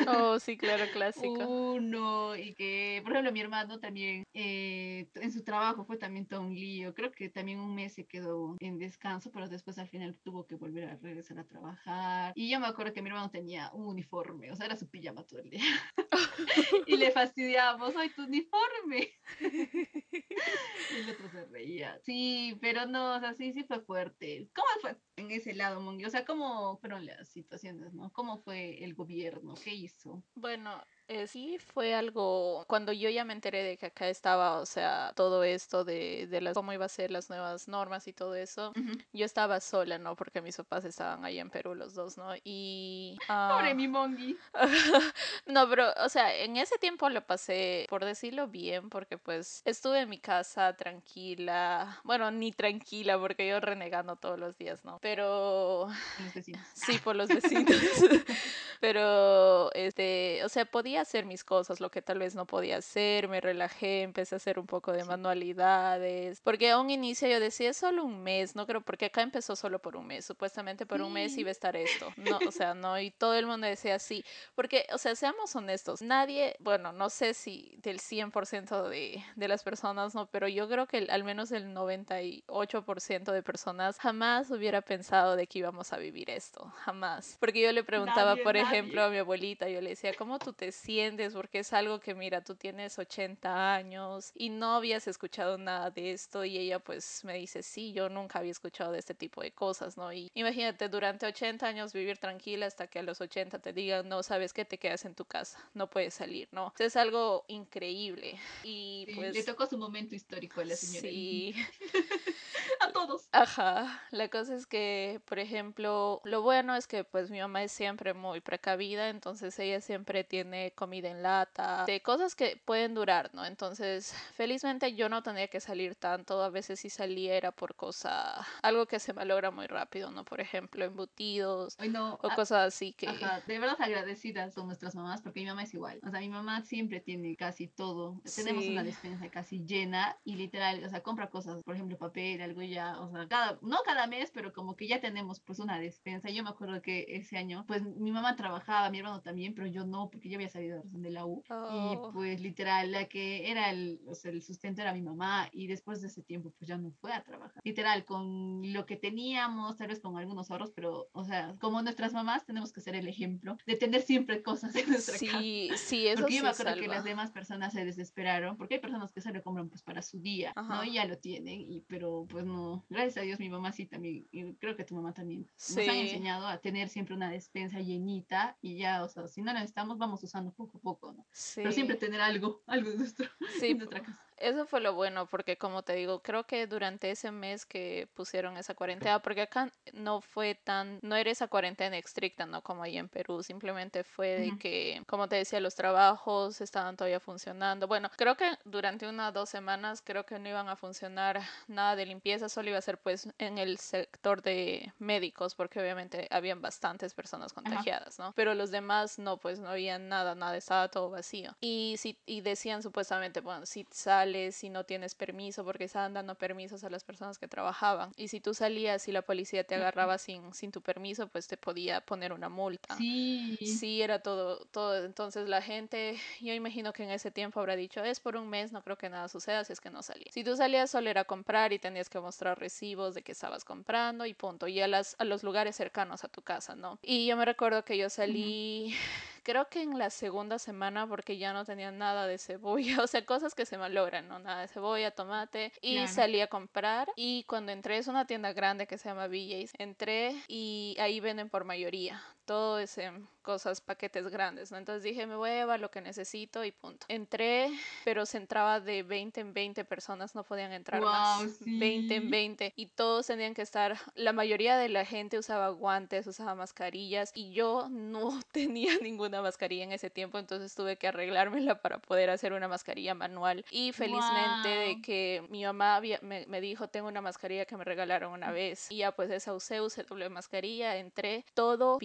Oh, 0.08 0.40
sí, 0.40 0.58
claro, 0.58 0.86
clásico. 0.94 1.48
Uno, 1.48 2.36
y 2.36 2.54
que, 2.54 3.02
por 3.04 3.14
ejemplo, 3.14 3.32
mi 3.32 3.42
hermano 3.42 3.80
también, 3.80 4.24
eh, 4.34 5.08
en 5.16 5.32
su 5.32 5.44
trabajo 5.44 5.86
fue 5.86 5.98
también 5.98 6.26
todo 6.26 6.42
un 6.42 6.54
lío. 6.56 6.94
Creo 6.94 7.12
que 7.12 7.30
también 7.30 7.60
un 7.60 7.74
mes 7.74 7.94
se 7.94 8.06
quedó 8.06 8.25
en 8.60 8.78
descanso, 8.78 9.32
pero 9.32 9.48
después 9.48 9.78
al 9.78 9.88
final 9.88 10.18
tuvo 10.24 10.46
que 10.46 10.56
volver 10.56 10.90
a 10.90 10.98
regresar 10.98 11.40
a 11.40 11.48
trabajar. 11.48 12.34
Y 12.36 12.50
yo 12.50 12.60
me 12.60 12.68
acuerdo 12.68 12.94
que 12.94 13.02
mi 13.02 13.10
hermano 13.10 13.30
tenía 13.30 13.72
un 13.74 13.88
uniforme, 13.88 14.52
o 14.52 14.56
sea, 14.56 14.66
era 14.66 14.76
su 14.76 14.90
pijama 14.90 15.24
todo 15.24 15.40
el 15.40 15.50
día. 15.50 15.64
y 16.88 16.98
le 16.98 17.12
fastidiábamos, 17.12 17.96
¡ay, 17.96 18.10
tu 18.10 18.24
uniforme! 18.24 19.10
y 19.40 21.00
el 21.00 21.10
otro 21.10 21.30
se 21.30 21.46
reía. 21.46 22.00
Sí, 22.04 22.58
pero 22.62 22.86
no, 22.86 23.16
o 23.16 23.20
sea, 23.20 23.34
sí, 23.34 23.54
sí 23.54 23.64
fue 23.64 23.80
fuerte. 23.82 24.50
¿Cómo 24.54 24.68
fue 24.82 24.98
en 25.18 25.32
ese 25.32 25.54
lado, 25.54 25.82
Mongi? 25.82 26.06
O 26.06 26.10
sea, 26.10 26.26
¿cómo 26.26 26.78
fueron 26.78 27.06
las 27.06 27.30
situaciones, 27.30 27.94
no? 27.94 28.12
¿Cómo 28.12 28.38
fue 28.40 28.84
el 28.84 28.94
gobierno? 28.94 29.56
¿Qué 29.64 29.74
hizo? 29.74 30.24
Bueno, 30.36 30.84
eh, 31.08 31.28
sí, 31.28 31.58
fue 31.60 31.94
algo, 31.94 32.66
cuando 32.68 32.92
yo 32.92 33.10
ya 33.10 33.26
me 33.26 33.34
enteré 33.34 33.64
de 33.64 33.78
que 33.78 33.88
acá 33.88 34.10
estaba, 34.10 34.60
o 34.60 34.66
sea, 34.66 35.14
todo 35.16 35.44
esto 35.44 35.84
de, 35.84 36.26
de 36.28 36.42
las, 36.42 36.56
cómo 36.56 36.74
iba 36.74 36.86
a 36.86 36.90
ser 36.90 37.12
las 37.12 37.30
nuevas 37.30 37.68
normas 37.68 38.08
y 38.08 38.14
todo 38.14 38.36
eso, 38.36 38.74
yo 39.14 39.26
estaba 39.26 39.60
sola, 39.60 40.00
¿no? 40.00 40.16
Porque 40.16 40.42
mis 40.42 40.58
papás 40.58 40.84
estaban 40.86 41.24
ahí 41.24 41.40
en 41.40 41.50
Perú 41.50 41.76
los 41.76 41.94
dos, 41.94 42.18
¿no? 42.18 42.34
Y... 42.44 43.18
Pobre 43.28 43.72
ah, 43.72 43.74
mi 43.76 43.88
mongi. 43.88 44.36
no, 45.46 45.70
pero, 45.70 45.94
o 46.04 46.10
sea, 46.10 46.36
en 46.36 46.58
ese 46.58 46.78
tiempo 46.78 47.10
lo 47.10 47.26
pasé, 47.26 47.86
por 47.90 48.04
decirlo 48.04 48.48
bien, 48.48 48.90
porque 48.90 49.18
pues 49.18 49.62
estuve 49.66 50.02
en 50.02 50.10
mi 50.10 50.20
casa 50.20 50.76
tranquila, 50.76 52.00
bueno, 52.04 52.32
ni 52.32 52.52
tranquila, 52.52 53.20
porque 53.20 53.48
yo 53.48 53.60
renegando 53.60 54.16
todos 54.16 54.40
los 54.40 54.58
días, 54.58 54.84
¿no? 54.84 54.98
Pero... 55.02 55.88
Los 56.24 56.34
vecinos. 56.34 56.68
Sí, 56.74 56.98
por 56.98 57.16
los 57.16 57.30
vecinos. 57.30 57.76
pero, 58.80 59.72
este, 59.74 60.44
o 60.44 60.50
sea, 60.50 60.66
podía 60.66 60.95
hacer 61.02 61.26
mis 61.26 61.44
cosas, 61.44 61.80
lo 61.80 61.90
que 61.90 62.02
tal 62.02 62.20
vez 62.20 62.36
no 62.36 62.46
podía 62.46 62.78
hacer, 62.78 63.28
me 63.28 63.42
relajé, 63.42 64.02
empecé 64.02 64.36
a 64.36 64.38
hacer 64.38 64.60
un 64.60 64.68
poco 64.68 64.92
de 64.92 65.04
manualidades, 65.04 66.42
porque 66.42 66.72
a 66.72 66.80
un 66.80 66.90
inicio 66.90 67.28
yo 67.28 67.40
decía, 67.40 67.70
es 67.70 67.78
solo 67.78 68.04
un 68.04 68.24
mes, 68.24 68.56
no 68.56 68.66
creo, 68.66 68.82
porque 68.82 69.06
acá 69.06 69.22
empezó 69.22 69.56
solo 69.56 69.80
por 69.80 69.96
un 69.96 70.08
mes, 70.08 70.26
supuestamente 70.26 70.86
por 70.86 71.02
un 71.02 71.14
mes 71.14 71.38
iba 71.38 71.50
a 71.50 71.52
estar 71.52 71.76
esto, 71.76 72.12
no, 72.18 72.40
o 72.48 72.52
sea, 72.52 72.74
no, 72.74 73.00
y 73.00 73.12
todo 73.12 73.36
el 73.36 73.46
mundo 73.46 73.68
decía 73.68 73.96
así, 73.96 74.24
porque, 74.56 74.86
o 74.94 74.98
sea, 74.98 75.16
seamos 75.16 75.56
honestos, 75.56 76.02
nadie, 76.02 76.56
bueno, 76.60 76.92
no 76.92 77.10
sé 77.10 77.34
si 77.34 77.76
del 77.82 78.00
100% 78.00 78.90
de, 78.90 79.24
de 79.36 79.48
las 79.48 79.64
personas, 79.64 80.16
no, 80.16 80.28
pero 80.28 80.48
yo 80.48 80.68
creo 80.68 80.88
que 80.88 81.08
al 81.10 81.24
menos 81.24 81.52
el 81.52 81.74
98% 81.74 83.32
de 83.32 83.44
personas 83.44 84.00
jamás 84.00 84.52
hubiera 84.52 84.82
pensado 84.82 85.36
de 85.36 85.48
que 85.48 85.60
íbamos 85.60 85.94
a 85.94 85.98
vivir 85.98 86.30
esto, 86.30 86.72
jamás, 86.84 87.38
porque 87.40 87.62
yo 87.62 87.72
le 87.72 87.84
preguntaba, 87.84 88.36
por 88.38 88.58
ejemplo, 88.58 89.04
a 89.04 89.10
mi 89.10 89.18
abuelita, 89.18 89.70
yo 89.70 89.82
le 89.82 89.90
decía, 89.92 90.14
¿cómo 90.18 90.40
tú 90.40 90.54
te 90.54 90.72
sientes, 90.86 91.34
porque 91.34 91.60
es 91.60 91.74
algo 91.74 92.00
que, 92.00 92.14
mira, 92.14 92.42
tú 92.44 92.56
tienes 92.56 92.98
80 93.00 93.76
años 93.76 94.32
y 94.36 94.50
no 94.50 94.76
habías 94.76 95.08
escuchado 95.08 95.58
nada 95.58 95.90
de 95.90 96.12
esto 96.12 96.46
y 96.46 96.58
ella 96.58 96.80
pues 96.80 97.24
me 97.24 97.36
dice, 97.36 97.64
sí, 97.64 97.92
yo 97.92 98.08
nunca 98.10 98.40
había 98.40 98.52
escuchado 98.52 98.92
de 98.92 99.00
este 99.00 99.16
tipo 99.16 99.42
de 99.42 99.52
cosas, 99.52 99.98
¿no? 99.98 100.14
Y 100.14 100.32
imagínate, 100.36 100.88
durante 100.90 101.26
80 101.26 101.66
años 101.66 101.94
vivir 101.94 102.18
tranquila 102.20 102.68
hasta 102.68 102.88
que 102.88 103.00
a 103.00 103.04
los 103.04 103.20
80 103.20 103.60
te 103.60 103.74
digan, 103.74 104.08
no, 104.08 104.22
sabes 104.22 104.54
que 104.54 104.64
te 104.64 104.78
quedas 104.78 105.06
en 105.06 105.16
tu 105.16 105.26
casa, 105.26 105.60
no 105.74 105.90
puedes 105.90 106.14
salir, 106.14 106.48
¿no? 106.52 106.74
es 106.78 106.96
algo 106.96 107.46
increíble 107.48 108.38
y 108.64 109.08
pues... 109.16 109.34
Le 109.34 109.44
tocó 109.44 109.66
su 109.66 109.78
momento 109.78 110.14
histórico 110.14 110.62
a 110.62 110.66
la 110.66 110.76
señora. 110.76 111.10
Sí. 111.10 111.56
todos. 112.94 113.28
Ajá, 113.32 114.04
la 114.12 114.30
cosa 114.30 114.56
es 114.56 114.66
que, 114.66 115.22
por 115.26 115.40
ejemplo, 115.40 116.22
lo 116.24 116.42
bueno 116.42 116.76
es 116.76 116.88
que 116.88 117.04
pues 117.04 117.30
mi 117.30 117.40
mamá 117.40 117.64
es 117.64 117.72
siempre 117.72 118.14
muy 118.14 118.42
precavida, 118.42 119.10
entonces 119.10 119.58
ella 119.60 119.82
siempre 119.82 120.24
tiene 120.24 120.72
comida 120.76 121.10
en 121.10 121.24
lata, 121.24 121.86
de 121.86 122.02
cosas 122.02 122.36
que 122.36 122.62
pueden 122.66 122.94
durar, 122.94 123.32
¿no? 123.34 123.46
Entonces, 123.46 124.14
felizmente 124.36 124.94
yo 124.96 125.10
no 125.10 125.24
tenía 125.24 125.48
que 125.48 125.60
salir 125.60 125.96
tanto, 125.96 126.44
a 126.44 126.50
veces 126.50 126.80
si 126.80 126.90
saliera 126.90 127.52
por 127.52 127.76
cosa, 127.76 128.46
algo 128.62 128.86
que 128.86 129.00
se 129.00 129.14
malogra 129.14 129.52
muy 129.52 129.68
rápido, 129.68 130.12
¿no? 130.12 130.24
Por 130.26 130.42
ejemplo, 130.42 130.84
embutidos 130.86 131.78
o 132.22 132.30
cosas 132.36 132.68
así 132.68 132.94
que... 132.94 133.08
Ajá, 133.08 133.42
de 133.48 133.60
verdad 133.60 133.76
agradecidas 133.80 134.54
son 134.54 134.68
nuestras 134.68 134.96
mamás 134.96 135.22
porque 135.22 135.40
mi 135.40 135.46
mamá 135.48 135.64
es 135.64 135.74
igual, 135.74 136.00
o 136.06 136.10
sea, 136.10 136.20
mi 136.20 136.30
mamá 136.30 136.62
siempre 136.62 137.00
tiene 137.00 137.36
casi 137.36 137.68
todo, 137.68 138.22
tenemos 138.36 138.66
una 138.66 138.84
despensa 138.84 139.30
casi 139.30 139.66
llena 139.66 140.18
y 140.24 140.36
literal, 140.36 140.84
o 140.84 140.90
sea, 140.90 141.02
compra 141.02 141.30
cosas, 141.30 141.64
por 141.64 141.76
ejemplo, 141.76 141.98
papel, 141.98 142.42
algo 142.42 142.62
ya, 142.62 143.00
o 143.00 143.10
sea, 143.10 143.28
cada, 143.28 143.58
no 143.62 143.78
cada 143.86 144.08
mes, 144.08 144.32
pero 144.32 144.54
como 144.54 144.76
que 144.76 144.88
ya 144.88 145.00
tenemos 145.00 145.40
pues 145.40 145.60
una 145.60 145.80
despensa. 145.80 146.30
Yo 146.30 146.44
me 146.44 146.50
acuerdo 146.50 146.82
que 146.82 147.06
ese 147.10 147.38
año, 147.38 147.66
pues 147.68 147.84
mi 147.84 148.12
mamá 148.12 148.36
trabajaba, 148.36 148.90
mi 148.90 149.00
hermano 149.00 149.22
también, 149.22 149.54
pero 149.54 149.68
yo 149.68 149.86
no, 149.86 150.10
porque 150.10 150.30
yo 150.30 150.36
había 150.36 150.50
salido 150.50 150.65
de 150.70 151.12
la 151.12 151.26
U. 151.26 151.44
Y 151.50 151.96
Oh. 151.98 152.12
pues 152.14 152.42
literal, 152.42 152.92
la 152.92 153.06
que 153.06 153.50
era 153.50 153.70
el, 153.72 154.00
o 154.08 154.16
sea, 154.16 154.32
el 154.32 154.42
sustento 154.42 154.82
era 154.82 154.94
mi 154.94 155.02
mamá 155.02 155.48
y 155.52 155.68
después 155.68 156.02
de 156.02 156.08
ese 156.08 156.22
tiempo 156.24 156.52
pues 156.58 156.68
ya 156.68 156.78
no 156.78 156.92
fue 156.92 157.14
a 157.14 157.24
trabajar. 157.24 157.62
Literal, 157.64 158.06
con 158.06 158.62
lo 158.74 158.86
que 158.86 158.96
teníamos, 158.96 159.78
tal 159.78 159.88
vez 159.88 160.00
con 160.00 160.18
algunos 160.18 160.52
ahorros, 160.52 160.72
pero, 160.72 161.08
o 161.12 161.24
sea, 161.24 161.56
como 161.60 161.82
nuestras 161.82 162.14
mamás 162.14 162.46
tenemos 162.46 162.72
que 162.72 162.82
ser 162.82 162.96
el 162.96 163.08
ejemplo 163.08 163.58
de 163.66 163.76
tener 163.76 164.02
siempre 164.02 164.42
cosas 164.44 164.76
en 164.76 164.90
nuestra 164.90 165.18
casa. 165.18 165.40
Sí, 165.40 165.70
sí, 165.76 166.08
eso 166.08 166.22
Porque 166.22 166.34
sí 166.34 166.38
yo 166.40 166.44
me 166.44 166.50
acuerdo 166.50 166.76
que 166.80 166.88
las 166.88 167.04
demás 167.04 167.32
personas 167.32 167.74
se 167.74 167.86
desesperaron, 167.86 168.58
porque 168.58 168.76
hay 168.76 168.80
personas 168.82 169.12
que 169.12 169.22
se 169.22 169.32
lo 169.32 169.42
compran 169.44 169.70
pues 169.70 169.82
para 169.84 170.02
su 170.02 170.20
día, 170.20 170.54
¿no? 170.56 170.62
Ajá. 170.62 170.86
Y 170.86 170.94
ya 170.94 171.06
lo 171.06 171.18
tienen, 171.18 171.62
y, 171.62 171.82
pero 171.82 172.26
pues 172.30 172.46
no, 172.46 172.86
gracias 172.90 173.18
a 173.18 173.22
Dios 173.22 173.40
mi 173.40 173.50
mamá 173.50 173.72
sí 173.72 173.86
también, 173.86 174.28
y 174.32 174.54
creo 174.56 174.76
que 174.76 174.84
tu 174.84 174.96
mamá 174.96 175.14
también, 175.14 175.42
nos 175.58 175.78
han 175.78 175.84
Sí. 175.96 176.00
enseñado 176.02 176.48
a 176.48 176.58
tener 176.60 176.90
siempre 176.90 177.16
una 177.16 177.30
despensa 177.30 177.80
llenita 177.80 178.58
y 178.62 178.78
ya, 178.78 179.04
o 179.04 179.10
sea, 179.10 179.28
si 179.28 179.42
no 179.42 179.48
la 179.48 179.60
necesitamos 179.60 179.98
vamos 179.98 180.24
usando 180.24 180.52
poco 180.56 180.78
a 180.78 180.82
poco, 180.82 181.14
¿no? 181.14 181.26
Pero 181.56 181.72
siempre 181.72 181.96
Sí, 181.96 182.00
tener 182.00 182.22
algo, 182.22 182.64
algo 182.68 182.92
en, 182.92 182.98
nuestro, 183.00 183.28
sí, 183.60 183.68
en 183.68 183.78
nuestra 183.78 184.02
casa. 184.02 184.22
Eso 184.38 184.66
fue 184.66 184.82
lo 184.82 184.94
bueno, 184.94 185.28
porque 185.28 185.58
como 185.58 185.84
te 185.84 185.94
digo, 185.94 186.22
creo 186.22 186.46
que 186.46 186.68
durante 186.68 187.10
ese 187.12 187.32
mes 187.32 187.66
que 187.66 188.08
pusieron 188.14 188.58
esa 188.58 188.76
cuarentena, 188.76 189.20
porque 189.22 189.42
acá 189.44 189.72
no 189.94 190.22
fue 190.22 190.56
tan, 190.56 191.00
no 191.02 191.16
era 191.16 191.32
esa 191.32 191.48
cuarentena 191.48 191.98
estricta, 191.98 192.46
¿no? 192.46 192.62
Como 192.62 192.84
ahí 192.84 192.98
en 192.98 193.08
Perú, 193.10 193.44
simplemente 193.44 194.04
fue 194.04 194.28
de 194.30 194.54
Ujú. 194.54 194.58
que, 194.58 195.02
como 195.08 195.30
te 195.30 195.38
decía, 195.38 195.60
los 195.62 195.76
trabajos 195.76 196.60
estaban 196.62 196.98
todavía 196.98 197.20
funcionando. 197.20 197.88
Bueno, 197.88 198.10
creo 198.18 198.36
que 198.36 198.58
durante 198.66 199.08
unas 199.08 199.34
dos 199.34 199.50
semanas 199.50 200.02
creo 200.04 200.26
que 200.26 200.38
no 200.40 200.50
iban 200.50 200.68
a 200.68 200.76
funcionar 200.76 201.40
nada 201.68 201.96
de 201.96 202.06
limpieza, 202.06 202.50
solo 202.50 202.70
iba 202.70 202.78
a 202.78 202.82
ser 202.82 202.98
pues 202.98 203.28
en 203.38 203.58
el 203.58 203.78
sector 203.78 204.42
de 204.42 204.94
médicos, 205.00 205.56
porque 205.56 205.80
obviamente 205.80 206.28
habían 206.32 206.62
bastantes 206.62 207.14
personas 207.14 207.54
contagiadas, 207.54 208.20
¿no? 208.20 208.34
Pero 208.34 208.54
los 208.54 208.72
demás 208.72 209.18
no, 209.20 209.38
pues 209.38 209.60
no 209.60 209.70
había 209.70 209.98
nada, 210.00 210.36
nada, 210.36 210.58
estaba 210.58 210.90
todo 210.90 211.10
vacío. 211.10 211.56
Y, 211.62 211.96
si, 211.98 212.18
y 212.26 212.42
decían 212.42 212.84
supuestamente, 212.84 213.42
bueno, 213.42 213.66
si 213.66 213.86
sales, 214.26 214.56
si 214.56 214.70
no 214.70 214.84
tienes 214.86 215.14
permiso, 215.14 215.64
porque 215.64 215.84
estaban 215.84 216.14
dando 216.14 216.36
permisos 216.36 216.84
a 216.84 216.90
las 216.90 217.04
personas 217.04 217.38
que 217.38 217.48
trabajaban. 217.48 218.12
Y 218.18 218.30
si 218.30 218.40
tú 218.40 218.54
salías 218.54 219.08
y 219.08 219.12
la 219.12 219.22
policía 219.22 219.64
te 219.64 219.76
agarraba 219.76 220.18
sin, 220.18 220.54
sin 220.54 220.72
tu 220.72 220.82
permiso, 220.82 221.28
pues 221.28 221.48
te 221.48 221.58
podía 221.58 222.02
poner 222.02 222.34
una 222.34 222.50
multa. 222.50 222.98
Sí, 222.98 223.58
Sí, 223.62 224.02
era 224.02 224.20
todo, 224.20 224.66
todo. 224.72 225.06
Entonces 225.06 225.48
la 225.48 225.62
gente, 225.62 226.18
yo 226.42 226.54
imagino 226.54 226.92
que 226.94 227.04
en 227.04 227.12
ese 227.12 227.30
tiempo 227.32 227.60
habrá 227.60 227.76
dicho, 227.76 228.04
es 228.04 228.20
por 228.20 228.36
un 228.36 228.50
mes, 228.50 228.72
no 228.72 228.82
creo 228.82 228.98
que 228.98 229.10
nada 229.10 229.28
suceda 229.28 229.64
si 229.64 229.74
es 229.74 229.82
que 229.82 229.90
no 229.90 230.02
salía. 230.02 230.32
Si 230.32 230.44
tú 230.44 230.56
salías 230.56 230.90
solo 230.90 231.10
era 231.10 231.26
comprar 231.26 231.74
y 231.74 231.80
tenías 231.80 232.10
que 232.10 232.20
mostrar 232.20 232.60
recibos 232.60 233.14
de 233.14 233.22
que 233.22 233.32
estabas 233.34 233.64
comprando 233.64 234.26
y 234.26 234.34
punto. 234.34 234.68
Y 234.68 234.82
a, 234.82 234.88
las, 234.88 235.16
a 235.20 235.26
los 235.26 235.44
lugares 235.44 235.76
cercanos 235.76 236.24
a 236.24 236.30
tu 236.30 236.42
casa, 236.42 236.76
¿no? 236.76 236.98
Y 237.04 237.28
yo 237.28 237.38
me 237.38 237.46
recuerdo 237.46 237.84
que 237.86 237.98
yo 237.98 238.10
salí, 238.10 238.96
creo 239.46 239.70
que 239.70 239.82
en 239.82 239.98
la 239.98 240.10
segunda 240.10 240.60
semana 240.60 241.08
porque 241.08 241.38
ya 241.38 241.54
no 241.54 241.64
tenía 241.64 241.92
nada 241.92 242.28
de 242.28 242.38
cebolla, 242.38 242.98
o 243.04 243.08
sea, 243.08 243.26
cosas 243.26 243.56
que 243.56 243.66
se 243.66 243.78
malogran, 243.78 244.28
¿no? 244.28 244.40
Nada 244.40 244.62
de 244.62 244.68
cebolla, 244.68 245.12
tomate. 245.12 245.72
Y 245.82 245.94
Claro. 245.96 246.08
salí 246.12 246.42
a 246.42 246.48
comprar 246.48 247.08
y 247.16 247.44
cuando 247.44 247.72
entré, 247.72 247.98
es 247.98 248.08
una 248.08 248.26
tienda 248.26 248.52
grande 248.52 248.88
que 248.88 248.98
se 248.98 249.08
llama 249.08 249.28
BJ's, 249.28 249.74
entré 249.78 250.36
y 250.48 250.98
ahí 251.00 251.20
venden 251.20 251.50
por 251.50 251.64
mayoría. 251.64 252.22
Todo 252.46 252.80
es 252.80 252.98
en 252.98 253.28
cosas, 253.42 253.80
paquetes 253.80 254.28
grandes, 254.30 254.72
¿no? 254.72 254.78
Entonces 254.78 255.04
dije, 255.04 255.28
me 255.28 255.36
voy 255.36 255.52
a 255.52 255.54
llevar 255.56 255.80
lo 255.80 255.92
que 255.92 256.02
necesito 256.02 256.64
y 256.66 256.72
punto. 256.72 257.06
Entré, 257.10 257.70
pero 258.04 258.26
se 258.26 258.38
entraba 258.38 258.80
de 258.80 259.04
20 259.04 259.40
en 259.42 259.54
20 259.54 259.86
personas, 259.86 260.34
no 260.34 260.44
podían 260.44 260.72
entrar 260.72 261.00
Guau, 261.02 261.44
más. 261.44 261.58
20 261.60 262.16
en 262.16 262.24
sí. 262.24 262.30
20 262.30 262.74
y 262.76 262.88
todos 262.88 263.28
tenían 263.28 263.54
que 263.54 263.62
estar, 263.62 263.98
la 264.16 264.34
mayoría 264.34 264.78
de 264.78 264.90
la 264.90 265.06
gente 265.06 265.38
usaba 265.38 265.70
guantes, 265.70 266.26
usaba 266.26 266.56
mascarillas 266.56 267.32
y 267.36 267.52
yo 267.52 267.88
no 267.92 268.40
tenía 268.52 268.98
ninguna 269.00 269.42
mascarilla 269.44 269.84
en 269.84 269.92
ese 269.92 270.10
tiempo, 270.10 270.40
entonces 270.40 270.74
tuve 270.74 270.98
que 270.98 271.08
arreglármela 271.08 271.82
para 271.82 272.00
poder 272.00 272.32
hacer 272.32 272.52
una 272.54 272.68
mascarilla 272.68 273.14
manual 273.14 273.64
y 273.70 273.92
felizmente 273.92 274.70
de 274.70 274.92
Guau. 274.94 275.02
que 275.04 275.46
mi 275.50 275.64
mamá 275.64 275.96
había- 275.98 276.20
me, 276.24 276.46
me 276.48 276.62
dijo, 276.62 276.88
tengo 276.90 277.08
una 277.08 277.22
mascarilla 277.22 277.66
que 277.66 277.78
me 277.78 277.84
regalaron 277.84 278.32
una 278.34 278.52
vez 278.52 278.92
y 278.92 278.98
ya 278.98 279.12
pues 279.12 279.30
esa 279.30 279.54
usé, 279.54 279.82
usé 279.82 280.02
doble 280.04 280.30
mascarilla, 280.30 280.98
entré, 280.98 281.46
todo 281.54 282.00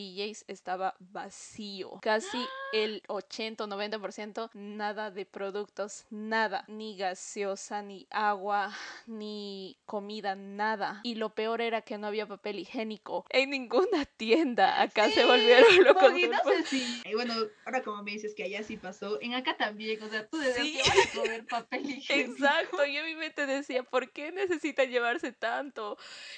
Estaba 0.47 0.95
vacío, 1.01 1.99
casi 2.03 2.39
el 2.73 3.03
80 3.09 3.65
o 3.65 3.67
90% 3.67 4.51
nada 4.55 5.11
de 5.11 5.27
productos, 5.27 6.07
nada, 6.11 6.65
ni 6.69 6.97
gaseosa, 6.97 7.83
ni 7.83 8.07
agua, 8.11 8.73
ni 9.07 9.77
comida, 9.87 10.35
nada. 10.37 11.01
Y 11.03 11.17
lo 11.17 11.35
peor 11.35 11.61
era 11.61 11.83
que 11.83 11.99
no 11.99 12.07
había 12.07 12.27
papel 12.27 12.59
higiénico 12.61 13.25
en 13.31 13.51
ninguna 13.51 14.05
tienda. 14.17 14.81
Acá 14.81 15.11
se 15.11 15.25
volvieron 15.25 15.65
locos. 15.85 16.03
Porque 16.03 16.29
no 16.29 16.39
sé 16.45 16.65
si, 16.65 17.03
y 17.05 17.15
bueno, 17.15 17.35
ahora 17.65 17.83
como 17.83 18.03
me 18.03 18.13
dices 18.13 18.35
que 18.35 18.45
allá 18.45 18.63
sí 18.63 18.77
pasó, 18.77 19.21
en 19.21 19.35
acá 19.35 19.57
también, 19.57 20.03
o 20.03 20.09
sea, 20.09 20.29
tú 20.29 20.39
desde 20.39 20.61
Sí. 20.63 20.77
que 20.77 20.83
vas 20.89 20.99
a 21.07 21.19
comer 21.19 21.47
papel 21.47 21.91
higiénico. 21.91 22.33
Exacto, 22.33 22.85
yo 22.87 23.01
en 23.01 23.07
mi 23.07 23.15
mente 23.17 23.47
decía, 23.47 23.83
¿por 23.83 24.11
qué 24.13 24.31
necesitan 24.33 24.89
llevarse 24.91 25.33
tanto? 25.33 25.97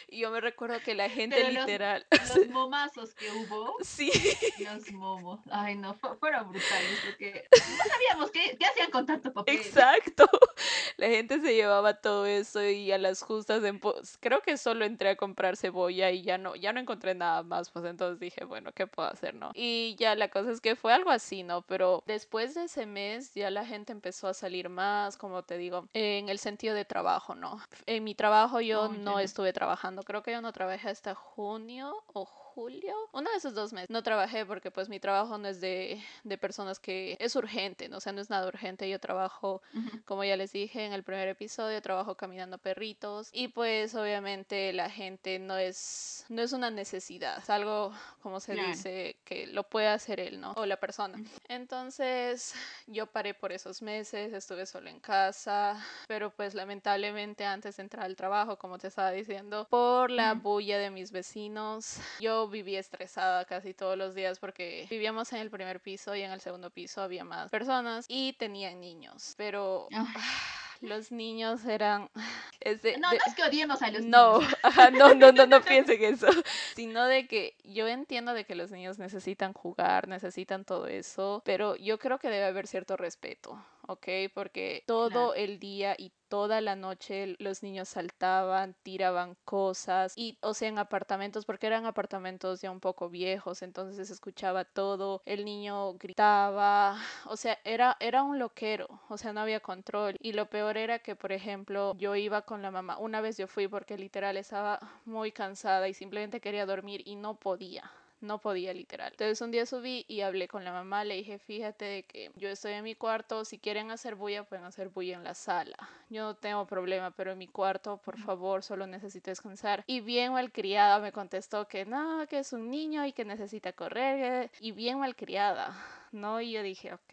Y 0.09 0.21
yo 0.21 0.31
me 0.31 0.41
recuerdo 0.41 0.81
que 0.81 0.95
la 0.95 1.09
gente 1.09 1.37
Pero 1.37 1.51
los- 1.51 1.67
literal, 1.67 2.07
Los 2.29 2.49
momazos 2.49 3.15
que 3.15 3.31
hubo, 3.31 3.75
sí, 3.85 4.11
los 4.59 4.91
momos, 4.93 5.41
ay 5.51 5.77
no, 5.77 5.95
fu- 5.95 6.15
fueron 6.19 6.51
brutales, 6.51 6.99
porque 7.05 7.45
no 7.53 7.77
sabíamos 7.91 8.31
qué, 8.31 8.57
qué 8.59 8.67
hacían 8.67 8.91
con 8.91 9.07
tanto 9.07 9.33
papel. 9.33 9.57
exacto. 9.57 10.27
La 10.99 11.09
gente 11.09 11.41
se 11.41 11.55
llevaba 11.55 11.95
todo 11.95 12.27
eso 12.27 12.63
y 12.63 12.93
a 12.93 12.99
las 12.99 13.23
justas, 13.23 13.63
po- 13.81 13.97
creo 14.21 14.41
que 14.43 14.57
solo 14.57 14.85
entré 14.85 15.09
a 15.11 15.17
comprar 15.17 15.57
cebolla 15.57 16.11
y 16.11 16.23
ya 16.23 16.39
no, 16.39 16.55
ya 16.55 16.73
no 16.73 16.81
encontré 16.81 17.15
nada 17.15 17.43
más, 17.43 17.71
pues 17.71 17.85
entonces 17.87 18.21
dije, 18.21 18.45
bueno, 18.45 18.71
¿qué 18.73 18.87
puedo 18.87 19.09
hacer, 19.09 19.35
no? 19.35 19.51
Y 19.55 19.97
ya 19.99 20.15
la 20.15 20.29
cosa 20.29 20.53
es 20.53 20.61
que 20.61 20.77
fue 20.77 20.93
algo 20.93 21.11
así, 21.11 21.43
¿no? 21.43 21.63
Pero 21.63 22.03
después 22.07 22.55
de 22.55 22.65
ese 22.65 22.87
mes 22.87 23.35
ya 23.35 23.51
la 23.51 23.65
gente 23.67 23.91
empezó 23.93 24.29
a 24.29 24.35
salir 24.35 24.69
más, 24.69 25.17
como 25.17 25.43
te 25.43 25.57
digo, 25.59 25.89
en 25.95 26.29
el 26.29 26.39
sentido 26.39 26.75
de 26.75 26.85
trabajo, 26.85 27.35
¿no? 27.35 27.61
En 27.87 28.05
mi 28.05 28.15
trabajo 28.15 28.61
yo 28.61 28.89
no 28.89 29.19
estuve 29.19 29.53
trabajando, 29.53 30.03
creo 30.03 30.23
que 30.23 30.33
yo 30.33 30.41
no 30.41 30.53
trabajé 30.53 30.89
hasta 30.91 31.15
junio 31.15 31.93
o 32.13 32.27
julio, 32.55 32.95
uno 33.13 33.31
de 33.31 33.37
esos 33.37 33.55
dos 33.55 33.73
meses. 33.73 33.91
No 33.91 34.03
trabajé 34.03 34.45
porque 34.47 34.71
pues 34.71 34.89
mi 34.89 35.01
trabajo 35.01 35.39
no 35.39 35.49
es 35.49 35.61
de, 35.61 36.01
de 36.25 36.39
personas 36.39 36.79
que 36.79 37.17
es 37.21 37.35
urgente, 37.37 37.89
¿no? 37.89 37.97
o 37.97 38.01
sea, 38.01 38.13
no 38.13 38.21
es 38.21 38.31
nada 38.31 38.47
urgente. 38.47 38.89
Yo 38.89 38.99
trabajo 39.01 39.63
como 40.05 40.25
ya 40.25 40.37
les 40.37 40.53
dije 40.53 40.85
en 40.85 40.93
el 40.93 41.03
primer 41.03 41.29
episodio, 41.29 41.81
trabajo 41.83 42.15
caminando 42.17 42.59
perritos 42.59 43.29
y 43.33 43.49
pues 43.49 43.95
obviamente 43.95 44.73
la 44.73 44.91
gente 44.91 45.39
no 45.39 45.57
es 45.57 46.25
no 46.29 46.43
es 46.43 46.53
una 46.53 46.71
necesidad, 46.71 47.39
es 47.39 47.51
algo 47.51 47.93
como 48.23 48.41
se 48.41 48.53
Claro. 48.55 48.69
dice 48.69 49.17
que 49.25 49.47
lo 49.47 49.63
puede 49.65 49.89
hacer 49.89 50.21
él, 50.21 50.41
¿no? 50.41 50.53
O 50.53 50.67
la 50.67 50.77
persona. 50.77 51.19
Entonces, 51.49 52.55
yo 52.87 53.07
paré 53.07 53.35
por 53.35 53.51
esos 53.53 53.81
meses, 53.83 54.33
estuve 54.33 54.67
solo 54.67 54.91
en 54.91 55.01
casa, 55.01 55.83
pero 56.07 56.31
pues 56.31 56.55
lamentablemente 56.55 57.45
antes 57.45 57.77
de 57.77 57.83
entrar 57.83 58.05
al 58.05 58.15
trabajo, 58.17 58.57
como 58.59 58.79
te 58.79 58.89
estaba 58.89 59.11
diciendo, 59.11 59.67
por 59.71 60.11
la 60.11 60.35
bulla 60.35 60.79
de 60.79 60.91
mis 60.91 61.13
vecinos, 61.13 61.99
yo 62.21 62.42
vivía 62.49 62.81
estresada 62.81 63.45
casi 63.45 63.75
todos 63.75 63.97
los 63.99 64.15
días 64.15 64.39
porque 64.39 64.87
vivíamos 64.91 65.33
en 65.33 65.39
el 65.41 65.51
primer 65.51 65.81
piso 65.81 66.15
y 66.15 66.23
en 66.23 66.31
el 66.31 66.41
segundo 66.41 66.71
piso 66.71 67.03
había 67.03 67.25
más 67.25 67.51
personas 67.51 68.07
y 68.09 68.33
tenían 68.35 68.81
niños, 68.81 69.35
pero 69.37 69.89
los 70.81 71.13
niños 71.13 71.65
eran 71.65 72.11
es 72.61 72.83
de- 72.83 72.99
No, 72.99 73.11
de- 73.11 73.17
no 73.19 73.23
es 73.27 73.35
que 73.35 73.45
odiemos 73.45 73.83
a 73.83 73.91
los 73.91 74.03
no, 74.05 74.39
niños. 74.41 74.55
ajá, 74.63 74.91
no, 74.91 75.15
no, 75.15 75.33
no, 75.33 75.47
no 75.47 75.61
piensen 75.63 76.03
eso. 76.03 76.27
Sino 76.75 77.07
de 77.07 77.27
que 77.27 77.57
yo 77.65 77.87
entiendo 77.89 78.35
de 78.35 78.45
que 78.45 78.55
los 78.55 78.71
niños 78.71 78.99
necesitan 78.99 79.53
jugar, 79.53 80.09
necesitan 80.09 80.65
todo 80.65 80.87
eso, 80.87 81.43
pero 81.45 81.77
yo 81.77 81.99
creo 81.99 82.19
que 82.19 82.29
debe 82.29 82.45
haber 82.47 82.67
cierto 82.67 82.97
respeto, 82.97 83.65
¿ok? 83.87 84.09
Porque 84.35 84.85
todo 84.87 85.35
el 85.35 85.59
día 85.59 85.95
y 85.99 86.13
toda 86.29 86.63
la 86.63 86.77
noche 86.77 87.37
los 87.41 87.63
niños 87.63 87.91
saltaban, 87.91 88.75
tiraban 88.83 89.37
cosas 89.45 90.15
y, 90.17 90.39
o 90.41 90.55
sea, 90.55 90.69
en 90.69 90.79
apartamentos, 90.79 91.45
porque 91.45 91.67
eran 91.67 91.85
apartamentos 91.85 92.63
ya 92.63 92.71
un 92.71 92.81
poco 92.81 93.11
viejos, 93.11 93.61
entonces 93.63 94.07
se 94.09 94.15
escuchaba 94.15 94.65
todo, 94.65 95.23
el 95.27 95.45
niño 95.45 95.93
gritaba, 95.95 96.97
o 97.27 97.37
sea, 97.37 97.59
era, 97.65 97.97
era 98.01 98.23
un 98.23 98.39
loquero, 98.39 98.89
o 99.09 99.19
sea, 99.19 99.33
no 99.33 99.41
había 99.41 99.61
control. 99.61 100.17
Y 100.21 100.33
lo 100.33 100.49
peor 100.49 100.79
era 100.79 101.01
que, 101.01 101.17
por 101.17 101.33
ejemplo, 101.33 101.95
yo 101.99 102.17
iba 102.17 102.43
con 102.43 102.63
la 102.63 102.71
mamá, 102.71 102.99
una 102.99 103.21
vez 103.21 103.37
yo 103.37 103.47
fui 103.47 103.69
porque 103.69 103.99
literal 103.99 104.37
estaba 104.37 104.81
muy 105.05 105.33
cansada 105.33 105.89
y 105.89 105.95
simplemente 105.95 106.41
quería 106.41 106.67
dormir 106.67 107.03
y 107.05 107.17
no 107.17 107.35
podía 107.39 107.91
no 108.23 108.41
podía 108.41 108.73
literal. 108.73 109.11
Entonces 109.13 109.41
un 109.41 109.51
día 109.51 109.67
subí 109.67 110.05
y 110.09 110.21
hablé 110.23 110.49
con 110.49 110.65
la 110.65 110.73
mamá, 110.73 111.05
le 111.05 111.17
dije, 111.17 111.39
fíjate 111.39 111.85
de 111.85 112.03
que 112.05 112.31
yo 112.37 112.49
estoy 112.49 112.73
en 112.73 112.85
mi 112.85 112.95
cuarto, 112.95 113.45
si 113.45 113.59
quieren 113.59 113.91
hacer 113.91 114.15
bulla, 114.15 114.45
pueden 114.45 114.65
hacer 114.65 114.89
bulla 114.89 115.17
en 115.17 115.25
la 115.25 115.35
sala. 115.35 115.77
Yo 116.09 116.23
no 116.23 116.37
tengo 116.37 116.67
problema, 116.67 117.11
pero 117.11 117.33
en 117.33 117.39
mi 117.39 117.49
cuarto, 117.49 117.99
por 117.99 118.19
favor, 118.19 118.63
solo 118.63 118.87
necesito 118.87 119.31
descansar. 119.31 119.85
Y 119.87 120.01
bien 120.01 120.33
malcriada 120.33 120.99
me 121.01 121.13
contestó 121.13 121.67
que 121.69 121.85
no, 121.85 122.27
que 122.29 122.39
es 122.39 122.53
un 122.53 122.71
niño 122.71 123.05
y 123.07 123.13
que 123.13 123.25
necesita 123.25 123.73
correr. 123.73 124.51
Y 124.61 124.73
bien 124.73 124.99
malcriada, 124.99 125.77
¿no? 126.13 126.41
Y 126.41 126.53
yo 126.53 126.63
dije, 126.63 126.93
ok. 126.93 127.13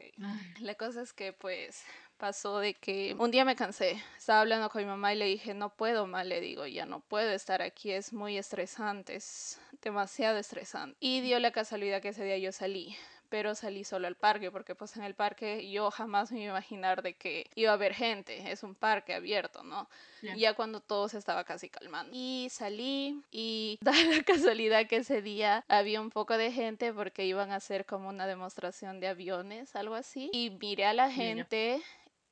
La 0.60 0.76
cosa 0.76 1.02
es 1.02 1.14
que 1.14 1.34
pues 1.34 1.84
pasó 2.20 2.60
de 2.60 2.76
que 2.76 3.16
un 3.18 3.32
día 3.32 3.46
me 3.46 3.56
cansé, 3.56 4.04
estaba 4.18 4.42
hablando 4.42 4.70
con 4.70 4.82
mi 4.82 4.88
mamá 4.88 5.14
y 5.14 5.18
le 5.18 5.26
dije, 5.26 5.54
no 5.54 5.70
puedo 5.70 6.06
más, 6.06 6.28
le 6.28 6.42
digo, 6.42 6.68
ya 6.68 6.86
no 6.86 7.00
puedo 7.00 7.32
estar 7.32 7.62
aquí, 7.62 7.92
es 7.92 8.14
muy 8.14 8.38
estresante, 8.38 9.16
es 9.16 9.60
demasiado 9.82 10.38
estresante. 10.38 10.98
Y 11.00 11.22
dio 11.22 11.40
la 11.40 11.52
casualidad 11.52 12.02
que 12.02 12.10
ese 12.10 12.24
día 12.24 12.38
yo 12.38 12.52
salí 12.52 12.96
pero 13.30 13.56
salí 13.56 13.84
solo 13.84 14.08
al 14.08 14.16
parque 14.16 14.52
porque 14.52 14.76
pues 14.76 14.98
en 14.98 15.04
el 15.04 15.14
parque 15.14 15.70
yo 15.70 15.92
jamás 15.92 16.32
me 16.32 16.40
iba 16.42 16.54
a 16.54 16.58
imaginar 16.58 17.02
de 17.02 17.14
que 17.14 17.50
iba 17.56 17.72
a 17.72 17.76
haber 17.76 17.94
gente, 17.94 18.52
es 18.52 18.64
un 18.64 18.76
parque 18.76 19.14
abierto, 19.14 19.64
¿no? 19.64 19.88
Ya 20.36 20.54
cuando 20.54 20.82
todo 20.82 21.08
se 21.08 21.18
estaba 21.18 21.46
casi 21.46 21.70
calmando. 21.70 22.12
Y 22.14 22.50
salí 22.52 23.24
y 23.32 23.78
da 23.82 23.94
la 23.94 24.24
casualidad 24.24 24.88
que 24.88 24.98
ese 24.98 25.22
día 25.22 25.64
había 25.70 26.02
un 26.02 26.10
poco 26.10 26.38
de 26.38 26.52
gente 26.52 26.92
porque 26.92 27.26
iban 27.26 27.52
a 27.52 27.56
hacer 27.56 27.86
como 27.86 28.10
una 28.10 28.28
demostración 28.28 29.00
de 29.00 29.08
aviones, 29.08 29.76
algo 29.76 29.96
así. 29.96 30.30
Y 30.34 30.50
miré 30.60 30.86
a 30.86 30.94
la 30.94 31.10
gente 31.10 31.82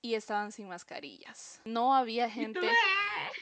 y 0.02 0.16
estaban 0.16 0.52
sin 0.52 0.68
mascarillas. 0.68 1.62
No 1.66 1.96
había 1.96 2.30
gente. 2.30 2.60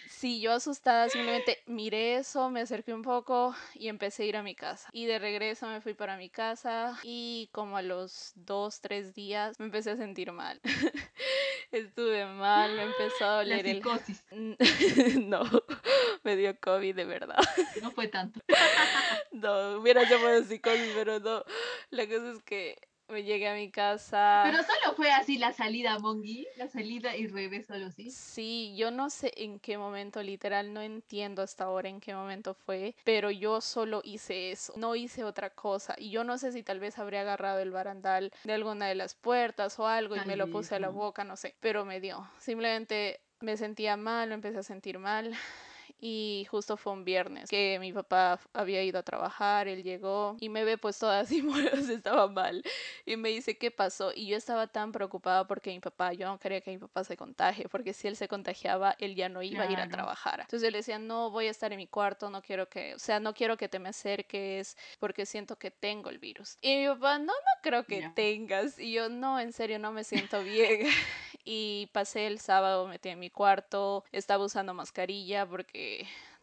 Sí, 0.09 0.39
yo 0.39 0.53
asustada 0.53 1.09
simplemente 1.09 1.61
miré 1.65 2.15
eso, 2.17 2.49
me 2.49 2.61
acerqué 2.61 2.93
un 2.93 3.01
poco 3.01 3.55
y 3.73 3.89
empecé 3.89 4.23
a 4.23 4.25
ir 4.27 4.37
a 4.37 4.43
mi 4.43 4.55
casa. 4.55 4.89
Y 4.91 5.05
de 5.05 5.19
regreso 5.19 5.67
me 5.67 5.81
fui 5.81 5.93
para 5.93 6.17
mi 6.17 6.29
casa 6.29 6.97
y 7.03 7.49
como 7.51 7.77
a 7.77 7.81
los 7.81 8.31
dos, 8.35 8.81
tres 8.81 9.13
días 9.13 9.59
me 9.59 9.65
empecé 9.65 9.91
a 9.91 9.97
sentir 9.97 10.31
mal. 10.31 10.61
Estuve 11.71 12.25
mal, 12.25 12.75
me 12.75 12.83
empezó 12.83 13.25
a 13.25 13.35
doler 13.37 13.67
el... 13.67 13.83
no, 15.29 15.43
me 16.23 16.35
dio 16.35 16.57
COVID 16.59 16.95
de 16.95 17.05
verdad. 17.05 17.37
No 17.81 17.91
fue 17.91 18.07
tanto. 18.07 18.39
no, 19.31 19.79
hubiera 19.79 20.09
llamado 20.09 20.43
psicosis, 20.43 20.91
pero 20.95 21.19
no. 21.19 21.43
La 21.89 22.07
cosa 22.07 22.31
es 22.31 22.41
que 22.43 22.79
me 23.07 23.23
llegué 23.23 23.47
a 23.47 23.53
mi 23.55 23.69
casa. 23.71 24.43
Pero 24.45 24.63
solo 24.63 24.95
fue 24.95 25.11
así 25.11 25.37
la 25.37 25.53
salida, 25.53 25.99
Mongi, 25.99 26.47
la 26.57 26.67
salida 26.67 27.15
y 27.15 27.27
regreso, 27.27 27.73
solo 27.73 27.91
sí. 27.91 28.09
Sí, 28.11 28.75
yo 28.77 28.91
no 28.91 29.09
sé 29.09 29.31
en 29.37 29.59
qué 29.59 29.77
momento, 29.77 30.21
literal, 30.23 30.73
no 30.73 30.81
entiendo 30.81 31.41
hasta 31.41 31.65
ahora 31.65 31.89
en 31.89 31.99
qué 31.99 32.13
momento 32.13 32.53
fue, 32.53 32.95
pero 33.03 33.31
yo 33.31 33.61
solo 33.61 34.01
hice 34.03 34.51
eso, 34.51 34.73
no 34.77 34.95
hice 34.95 35.23
otra 35.23 35.49
cosa. 35.49 35.95
Y 35.97 36.09
yo 36.09 36.23
no 36.23 36.37
sé 36.37 36.51
si 36.51 36.63
tal 36.63 36.79
vez 36.79 36.97
habría 36.97 37.21
agarrado 37.21 37.59
el 37.59 37.71
barandal 37.71 38.31
de 38.43 38.53
alguna 38.53 38.87
de 38.87 38.95
las 38.95 39.15
puertas 39.15 39.79
o 39.79 39.87
algo 39.87 40.15
y 40.15 40.25
me 40.25 40.35
lo 40.35 40.49
puse 40.49 40.75
a 40.75 40.79
la 40.79 40.89
boca, 40.89 41.23
no 41.23 41.35
sé, 41.35 41.55
pero 41.59 41.85
me 41.85 41.99
dio. 41.99 42.29
Simplemente 42.39 43.21
me 43.39 43.57
sentía 43.57 43.97
mal, 43.97 44.29
me 44.29 44.35
empecé 44.35 44.59
a 44.59 44.63
sentir 44.63 44.99
mal 44.99 45.35
y 45.99 46.47
justo 46.49 46.77
fue 46.77 46.93
un 46.93 47.05
viernes 47.05 47.49
que 47.49 47.77
mi 47.79 47.93
papá 47.93 48.39
había 48.53 48.83
ido 48.83 48.99
a 48.99 49.03
trabajar, 49.03 49.67
él 49.67 49.83
llegó 49.83 50.37
y 50.39 50.49
me 50.49 50.63
ve 50.63 50.77
pues 50.77 50.99
toda 50.99 51.19
así, 51.21 51.45
estaba 51.91 52.27
mal 52.27 52.63
y 53.05 53.17
me 53.17 53.29
dice 53.29 53.57
qué 53.57 53.71
pasó 53.71 54.11
y 54.13 54.27
yo 54.27 54.37
estaba 54.37 54.67
tan 54.67 54.91
preocupada 54.91 55.47
porque 55.47 55.71
mi 55.71 55.79
papá, 55.79 56.13
yo 56.13 56.27
no 56.27 56.39
quería 56.39 56.61
que 56.61 56.71
mi 56.71 56.77
papá 56.77 57.03
se 57.03 57.17
contagie 57.17 57.69
porque 57.69 57.93
si 57.93 58.07
él 58.07 58.15
se 58.15 58.27
contagiaba 58.27 58.95
él 58.99 59.15
ya 59.15 59.29
no 59.29 59.41
iba 59.41 59.63
a 59.63 59.71
ir 59.71 59.79
a 59.79 59.87
trabajar. 59.87 60.41
Entonces 60.41 60.61
yo 60.61 60.71
le 60.71 60.77
decía, 60.77 60.99
no 60.99 61.31
voy 61.31 61.47
a 61.47 61.51
estar 61.51 61.71
en 61.71 61.77
mi 61.77 61.87
cuarto, 61.87 62.29
no 62.29 62.41
quiero 62.41 62.69
que, 62.69 62.95
o 62.95 62.99
sea, 62.99 63.19
no 63.19 63.33
quiero 63.33 63.57
que 63.57 63.69
te 63.69 63.79
me 63.79 63.89
acerques 63.89 64.77
porque 64.99 65.25
siento 65.25 65.57
que 65.57 65.71
tengo 65.71 66.09
el 66.09 66.19
virus. 66.19 66.57
Y 66.61 66.77
mi 66.77 66.87
papá, 66.87 67.19
no, 67.19 67.25
no 67.25 67.61
creo 67.61 67.83
que 67.85 68.09
tengas. 68.15 68.79
Y 68.79 68.93
yo, 68.93 69.09
no, 69.09 69.39
en 69.39 69.53
serio, 69.53 69.79
no 69.79 69.91
me 69.91 70.03
siento 70.03 70.43
bien. 70.43 70.87
y 71.45 71.89
pasé 71.93 72.27
el 72.27 72.39
sábado, 72.39 72.87
metí 72.87 73.09
en 73.09 73.19
mi 73.19 73.29
cuarto, 73.29 74.03
estaba 74.11 74.43
usando 74.43 74.73
mascarilla 74.73 75.45
porque 75.45 75.94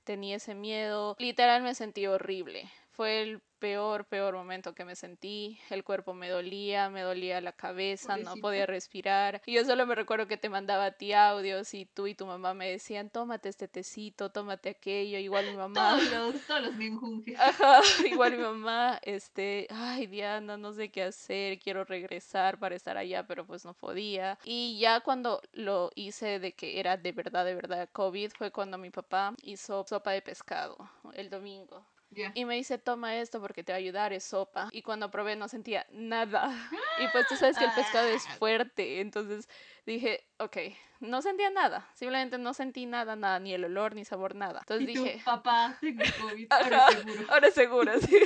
tenía 0.04 0.36
ese 0.36 0.54
miedo. 0.54 1.16
Literal 1.18 1.62
me 1.62 1.74
sentí 1.74 2.06
horrible. 2.06 2.68
Fue 2.92 3.22
el 3.22 3.42
peor, 3.62 4.06
peor 4.06 4.34
momento 4.34 4.74
que 4.74 4.84
me 4.84 4.96
sentí. 4.96 5.56
El 5.70 5.84
cuerpo 5.84 6.14
me 6.14 6.28
dolía, 6.28 6.90
me 6.90 7.02
dolía 7.02 7.40
la 7.40 7.52
cabeza, 7.52 8.16
no 8.16 8.34
podía 8.36 8.66
respirar. 8.66 9.40
Y 9.46 9.52
yo 9.52 9.64
solo 9.64 9.86
me 9.86 9.94
recuerdo 9.94 10.26
que 10.26 10.36
te 10.36 10.48
mandaba 10.48 10.86
a 10.86 10.90
ti 10.90 11.12
audios 11.12 11.72
y 11.72 11.86
tú 11.86 12.08
y 12.08 12.16
tu 12.16 12.26
mamá 12.26 12.54
me 12.54 12.68
decían, 12.68 13.08
tómate 13.08 13.48
este 13.48 13.68
tecito, 13.68 14.32
tómate 14.32 14.70
aquello. 14.70 15.16
Igual 15.18 15.46
mi 15.46 15.56
mamá. 15.56 15.96
Todos 15.96 16.34
los, 16.34 16.46
todos 16.46 16.62
los 16.62 17.38
Ajá, 17.38 17.80
igual 18.04 18.32
mi 18.32 18.42
mamá, 18.42 18.98
este, 19.02 19.68
ay 19.70 20.08
Diana, 20.08 20.56
no 20.56 20.72
sé 20.72 20.90
qué 20.90 21.04
hacer, 21.04 21.60
quiero 21.60 21.84
regresar 21.84 22.58
para 22.58 22.74
estar 22.74 22.96
allá, 22.96 23.28
pero 23.28 23.46
pues 23.46 23.64
no 23.64 23.74
podía. 23.74 24.38
Y 24.44 24.78
ya 24.80 25.00
cuando 25.00 25.40
lo 25.52 25.92
hice 25.94 26.40
de 26.40 26.52
que 26.52 26.80
era 26.80 26.96
de 26.96 27.12
verdad, 27.12 27.44
de 27.44 27.54
verdad 27.54 27.88
COVID, 27.92 28.32
fue 28.36 28.50
cuando 28.50 28.76
mi 28.76 28.90
papá 28.90 29.34
hizo 29.44 29.84
sopa 29.88 30.10
de 30.10 30.20
pescado 30.20 30.90
el 31.14 31.30
domingo. 31.30 31.86
Y 32.34 32.44
me 32.44 32.54
dice, 32.54 32.78
toma 32.78 33.16
esto 33.16 33.40
porque 33.40 33.64
te 33.64 33.72
va 33.72 33.76
a 33.76 33.78
ayudar, 33.78 34.12
es 34.12 34.24
sopa. 34.24 34.68
Y 34.72 34.82
cuando 34.82 35.10
probé 35.10 35.36
no 35.36 35.48
sentía 35.48 35.86
nada. 35.92 36.50
Y 37.02 37.08
pues 37.08 37.26
tú 37.26 37.36
sabes 37.36 37.56
que 37.56 37.64
el 37.64 37.72
pescado 37.72 38.08
es 38.08 38.24
ah. 38.28 38.34
fuerte. 38.38 39.00
Entonces 39.00 39.48
dije, 39.86 40.26
ok, 40.38 40.56
no 41.00 41.20
sentía 41.20 41.50
nada. 41.50 41.88
Simplemente 41.94 42.38
no 42.38 42.54
sentí 42.54 42.86
nada, 42.86 43.16
nada, 43.16 43.38
ni 43.40 43.52
el 43.52 43.64
olor, 43.64 43.94
ni 43.94 44.04
sabor, 44.04 44.34
nada. 44.34 44.60
Entonces 44.60 44.88
¿Y 44.88 44.92
dije, 44.92 45.22
papá, 45.24 45.76
tengo 45.80 46.04
COVID, 46.20 46.46
ahora 46.50 46.88
seguro. 46.88 47.24
Ahora 47.28 47.50
seguro, 47.50 47.92
sí. 48.00 48.20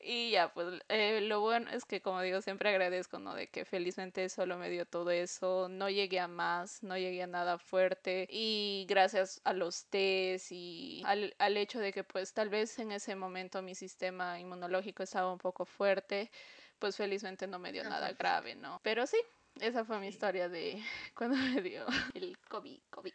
y 0.00 0.30
ya, 0.30 0.52
pues 0.52 0.80
eh, 0.88 1.20
lo 1.22 1.40
bueno 1.40 1.70
es 1.70 1.84
que, 1.84 2.00
como 2.00 2.20
digo, 2.22 2.40
siempre 2.40 2.70
agradezco, 2.70 3.18
¿no? 3.18 3.34
De 3.34 3.48
que 3.48 3.64
felizmente 3.64 4.28
solo 4.28 4.56
me 4.56 4.70
dio 4.70 4.86
todo 4.86 5.10
eso. 5.10 5.68
No 5.68 5.90
llegué 5.90 6.20
a 6.20 6.28
más, 6.28 6.82
no 6.82 6.96
llegué 6.96 7.24
a 7.24 7.26
nada 7.26 7.58
fuerte. 7.58 8.28
Y 8.30 8.86
gracias 8.88 9.40
a 9.44 9.52
los 9.52 9.86
test 9.86 10.52
y 10.52 11.02
al, 11.04 11.34
al 11.38 11.56
hecho 11.56 11.80
de 11.80 11.92
que, 11.92 12.04
pues, 12.04 12.32
tal 12.32 12.48
vez 12.48 12.78
en 12.78 12.92
ese 12.92 13.16
momento 13.16 13.60
mi 13.60 13.74
sistema 13.74 14.38
inmunológico 14.38 15.02
estaba 15.02 15.32
un 15.32 15.38
poco 15.38 15.64
fuerte 15.64 16.30
pues 16.78 16.96
felizmente 16.96 17.46
no 17.46 17.60
me 17.60 17.70
dio 17.70 17.84
nada 17.84 18.10
grave, 18.14 18.56
¿no? 18.56 18.80
Pero 18.82 19.06
sí, 19.06 19.16
esa 19.60 19.84
fue 19.84 20.00
mi 20.00 20.08
historia 20.08 20.48
de 20.48 20.82
cuando 21.16 21.36
me 21.36 21.62
dio 21.62 21.86
el 22.14 22.38
COVID, 22.48 22.80
COVID. 22.90 23.12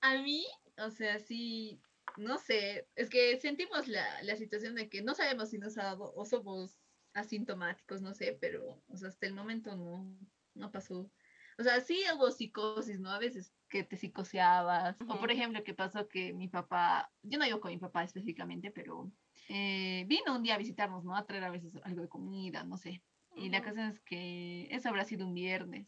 A 0.00 0.18
mí, 0.18 0.44
o 0.78 0.90
sea, 0.90 1.18
sí, 1.18 1.80
no 2.16 2.38
sé, 2.38 2.88
es 2.94 3.10
que 3.10 3.38
sentimos 3.38 3.88
la, 3.88 4.22
la 4.22 4.36
situación 4.36 4.74
de 4.74 4.88
que 4.88 5.02
no 5.02 5.14
sabemos 5.14 5.50
si 5.50 5.58
nos 5.58 5.78
ha 5.78 5.84
dado 5.84 6.12
o 6.14 6.24
somos 6.24 6.78
asintomáticos, 7.14 8.02
no 8.02 8.14
sé, 8.14 8.36
pero 8.40 8.82
o 8.88 8.96
sea, 8.96 9.08
hasta 9.08 9.26
el 9.26 9.34
momento 9.34 9.74
no, 9.76 10.06
no 10.54 10.70
pasó. 10.70 11.10
O 11.58 11.62
sea, 11.62 11.80
sí 11.80 12.02
hubo 12.14 12.30
psicosis, 12.30 13.00
¿no? 13.00 13.10
A 13.10 13.18
veces 13.18 13.54
que 13.68 13.82
te 13.82 13.96
psicoseabas. 13.96 14.96
O 15.08 15.18
por 15.18 15.30
ejemplo, 15.30 15.64
que 15.64 15.72
pasó 15.72 16.06
que 16.06 16.34
mi 16.34 16.48
papá, 16.48 17.10
yo 17.22 17.38
no 17.38 17.46
vivo 17.46 17.60
con 17.60 17.70
mi 17.70 17.78
papá 17.78 18.04
específicamente, 18.04 18.70
pero 18.70 19.10
eh, 19.48 20.04
vino 20.06 20.36
un 20.36 20.42
día 20.42 20.54
a 20.54 20.58
visitarnos, 20.58 21.04
¿no? 21.04 21.16
A 21.16 21.24
traer 21.24 21.44
a 21.44 21.50
veces 21.50 21.72
algo 21.84 22.02
de 22.02 22.08
comida, 22.08 22.62
no 22.64 22.76
sé. 22.76 23.02
Y 23.36 23.50
la 23.50 23.62
cosa 23.62 23.88
es 23.88 24.00
que 24.00 24.68
eso 24.70 24.88
habrá 24.88 25.04
sido 25.04 25.26
un 25.26 25.34
viernes. 25.34 25.86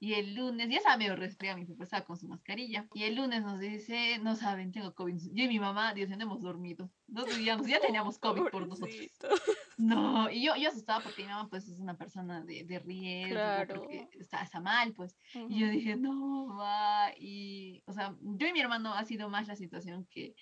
Y 0.00 0.14
el 0.14 0.34
lunes, 0.34 0.68
ya 0.68 0.76
estaba 0.76 0.96
medio 0.96 1.16
resfriado, 1.16 1.58
mi 1.58 1.64
papá 1.64 1.84
estaba 1.84 2.04
con 2.04 2.16
su 2.16 2.28
mascarilla. 2.28 2.86
Y 2.94 3.04
el 3.04 3.16
lunes 3.16 3.42
nos 3.42 3.58
dice, 3.58 4.18
no 4.18 4.36
saben, 4.36 4.70
tengo 4.70 4.94
COVID. 4.94 5.14
Yo 5.32 5.44
y 5.44 5.48
mi 5.48 5.58
mamá, 5.58 5.92
Dios, 5.94 6.08
no 6.10 6.22
hemos 6.22 6.40
dormido. 6.40 6.90
No 7.06 7.26
ya 7.26 7.80
teníamos 7.80 8.18
COVID 8.18 8.50
por 8.50 8.66
nosotros. 8.66 8.94
No, 9.76 10.28
y 10.30 10.44
yo, 10.44 10.56
yo 10.56 10.68
asustaba 10.70 11.02
porque 11.02 11.22
mi 11.22 11.28
mamá 11.28 11.48
pues 11.48 11.68
es 11.68 11.78
una 11.78 11.96
persona 11.96 12.42
de, 12.44 12.64
de 12.64 12.78
riesgo, 12.80 13.34
claro. 13.34 13.74
porque 13.74 14.08
está, 14.18 14.42
está 14.42 14.60
mal, 14.60 14.92
pues. 14.92 15.16
Y 15.48 15.60
yo 15.60 15.68
dije, 15.68 15.96
no, 15.96 16.56
va. 16.56 17.12
Y, 17.16 17.82
o 17.86 17.92
sea, 17.92 18.14
yo 18.20 18.46
y 18.46 18.52
mi 18.52 18.60
hermano 18.60 18.94
ha 18.94 19.04
sido 19.04 19.28
más 19.28 19.46
la 19.46 19.54
situación 19.56 20.06
que 20.10 20.34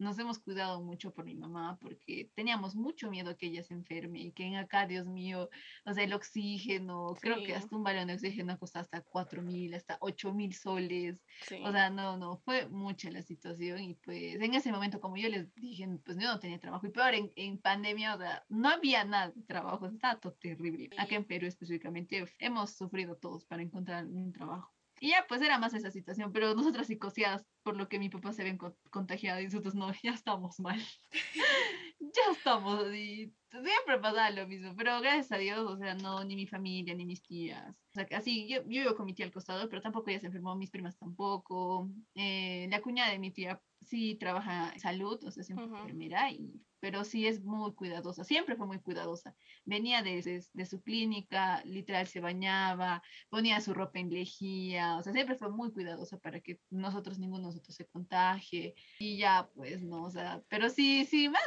nos 0.00 0.18
hemos 0.18 0.38
cuidado 0.38 0.80
mucho 0.80 1.12
por 1.12 1.24
mi 1.26 1.34
mamá 1.34 1.78
porque 1.80 2.30
teníamos 2.34 2.74
mucho 2.74 3.10
miedo 3.10 3.36
que 3.36 3.46
ella 3.46 3.62
se 3.62 3.74
enferme 3.74 4.20
y 4.20 4.32
que 4.32 4.44
en 4.44 4.56
acá, 4.56 4.86
Dios 4.86 5.06
mío, 5.06 5.50
o 5.84 5.92
sea, 5.92 6.04
el 6.04 6.14
oxígeno, 6.14 7.14
creo 7.20 7.36
que 7.44 7.54
hasta 7.54 7.76
un 7.76 7.84
balón 7.84 8.08
de 8.08 8.14
oxígeno 8.14 8.58
costado 8.58 8.82
hasta 8.82 9.02
4 9.02 9.42
mil, 9.42 9.74
hasta 9.74 9.98
8 10.00 10.32
mil 10.32 10.54
soles. 10.54 11.20
O 11.62 11.70
sea, 11.70 11.90
no, 11.90 12.16
no, 12.16 12.38
fue 12.38 12.66
mucha 12.68 13.10
la 13.10 13.22
situación 13.22 13.80
y 13.80 13.94
pues 13.94 14.40
en 14.40 14.54
ese 14.54 14.72
momento, 14.72 15.00
como 15.00 15.16
yo 15.18 15.28
les 15.28 15.54
dije, 15.54 15.86
pues 16.04 16.16
yo 16.18 16.28
no 16.28 16.38
tenía 16.38 16.58
trabajo 16.58 16.86
y 16.86 16.90
peor 16.90 17.14
en, 17.14 17.30
en 17.36 17.58
pandemia, 17.58 18.14
o 18.14 18.18
sea, 18.18 18.44
no 18.48 18.70
había 18.70 19.04
nada 19.04 19.30
de 19.30 19.42
trabajo, 19.42 19.86
estaba 19.86 20.18
todo 20.18 20.32
terrible. 20.32 20.88
Acá 20.96 21.14
en 21.16 21.24
Perú 21.24 21.46
específicamente 21.46 22.24
hemos 22.38 22.70
sufrido 22.70 23.16
todos 23.16 23.44
para 23.44 23.62
encontrar 23.62 24.06
un 24.06 24.32
trabajo. 24.32 24.72
Y 25.02 25.10
ya, 25.10 25.24
pues 25.26 25.40
era 25.40 25.58
más 25.58 25.72
esa 25.72 25.90
situación, 25.90 26.30
pero 26.30 26.54
nosotras 26.54 26.86
psicoseadas 26.86 27.46
por 27.62 27.74
lo 27.74 27.88
que 27.88 27.98
mi 27.98 28.10
papá 28.10 28.34
se 28.34 28.44
ven 28.44 28.58
contagiado 28.90 29.40
y 29.40 29.44
nosotros 29.44 29.74
no, 29.74 29.90
ya 30.02 30.12
estamos 30.12 30.60
mal. 30.60 30.78
ya 31.98 32.32
estamos 32.32 32.84
así. 32.84 33.34
Siempre 33.50 33.98
pasaba 34.00 34.30
lo 34.30 34.46
mismo, 34.46 34.76
pero 34.76 35.00
gracias 35.00 35.32
a 35.32 35.38
Dios, 35.38 35.60
o 35.60 35.78
sea, 35.78 35.94
no, 35.94 36.22
ni 36.22 36.36
mi 36.36 36.46
familia, 36.46 36.94
ni 36.94 37.06
mis 37.06 37.22
tías. 37.22 37.70
O 37.70 37.92
sea, 37.94 38.06
así, 38.14 38.46
yo, 38.46 38.58
yo 38.64 38.82
vivo 38.82 38.94
con 38.94 39.06
mi 39.06 39.14
tía 39.14 39.24
al 39.24 39.32
costado, 39.32 39.70
pero 39.70 39.80
tampoco 39.80 40.10
ella 40.10 40.20
se 40.20 40.26
enfermó, 40.26 40.54
mis 40.54 40.70
primas 40.70 40.98
tampoco. 40.98 41.90
Eh, 42.14 42.68
la 42.70 42.82
cuñada 42.82 43.10
de 43.10 43.18
mi 43.18 43.30
tía 43.30 43.60
sí 43.80 44.16
trabaja 44.16 44.70
en 44.74 44.80
salud, 44.80 45.18
o 45.24 45.30
sea, 45.30 45.42
siempre 45.42 45.66
uh 45.66 45.76
enfermera 45.76 46.30
y 46.30 46.60
pero 46.80 47.04
sí 47.04 47.26
es 47.26 47.42
muy 47.42 47.72
cuidadosa, 47.74 48.24
siempre 48.24 48.56
fue 48.56 48.66
muy 48.66 48.80
cuidadosa. 48.80 49.34
Venía 49.64 50.02
de, 50.02 50.42
de, 50.52 50.66
su 50.66 50.82
clínica, 50.82 51.62
literal 51.64 52.06
se 52.06 52.20
bañaba, 52.20 53.02
ponía 53.28 53.60
su 53.60 53.74
ropa 53.74 53.98
en 53.98 54.10
lejía, 54.10 54.96
o 54.96 55.02
sea, 55.02 55.12
siempre 55.12 55.36
fue 55.36 55.50
muy 55.50 55.70
cuidadosa 55.72 56.18
para 56.18 56.40
que 56.40 56.58
nosotros, 56.70 57.18
ninguno 57.18 57.42
de 57.42 57.46
nosotros 57.48 57.76
se 57.76 57.86
contagie. 57.86 58.74
Y 58.98 59.18
ya, 59.18 59.48
pues, 59.54 59.82
no, 59.82 60.04
o 60.04 60.10
sea, 60.10 60.42
pero 60.48 60.70
sí, 60.70 61.04
sí, 61.04 61.28
más, 61.28 61.42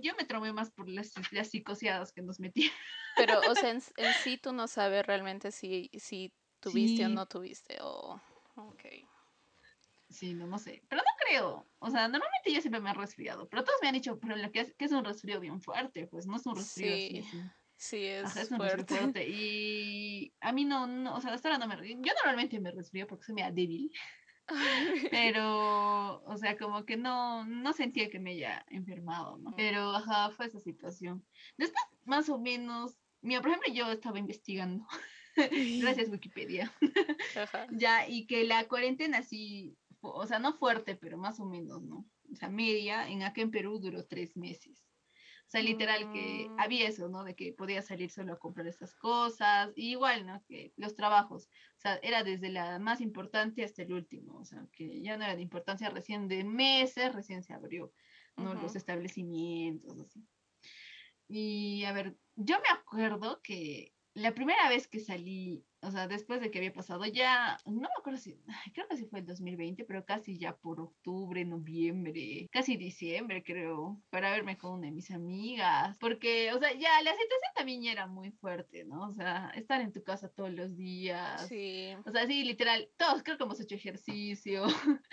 yo 0.00 0.14
me 0.16 0.24
traumé 0.24 0.52
más 0.52 0.70
por 0.70 0.88
las, 0.88 1.12
las 1.32 1.48
psicoseadas 1.48 2.12
que 2.12 2.22
nos 2.22 2.38
metían. 2.38 2.72
Pero, 3.16 3.40
o 3.48 3.54
sea, 3.54 3.70
en, 3.70 3.80
sí 4.24 4.38
tú 4.38 4.52
no 4.52 4.68
sabes 4.68 5.06
realmente 5.06 5.50
si, 5.50 5.90
si 5.98 6.32
tuviste 6.60 7.06
o 7.06 7.08
no 7.08 7.26
tuviste, 7.26 7.78
o... 7.80 8.20
ok. 8.56 8.84
Sí, 10.10 10.34
no, 10.34 10.46
no 10.46 10.58
sé. 10.58 10.82
Pero 10.88 11.02
no 11.02 11.13
creo. 11.26 11.66
O 11.78 11.90
sea, 11.90 12.08
normalmente 12.08 12.52
yo 12.52 12.60
siempre 12.60 12.80
me 12.80 12.90
he 12.90 12.94
resfriado. 12.94 13.48
Pero 13.48 13.64
todos 13.64 13.78
me 13.82 13.88
han 13.88 13.94
dicho, 13.94 14.18
pero 14.18 14.36
lo 14.36 14.50
que 14.50 14.60
es, 14.60 14.74
que 14.74 14.84
es 14.84 14.92
un 14.92 15.04
resfrío 15.04 15.40
bien 15.40 15.60
fuerte. 15.60 16.06
Pues 16.06 16.26
no 16.26 16.36
es 16.36 16.46
un 16.46 16.56
resfrío 16.56 16.96
sí. 16.96 17.24
así. 17.26 17.42
Sí, 17.76 18.06
es, 18.06 18.50
un 18.50 18.56
fuerte. 18.56 18.94
fuerte. 18.96 19.28
Y 19.28 20.32
a 20.40 20.52
mí 20.52 20.64
no, 20.64 20.86
no, 20.86 21.16
o 21.16 21.20
sea, 21.20 21.32
hasta 21.34 21.50
ahora 21.50 21.66
no 21.66 21.66
me 21.66 21.88
Yo 21.88 22.12
normalmente 22.16 22.60
me 22.60 22.70
resfrío 22.70 23.06
porque 23.06 23.24
soy 23.24 23.34
media 23.34 23.50
débil. 23.50 23.90
pero, 25.10 26.22
o 26.22 26.36
sea, 26.36 26.56
como 26.56 26.84
que 26.84 26.96
no, 26.96 27.44
no 27.44 27.72
sentía 27.72 28.10
que 28.10 28.20
me 28.20 28.32
haya 28.32 28.64
enfermado, 28.68 29.38
¿no? 29.38 29.54
Pero, 29.56 29.90
ajá, 29.90 30.30
fue 30.30 30.46
esa 30.46 30.60
situación. 30.60 31.26
Después, 31.56 31.82
más 32.04 32.28
o 32.28 32.38
menos, 32.38 32.98
mira, 33.22 33.40
por 33.40 33.50
ejemplo, 33.50 33.72
yo 33.72 33.90
estaba 33.90 34.18
investigando. 34.18 34.86
Gracias, 35.80 36.08
Wikipedia. 36.10 36.72
ya, 37.72 38.08
y 38.08 38.26
que 38.26 38.44
la 38.44 38.68
cuarentena 38.68 39.22
sí 39.22 39.76
o 40.12 40.26
sea, 40.26 40.38
no 40.38 40.54
fuerte, 40.54 40.96
pero 40.96 41.16
más 41.16 41.40
o 41.40 41.44
menos, 41.44 41.82
¿no? 41.82 42.06
O 42.32 42.36
sea, 42.36 42.48
media, 42.48 43.08
en 43.08 43.22
acá 43.22 43.40
en 43.40 43.50
Perú 43.50 43.78
duró 43.78 44.04
tres 44.04 44.36
meses. 44.36 44.84
O 45.46 45.50
sea, 45.50 45.62
literal 45.62 46.10
que 46.10 46.48
mm. 46.48 46.58
había 46.58 46.88
eso, 46.88 47.08
¿no? 47.08 47.22
De 47.22 47.36
que 47.36 47.52
podía 47.52 47.82
salir 47.82 48.10
solo 48.10 48.32
a 48.32 48.38
comprar 48.38 48.66
estas 48.66 48.94
cosas. 48.94 49.70
Y 49.76 49.90
igual, 49.90 50.26
¿no? 50.26 50.42
Que 50.48 50.72
los 50.76 50.94
trabajos, 50.94 51.46
o 51.46 51.80
sea, 51.80 51.96
era 52.02 52.24
desde 52.24 52.48
la 52.48 52.78
más 52.78 53.00
importante 53.00 53.62
hasta 53.62 53.82
el 53.82 53.92
último. 53.92 54.38
O 54.38 54.44
sea, 54.44 54.66
que 54.72 55.00
ya 55.02 55.16
no 55.16 55.24
era 55.24 55.36
de 55.36 55.42
importancia 55.42 55.90
recién 55.90 56.28
de 56.28 56.44
meses, 56.44 57.14
recién 57.14 57.42
se 57.42 57.52
abrió, 57.52 57.92
¿no? 58.36 58.54
Los 58.54 58.74
establecimientos, 58.74 60.00
así. 60.00 60.26
Y 61.28 61.84
a 61.84 61.92
ver, 61.92 62.16
yo 62.36 62.56
me 62.58 62.68
acuerdo 62.68 63.40
que 63.42 63.92
la 64.14 64.34
primera 64.34 64.68
vez 64.68 64.88
que 64.88 65.00
salí 65.00 65.64
o 65.84 65.90
sea, 65.90 66.08
después 66.08 66.40
de 66.40 66.50
que 66.50 66.58
había 66.58 66.72
pasado 66.72 67.04
ya, 67.06 67.58
no 67.66 67.80
me 67.80 67.88
acuerdo 67.98 68.18
si, 68.18 68.36
creo 68.72 68.88
que 68.88 68.96
sí 68.96 69.06
fue 69.06 69.20
el 69.20 69.26
2020, 69.26 69.84
pero 69.84 70.04
casi 70.04 70.38
ya 70.38 70.56
por 70.56 70.80
octubre, 70.80 71.44
noviembre, 71.44 72.48
casi 72.50 72.76
diciembre 72.76 73.42
creo, 73.42 74.00
para 74.10 74.30
verme 74.30 74.56
con 74.56 74.72
una 74.72 74.86
de 74.86 74.92
mis 74.92 75.10
amigas, 75.10 75.96
porque, 75.98 76.52
o 76.52 76.58
sea, 76.58 76.72
ya 76.72 77.02
la 77.02 77.12
situación 77.12 77.52
también 77.54 77.82
ya 77.82 77.92
era 77.92 78.06
muy 78.06 78.30
fuerte, 78.32 78.84
¿no? 78.84 79.08
O 79.08 79.12
sea, 79.12 79.50
estar 79.54 79.80
en 79.80 79.92
tu 79.92 80.02
casa 80.02 80.28
todos 80.28 80.52
los 80.52 80.76
días. 80.76 81.46
Sí. 81.48 81.94
O 82.04 82.10
sea, 82.10 82.26
sí, 82.26 82.44
literal, 82.44 82.88
todos 82.96 83.22
creo 83.22 83.36
que 83.36 83.44
hemos 83.44 83.60
hecho 83.60 83.74
ejercicio. 83.74 84.66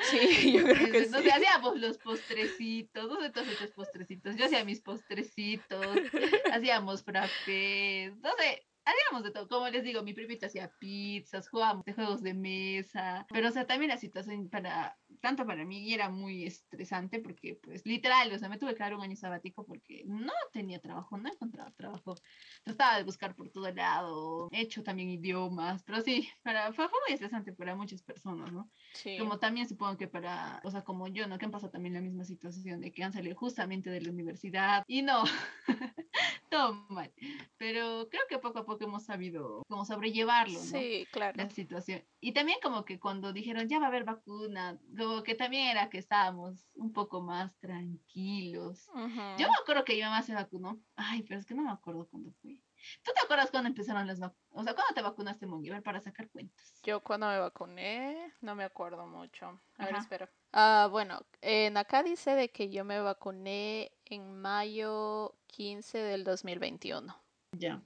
Sí, 0.09 0.53
yo 0.53 0.63
creo 0.63 0.91
que 0.91 1.05
sí. 1.05 1.15
O 1.15 1.21
sea, 1.21 1.35
hacíamos 1.35 1.79
los 1.79 1.97
postrecitos, 1.97 3.09
no 3.09 3.21
sé, 3.21 3.29
todos 3.29 3.47
hecho 3.47 3.73
postrecitos, 3.73 4.35
yo 4.35 4.45
hacía 4.45 4.63
mis 4.65 4.81
postrecitos, 4.81 5.85
hacíamos 6.53 7.03
frappés, 7.03 8.15
no 8.17 8.29
sé, 8.37 8.65
hacíamos 8.85 9.23
de 9.23 9.31
todo, 9.31 9.47
como 9.47 9.67
les 9.69 9.83
digo, 9.83 10.03
mi 10.03 10.13
primita 10.13 10.47
hacía 10.47 10.71
pizzas, 10.79 11.49
jugábamos 11.49 11.85
de 11.85 11.93
juegos 11.93 12.21
de 12.21 12.33
mesa, 12.33 13.25
pero 13.29 13.49
o 13.49 13.51
sea, 13.51 13.65
también 13.67 13.89
la 13.89 13.97
situación 13.97 14.49
para, 14.49 14.97
tanto 15.21 15.45
para 15.45 15.65
mí 15.65 15.93
era 15.93 16.09
muy 16.09 16.45
estresante 16.45 17.19
porque 17.19 17.59
pues 17.61 17.85
literal, 17.85 18.31
o 18.31 18.39
sea, 18.39 18.49
me 18.49 18.57
tuve 18.57 18.73
que 18.73 18.83
dar 18.83 18.95
un 18.95 19.01
año 19.01 19.15
sabático 19.15 19.65
porque 19.65 20.03
no 20.05 20.33
tenía 20.51 20.79
trabajo, 20.79 21.17
no 21.17 21.29
encontraba 21.29 21.71
trabajo, 21.71 22.15
trataba 22.63 22.97
de 22.97 23.03
buscar 23.03 23.35
por 23.35 23.49
todo 23.49 23.71
lado, 23.71 24.49
he 24.51 24.61
hecho 24.61 24.83
también 24.83 25.09
idiomas, 25.09 25.83
pero 25.83 26.01
sí, 26.01 26.29
para, 26.41 26.73
fue, 26.73 26.85
muy 26.87 27.13
estresante 27.13 27.53
para 27.53 27.75
muchas 27.75 28.01
personas, 28.01 28.51
¿no? 28.51 28.69
Sí. 28.93 29.17
Como 29.17 29.39
también 29.39 29.67
supongo 29.67 29.97
que 29.97 30.07
para, 30.07 30.61
o 30.63 30.71
sea, 30.71 30.83
como 30.83 31.07
yo, 31.07 31.27
¿no? 31.27 31.37
Que 31.37 31.45
han 31.45 31.51
pasado 31.51 31.71
también 31.71 31.93
la 31.93 32.01
misma 32.01 32.25
situación 32.25 32.81
de 32.81 32.91
que 32.91 33.03
han 33.03 33.13
salido 33.13 33.35
justamente 33.35 33.89
de 33.89 34.01
la 34.01 34.11
universidad 34.11 34.83
y 34.87 35.01
no, 35.01 35.23
todo 36.51 36.73
mal, 36.89 37.11
pero 37.57 38.09
creo 38.11 38.23
que 38.27 38.37
poco 38.37 38.59
a 38.59 38.65
poco 38.65 38.83
hemos 38.83 39.05
sabido 39.05 39.63
como 39.69 39.85
sobrellevarlo, 39.85 40.59
¿no? 40.59 40.65
Sí, 40.65 41.07
claro. 41.11 41.37
La 41.37 41.49
situación. 41.49 42.03
Y 42.19 42.33
también 42.33 42.59
como 42.61 42.83
que 42.83 42.99
cuando 42.99 43.31
dijeron 43.31 43.69
ya 43.69 43.79
va 43.79 43.85
a 43.85 43.87
haber 43.87 44.03
vacuna, 44.03 44.77
como 44.95 45.23
que 45.23 45.33
también 45.33 45.69
era 45.69 45.89
que 45.89 45.97
estábamos 45.97 46.67
un 46.75 46.91
poco 46.91 47.21
más 47.21 47.57
tranquilos. 47.59 48.87
Yo 48.93 49.47
me 49.47 49.55
acuerdo 49.61 49.85
que 49.85 49.95
mi 49.95 50.01
mamá 50.01 50.21
se 50.21 50.33
vacunó. 50.33 50.79
Ay, 50.95 51.23
pero 51.23 51.39
es 51.39 51.45
que 51.45 51.55
no 51.55 51.63
me 51.63 51.71
acuerdo 51.71 52.05
cuándo 52.09 52.33
fue. 52.41 52.59
¿Tú 53.03 53.11
te 53.13 53.23
acuerdas 53.23 53.49
cuando 53.49 53.69
empezaron 53.69 54.05
las 54.05 54.19
vacunas? 54.19 54.41
O 54.49 54.63
sea, 54.63 54.73
¿cuándo 54.73 54.93
te 54.93 55.01
vacunaste, 55.01 55.45
Mongiver, 55.45 55.81
para 55.81 56.01
sacar 56.01 56.29
cuentas? 56.29 56.81
Yo 56.83 56.99
cuando 56.99 57.27
me 57.27 57.39
vacuné, 57.39 58.33
no 58.41 58.55
me 58.55 58.65
acuerdo 58.65 59.07
mucho. 59.07 59.61
A 59.77 59.85
ver, 59.85 59.95
espera. 59.95 60.29
Ah, 60.51 60.89
bueno, 60.91 61.21
en 61.39 61.77
acá 61.77 62.03
dice 62.03 62.35
de 62.35 62.49
que 62.49 62.69
yo 62.69 62.83
me 62.83 62.99
vacuné 62.99 63.93
en 64.11 64.41
mayo 64.41 65.35
15 65.47 65.97
del 65.97 66.23
2021. 66.23 67.15
Ya. 67.57 67.81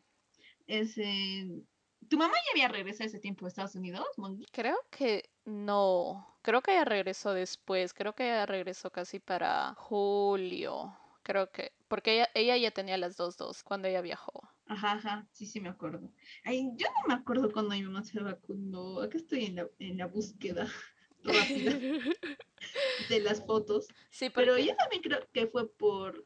Ese... 0.68 1.64
¿Tu 2.10 2.18
mamá 2.18 2.34
ya 2.34 2.52
había 2.52 2.68
regresado 2.68 3.08
ese 3.08 3.20
tiempo 3.20 3.46
a 3.46 3.50
Estados 3.50 3.76
Unidos, 3.76 4.06
Mongi? 4.18 4.46
Creo 4.52 4.78
que 4.92 5.30
no. 5.46 6.38
Creo 6.42 6.62
que 6.62 6.74
ella 6.74 6.86
regresó 6.86 7.34
después. 7.34 7.94
Creo 7.94 8.14
que 8.14 8.26
ella 8.26 8.46
regresó 8.46 8.92
casi 8.92 9.20
para 9.20 9.74
julio. 9.76 10.96
Creo 11.24 11.52
que. 11.52 11.74
Porque 11.88 12.14
ella, 12.14 12.30
ella 12.36 12.58
ya 12.58 12.72
tenía 12.72 12.98
las 12.98 13.18
dos 13.18 13.38
dos 13.38 13.64
cuando 13.64 13.88
ella 13.88 14.02
viajó. 14.02 14.48
Ajá, 14.68 14.94
ajá, 14.94 15.28
sí, 15.32 15.46
sí 15.46 15.60
me 15.60 15.70
acuerdo. 15.70 16.12
Ay, 16.44 16.72
yo 16.76 16.88
no 16.88 17.08
me 17.08 17.14
acuerdo 17.16 17.52
cuando 17.52 17.74
mi 17.74 17.84
mamá 17.84 18.04
se 18.04 18.20
vacunó. 18.20 19.00
Acá 19.02 19.18
estoy 19.18 19.46
en 19.46 19.56
la, 19.56 19.68
en 19.80 19.98
la 19.98 20.06
búsqueda 20.06 20.68
rápida 21.34 21.80
de 23.10 23.20
las 23.20 23.46
fotos. 23.46 23.88
Sí, 24.10 24.30
pero 24.30 24.58
yo 24.58 24.76
también 24.76 25.02
creo 25.02 25.20
que 25.32 25.48
fue 25.48 25.70
por 25.70 26.26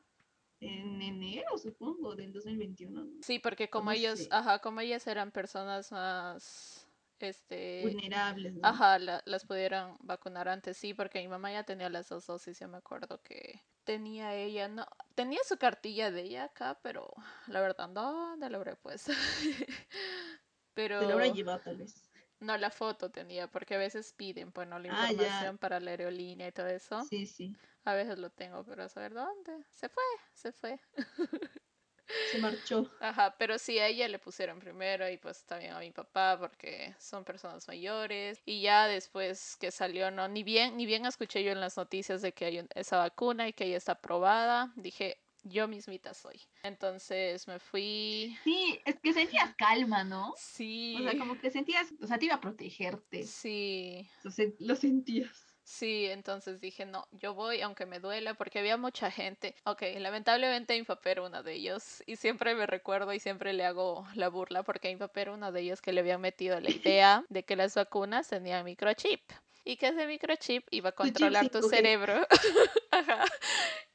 en 0.61 1.01
enero, 1.01 1.57
supongo, 1.57 2.15
del 2.15 2.33
2021. 2.33 3.07
Sí, 3.21 3.39
porque 3.39 3.69
como 3.69 3.91
ellos, 3.91 4.27
ajá, 4.31 4.59
como 4.59 4.81
ellas 4.81 5.07
eran 5.07 5.31
personas 5.31 5.91
más 5.91 6.85
este 7.19 7.81
vulnerables, 7.83 8.55
¿no? 8.55 8.67
Ajá, 8.67 8.97
las 8.99 9.45
pudieron 9.45 9.97
vacunar 10.01 10.47
antes, 10.47 10.77
sí, 10.77 10.93
porque 10.93 11.19
mi 11.19 11.27
mamá 11.27 11.51
ya 11.51 11.63
tenía 11.63 11.89
las 11.89 12.09
dos 12.09 12.25
dosis, 12.25 12.59
yo 12.59 12.67
me 12.67 12.77
acuerdo 12.77 13.21
que 13.21 13.61
tenía 13.83 14.35
ella, 14.35 14.67
no, 14.67 14.85
tenía 15.15 15.39
su 15.45 15.57
cartilla 15.57 16.11
de 16.11 16.21
ella 16.21 16.45
acá, 16.45 16.79
pero 16.81 17.13
la 17.47 17.61
verdad, 17.61 17.89
no, 17.89 18.35
no 18.37 18.49
lo 18.49 18.57
habré 18.57 18.75
puesto. 18.75 19.11
pero... 20.73 20.99
Habrá 20.99 21.27
llevado 21.27 21.59
tal 21.59 21.77
vez. 21.77 22.08
No, 22.39 22.57
la 22.57 22.71
foto 22.71 23.09
tenía, 23.09 23.47
porque 23.47 23.75
a 23.75 23.77
veces 23.77 24.13
piden, 24.13 24.51
pues, 24.51 24.67
no, 24.67 24.79
la 24.79 24.89
ah, 24.91 25.11
información 25.11 25.57
para 25.57 25.79
la 25.79 25.91
aerolínea 25.91 26.47
y 26.47 26.51
todo 26.51 26.67
eso. 26.67 27.03
Sí, 27.03 27.25
sí. 27.25 27.55
A 27.83 27.93
veces 27.93 28.17
lo 28.17 28.29
tengo, 28.29 28.63
pero 28.63 28.83
a 28.83 28.89
saber 28.89 29.13
dónde. 29.13 29.65
Se 29.69 29.89
fue, 29.89 30.03
se 30.33 30.51
fue. 30.51 30.79
Se 32.31 32.39
marchó. 32.39 32.89
Ajá, 32.99 33.35
pero 33.37 33.57
sí, 33.57 33.77
a 33.79 33.87
ella 33.87 34.07
le 34.07 34.19
pusieron 34.19 34.59
primero 34.59 35.09
y 35.09 35.17
pues 35.17 35.43
también 35.45 35.73
a 35.73 35.79
mi 35.79 35.91
papá 35.91 36.37
porque 36.39 36.95
son 36.99 37.23
personas 37.23 37.67
mayores. 37.67 38.41
Y 38.45 38.61
ya 38.61 38.87
después 38.87 39.57
que 39.57 39.71
salió, 39.71 40.11
no, 40.11 40.27
ni 40.27 40.43
bien, 40.43 40.77
ni 40.77 40.85
bien 40.85 41.05
escuché 41.05 41.43
yo 41.43 41.51
en 41.51 41.59
las 41.59 41.77
noticias 41.77 42.21
de 42.21 42.33
que 42.33 42.45
hay 42.45 42.67
esa 42.75 42.97
vacuna 42.97 43.47
y 43.47 43.53
que 43.53 43.69
ya 43.69 43.77
está 43.77 43.93
aprobada, 43.93 44.71
dije, 44.75 45.17
yo 45.49 45.67
mismita 45.67 46.13
soy. 46.13 46.41
Entonces 46.63 47.47
me 47.47 47.59
fui. 47.59 48.37
Sí, 48.43 48.79
es 48.85 48.99
que 48.99 49.13
sentías 49.13 49.53
calma, 49.55 50.03
¿no? 50.03 50.33
Sí. 50.37 50.95
O 50.99 51.03
sea, 51.03 51.17
como 51.17 51.37
que 51.37 51.51
sentías, 51.51 51.87
o 52.01 52.07
sea, 52.07 52.17
te 52.17 52.25
iba 52.25 52.35
a 52.35 52.41
protegerte. 52.41 53.23
Sí. 53.23 54.09
Lo 54.59 54.75
sentías. 54.75 55.49
Sí, 55.69 56.07
entonces 56.07 56.61
dije, 56.61 56.87
no, 56.87 57.07
yo 57.11 57.35
voy 57.35 57.61
aunque 57.61 57.85
me 57.85 57.99
duela 57.99 58.33
porque 58.33 58.57
había 58.57 58.75
mucha 58.75 59.11
gente. 59.11 59.55
Ok, 59.65 59.83
lamentablemente 59.99 60.75
mi 60.75 60.83
papá 60.83 61.11
era 61.11 61.21
uno 61.21 61.43
de 61.43 61.53
ellos 61.53 62.01
y 62.07 62.15
siempre 62.15 62.55
me 62.55 62.65
recuerdo 62.65 63.13
y 63.13 63.19
siempre 63.19 63.53
le 63.53 63.65
hago 63.65 64.07
la 64.15 64.29
burla 64.29 64.63
porque 64.63 64.89
mi 64.89 64.95
papá 64.95 65.21
era 65.21 65.33
uno 65.33 65.51
de 65.51 65.61
ellos 65.61 65.79
que 65.79 65.93
le 65.93 65.99
habían 65.99 66.21
metido 66.21 66.59
la 66.59 66.71
idea 66.97 67.23
de 67.29 67.43
que 67.43 67.55
las 67.55 67.75
vacunas 67.75 68.27
tenían 68.27 68.65
microchip 68.65 69.21
y 69.63 69.77
que 69.77 69.89
ese 69.89 70.07
microchip 70.07 70.65
iba 70.71 70.89
a 70.89 70.93
controlar 70.93 71.49
tu 71.49 71.61
cerebro. 71.61 72.25
Ajá 72.91 73.25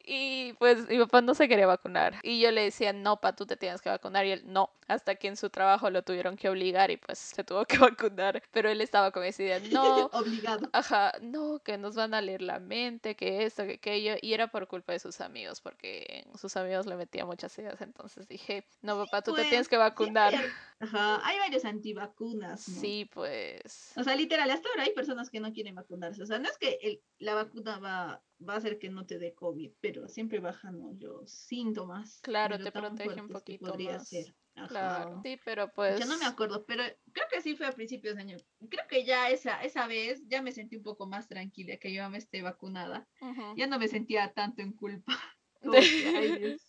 Y 0.06 0.52
pues 0.54 0.88
mi 0.88 0.98
papá 0.98 1.22
no 1.22 1.34
se 1.34 1.48
quería 1.48 1.66
vacunar. 1.66 2.16
Y 2.22 2.40
yo 2.40 2.50
le 2.50 2.62
decía, 2.62 2.92
no, 2.92 3.20
pa, 3.20 3.34
tú 3.34 3.46
te 3.46 3.56
tienes 3.56 3.80
que 3.80 3.88
vacunar. 3.88 4.26
Y 4.26 4.32
él, 4.32 4.42
no. 4.46 4.70
Hasta 4.86 5.14
que 5.14 5.28
en 5.28 5.36
su 5.36 5.48
trabajo 5.48 5.88
lo 5.88 6.02
tuvieron 6.02 6.36
que 6.36 6.50
obligar 6.50 6.90
y 6.90 6.98
pues 6.98 7.18
se 7.18 7.42
tuvo 7.42 7.64
que 7.64 7.78
vacunar. 7.96 8.42
Pero 8.52 8.68
él 8.68 8.80
estaba 8.82 9.10
con 9.12 9.24
esa 9.24 9.42
idea, 9.42 9.60
no. 9.72 10.06
Obligado. 10.12 10.68
Ajá, 10.72 11.12
no, 11.22 11.58
que 11.64 11.78
nos 11.78 11.94
van 11.94 12.12
a 12.14 12.20
leer 12.20 12.42
la 12.42 12.58
mente, 12.60 13.14
que 13.16 13.44
esto, 13.44 13.64
que 13.64 13.74
aquello. 13.74 14.14
Y 14.20 14.34
era 14.34 14.48
por 14.48 14.68
culpa 14.68 14.92
de 14.92 14.98
sus 14.98 15.20
amigos, 15.22 15.60
porque 15.62 16.26
sus 16.38 16.56
amigos 16.56 16.84
le 16.86 16.96
metían 16.96 17.26
muchas 17.26 17.56
ideas. 17.58 17.80
Entonces 17.80 18.28
dije, 18.28 18.66
no, 18.82 18.96
papá, 19.04 19.22
tú 19.22 19.32
te 19.32 19.38
Pues, 19.40 19.48
tienes 19.48 19.68
que 19.68 19.76
vacunar. 19.78 20.34
hay- 20.34 20.46
Ajá, 20.80 21.20
hay 21.26 21.38
varios 21.38 21.64
antivacunas, 21.64 22.68
¿no? 22.68 22.80
Sí, 22.80 23.08
pues. 23.14 23.92
O 23.96 24.04
sea, 24.04 24.14
literal, 24.16 24.50
hasta 24.50 24.68
ahora 24.68 24.82
hay 24.82 24.92
personas 24.92 25.30
que 25.30 25.40
no 25.40 25.52
quieren 25.52 25.74
vacunarse. 25.74 26.22
O 26.22 26.26
sea, 26.26 26.38
no 26.38 26.48
es 26.48 26.58
que 26.58 26.78
el- 26.82 27.00
la 27.18 27.34
vacuna 27.34 27.78
va, 27.78 28.22
va 28.48 28.54
a 28.54 28.56
hacer 28.58 28.78
que 28.78 28.88
no 28.88 29.06
te 29.06 29.18
dé 29.18 29.34
COVID, 29.34 29.72
pero 29.80 30.08
siempre 30.08 30.40
bajan 30.40 30.98
los 31.00 31.30
síntomas. 31.30 32.20
Claro, 32.22 32.58
de 32.58 32.64
te 32.64 32.72
protege 32.72 33.20
un 33.20 33.28
poquito 33.28 33.70
podría 33.70 33.94
más. 33.94 34.08
ser. 34.08 34.34
Ajá. 34.56 34.68
Claro. 34.68 35.20
Sí, 35.24 35.38
pero 35.44 35.72
pues. 35.72 35.98
Yo 35.98 36.06
no 36.06 36.16
me 36.18 36.26
acuerdo, 36.26 36.64
pero 36.64 36.84
creo 37.12 37.26
que 37.30 37.40
sí 37.40 37.56
fue 37.56 37.66
a 37.66 37.72
principios 37.72 38.14
de 38.14 38.22
año. 38.22 38.36
Creo 38.70 38.86
que 38.88 39.04
ya 39.04 39.30
esa, 39.30 39.62
esa 39.62 39.86
vez 39.86 40.22
ya 40.28 40.42
me 40.42 40.52
sentí 40.52 40.76
un 40.76 40.82
poco 40.82 41.06
más 41.06 41.28
tranquila 41.28 41.76
que 41.76 41.92
yo 41.92 42.08
me 42.08 42.18
esté 42.18 42.42
vacunada. 42.42 43.08
Ya 43.56 43.66
no 43.66 43.78
me 43.78 43.88
sentía 43.88 44.32
tanto 44.32 44.62
en 44.62 44.72
culpa. 44.72 45.18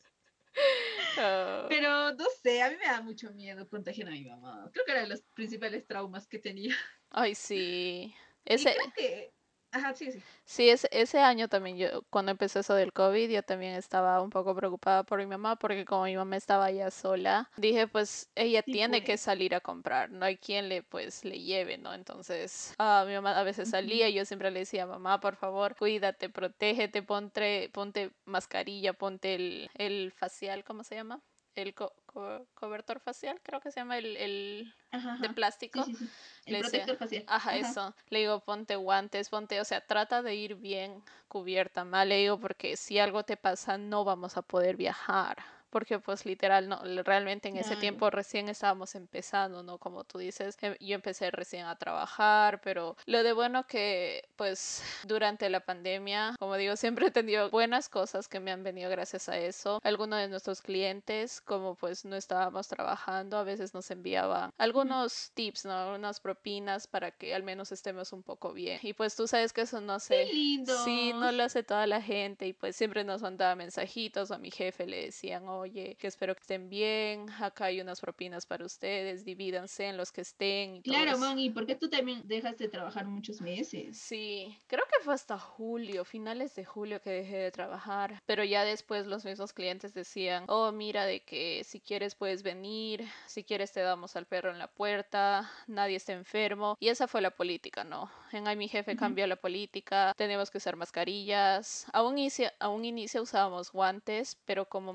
Ah, 1.17 1.65
Pero 1.69 2.13
no 2.13 2.25
sé, 2.41 2.61
a 2.61 2.69
mí 2.69 2.77
me 2.77 2.85
da 2.85 3.01
mucho 3.01 3.31
miedo 3.31 3.67
contagiar 3.69 4.07
a 4.07 4.11
mi 4.11 4.25
mamá. 4.25 4.69
Creo 4.73 4.85
que 4.85 4.91
eran 4.91 5.09
los 5.09 5.21
principales 5.33 5.85
traumas 5.88 6.27
que 6.27 6.39
tenía. 6.39 6.75
Ay, 7.09 7.35
sí. 7.35 8.13
Y 8.45 8.53
Ese, 8.53 8.73
creo 8.75 8.93
que... 8.95 9.34
Ajá, 9.75 9.93
sí, 9.93 10.11
sí. 10.11 10.23
sí, 10.45 10.69
ese, 10.69 10.88
ese 10.91 11.19
año 11.19 11.47
también 11.47 11.77
yo, 11.77 12.03
cuando 12.09 12.31
empezó 12.31 12.59
eso 12.59 12.73
del 12.75 12.93
COVID, 12.93 13.29
yo 13.29 13.43
también 13.43 13.73
estaba 13.75 14.21
un 14.21 14.29
poco 14.29 14.55
preocupada 14.55 15.03
por 15.03 15.19
mi 15.19 15.25
mamá, 15.25 15.57
porque 15.57 15.85
como 15.85 16.05
mi 16.05 16.15
mamá 16.15 16.38
estaba 16.38 16.71
ya 16.71 16.91
sola, 16.91 17.49
dije, 17.57 17.88
pues 17.88 18.31
ella 18.35 18.63
Sí, 18.65 18.71
tiene 18.71 19.03
que 19.03 19.17
pues. 19.17 19.19
salir 19.19 19.55
a 19.55 19.61
comprar, 19.61 20.09
no 20.11 20.25
hay 20.25 20.38
quien 20.38 20.69
le, 20.69 20.83
pues, 20.83 21.25
le 21.25 21.39
lleve, 21.41 21.77
¿no? 21.77 21.93
Entonces, 21.93 22.73
ah, 22.79 23.03
mi 23.07 23.13
mamá 23.13 23.38
a 23.39 23.43
veces 23.43 23.69
salía 23.69 24.09
y 24.09 24.13
yo 24.13 24.25
siempre 24.25 24.51
le 24.51 24.59
decía, 24.61 24.85
mamá, 24.88 25.19
por 25.19 25.35
favor, 25.35 25.75
cuídate, 25.75 26.29
protégete, 26.29 27.03
ponte, 27.03 27.69
ponte 27.73 28.11
mascarilla, 28.25 28.93
ponte 28.93 29.35
el, 29.35 29.69
el 29.75 30.11
facial, 30.11 30.63
¿cómo 30.63 30.83
se 30.83 30.95
llama? 30.95 31.21
El 31.55 31.73
co- 31.73 31.93
co- 32.05 32.45
cobertor 32.53 32.99
facial, 32.99 33.39
creo 33.43 33.59
que 33.61 33.71
se 33.71 33.79
llama 33.79 33.97
el, 33.97 34.17
el 34.17 34.73
Ajá, 34.91 35.13
de 35.13 35.25
ajá. 35.25 35.35
plástico. 35.35 35.83
Sí, 35.83 35.95
sí, 35.95 36.05
sí. 36.07 36.51
le 36.51 36.57
El 36.57 36.63
decía, 36.63 36.85
facial. 36.97 37.23
Ajá, 37.27 37.57
eso. 37.57 37.95
Le 38.09 38.19
digo, 38.19 38.39
ponte 38.41 38.75
guantes, 38.75 39.29
ponte, 39.29 39.59
o 39.61 39.65
sea, 39.65 39.81
trata 39.81 40.21
de 40.21 40.35
ir 40.35 40.55
bien 40.55 41.03
cubierta, 41.27 41.83
mal. 41.85 42.09
Le 42.09 42.17
digo, 42.17 42.39
porque 42.39 42.77
si 42.77 42.99
algo 42.99 43.23
te 43.23 43.37
pasa, 43.37 43.77
no 43.77 44.03
vamos 44.03 44.37
a 44.37 44.41
poder 44.41 44.75
viajar. 44.75 45.37
Porque 45.75 45.99
pues 45.99 46.25
literal, 46.25 46.69
no, 46.69 46.79
realmente 47.03 47.49
en 47.49 47.57
ese 47.57 47.75
tiempo 47.75 48.09
recién 48.09 48.47
estábamos 48.47 48.95
empezando, 48.95 49.61
¿no? 49.61 49.77
Como 49.77 50.05
tú 50.05 50.19
dices, 50.19 50.57
em- 50.61 50.77
yo 50.79 50.95
empecé 50.95 51.31
recién 51.31 51.65
a 51.65 51.75
trabajar, 51.77 52.61
pero 52.61 52.95
lo 53.05 53.23
de 53.23 53.33
bueno 53.33 53.67
que 53.67 54.23
pues 54.38 54.81
durante 55.05 55.49
la 55.49 55.59
pandemia, 55.59 56.38
como 56.39 56.55
digo, 56.55 56.77
siempre 56.77 57.07
he 57.07 57.11
tenido 57.11 57.49
buenas 57.49 57.89
cosas 57.89 58.29
que 58.29 58.39
me 58.39 58.53
han 58.53 58.63
venido 58.63 58.89
gracias 58.89 59.27
a 59.27 59.38
eso. 59.38 59.81
Algunos 59.83 60.17
de 60.19 60.29
nuestros 60.29 60.61
clientes, 60.61 61.41
como 61.41 61.75
pues 61.75 62.05
no 62.05 62.15
estábamos 62.15 62.69
trabajando, 62.69 63.38
a 63.38 63.43
veces 63.43 63.73
nos 63.73 63.91
enviaban 63.91 64.51
algunos 64.57 65.31
tips, 65.33 65.65
¿no? 65.65 65.95
Unas 65.95 66.21
propinas 66.21 66.88
para 66.88 67.11
que 67.11 67.35
al 67.35 67.43
menos 67.43 67.73
estemos 67.73 68.13
un 68.13 68.23
poco 68.23 68.53
bien. 68.53 68.79
Y 68.81 68.93
pues 68.93 69.13
tú 69.17 69.27
sabes 69.27 69.51
que 69.51 69.63
eso 69.63 69.81
no 69.81 69.99
lindo. 70.31 70.85
Sí, 70.85 71.11
no 71.11 71.33
lo 71.33 71.43
hace 71.43 71.63
toda 71.63 71.85
la 71.85 72.01
gente 72.01 72.47
y 72.47 72.53
pues 72.53 72.77
siempre 72.77 73.03
nos 73.03 73.21
mandaba 73.21 73.55
mensajitos 73.55 74.31
o 74.31 74.35
a 74.35 74.38
mi 74.38 74.51
jefe 74.51 74.88
le 74.88 75.07
decían, 75.07 75.43
oye, 75.65 75.95
que 75.97 76.08
espero 76.08 76.36
que 76.36 76.41
estén 76.41 76.69
bien, 76.69 77.30
acá 77.41 77.65
hay 77.65 77.82
unas 77.82 77.99
propinas 78.01 78.45
para 78.45 78.65
ustedes, 78.65 79.25
divídanse 79.25 79.88
en 79.89 79.97
los 79.97 80.12
que 80.12 80.21
estén 80.21 80.82
y 80.84 80.84
Claro, 80.84 81.17
man, 81.17 81.38
y 81.38 81.49
porque 81.49 81.75
tú 81.75 81.89
también 81.89 82.21
dejaste 82.25 82.63
de 82.65 82.69
trabajar 82.69 83.06
muchos 83.08 83.41
meses. 83.41 83.97
Sí, 83.97 84.58
creo 84.67 84.84
que 84.91 85.04
fue 85.06 85.13
hasta 85.13 85.39
julio, 85.39 86.04
finales 86.04 86.54
de 86.56 86.65
julio 86.65 87.01
que 87.01 87.12
dejé 87.12 87.38
de 87.38 87.51
trabajar, 87.51 88.19
pero 88.25 88.43
ya 88.43 88.65
después 88.65 89.08
los 89.08 89.23
mismos 89.23 89.54
clientes 89.54 89.93
decían, 89.93 90.43
oh, 90.49 90.73
mira, 90.73 91.06
de 91.06 91.23
que 91.23 91.63
si 91.63 91.80
quieres 91.80 92.13
puedes 92.13 92.43
venir, 92.43 93.06
si 93.25 93.45
quieres 93.45 93.71
te 93.71 93.80
damos 93.80 94.17
al 94.17 94.25
perro 94.25 94.51
en 94.51 94.60
la 94.60 94.67
puerta, 94.67 95.49
nadie 95.67 95.95
está 95.95 96.12
enfermo, 96.12 96.75
y 96.78 96.89
esa 96.89 97.08
fue 97.08 97.21
la 97.21 97.32
política, 97.32 97.86
¿no? 97.86 98.12
En 98.34 98.47
ahí 98.49 98.58
mi 98.58 98.67
jefe 98.67 98.95
Ujú. 98.95 98.95
cambió 98.97 99.25
la 99.28 99.38
política, 99.38 100.12
tenemos 100.17 100.51
que 100.51 100.58
usar 100.58 100.75
mascarillas, 100.75 101.86
a 101.93 102.04
un 102.04 102.17
inicio, 102.17 102.49
a 102.60 102.67
un 102.67 102.84
inicio 102.84 103.21
usábamos 103.21 103.71
guantes, 103.71 104.36
pero 104.45 104.67
como 104.67 104.91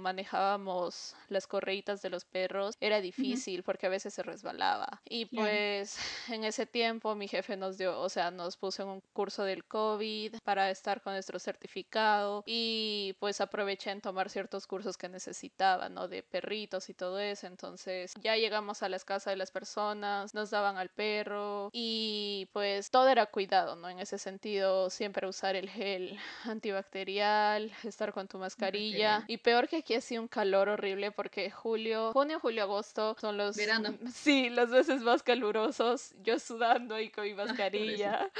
las 1.29 1.47
correitas 1.47 2.03
de 2.03 2.11
los 2.11 2.25
perros, 2.25 2.77
era 2.81 3.01
difícil 3.01 3.63
porque 3.63 3.87
a 3.87 3.91
veces 3.91 4.15
se 4.15 4.23
resbalaba, 4.23 5.01
y 5.09 5.27
Claro. 5.27 5.47
pues 5.49 5.97
en 6.29 6.45
ese 6.45 6.67
tiempo 6.67 7.15
mi 7.15 7.29
jefe 7.29 7.57
nos 7.57 7.79
dio, 7.79 7.99
o 8.01 8.09
sea, 8.09 8.31
nos 8.31 8.57
puso 8.57 8.83
en 8.83 8.89
un 8.89 9.01
curso 9.13 9.45
del 9.45 9.65
COVID 9.65 10.37
para 10.45 10.71
estar 10.71 11.03
con 11.03 11.13
nuestro 11.13 11.39
certificado 11.39 12.43
y 12.47 13.15
pues 13.21 13.41
aproveché 13.41 13.91
en 13.91 14.01
tomar 14.01 14.29
ciertos 14.31 14.67
cursos 14.67 14.97
que 14.97 15.09
necesitaba, 15.09 15.89
¿no? 15.89 16.09
De 16.09 16.23
perritos 16.23 16.89
y 16.89 16.95
todo 16.95 17.19
eso. 17.21 17.47
Entonces 17.47 18.13
ya 18.23 18.37
llegamos 18.37 18.83
a 18.83 18.89
las 18.89 19.05
casas 19.05 19.33
de 19.33 19.37
las 19.37 19.51
personas, 19.51 20.35
nos 20.35 20.51
daban 20.51 20.77
al 20.77 20.89
perro 20.91 21.71
y 21.73 22.49
pues 22.53 22.91
todo 22.91 23.09
era 23.09 23.27
cuidado, 23.27 23.77
¿no? 23.77 23.89
En 23.89 23.99
ese 24.01 24.19
sentido, 24.19 24.91
siempre 24.91 25.27
usar 25.29 25.57
el 25.57 25.69
gel 25.71 26.19
antibacterial, 26.45 27.73
estar 27.85 28.13
con 28.13 28.29
tu 28.29 28.39
mascarilla 28.39 29.17
Antibacterial. 29.17 29.25
y 29.29 29.37
peor 29.39 29.69
que 29.69 29.77
aquí 29.77 29.95
hacía 29.95 30.21
un 30.21 30.29
calor 30.29 30.40
horrible 30.43 31.13
porque 31.13 31.51
julio, 31.51 32.13
junio, 32.13 32.41
julio, 32.41 32.65
agosto 32.65 33.17
son 33.21 33.37
los 33.37 33.57
Verano. 33.57 33.97
Sí, 34.13 34.51
los 34.51 34.69
meses 34.69 35.03
más 35.03 35.23
calurosos, 35.23 36.15
yo 36.23 36.39
sudando 36.39 36.95
ahí 36.95 37.11
con 37.11 37.25
mi 37.25 37.35
mascarilla 37.65 38.31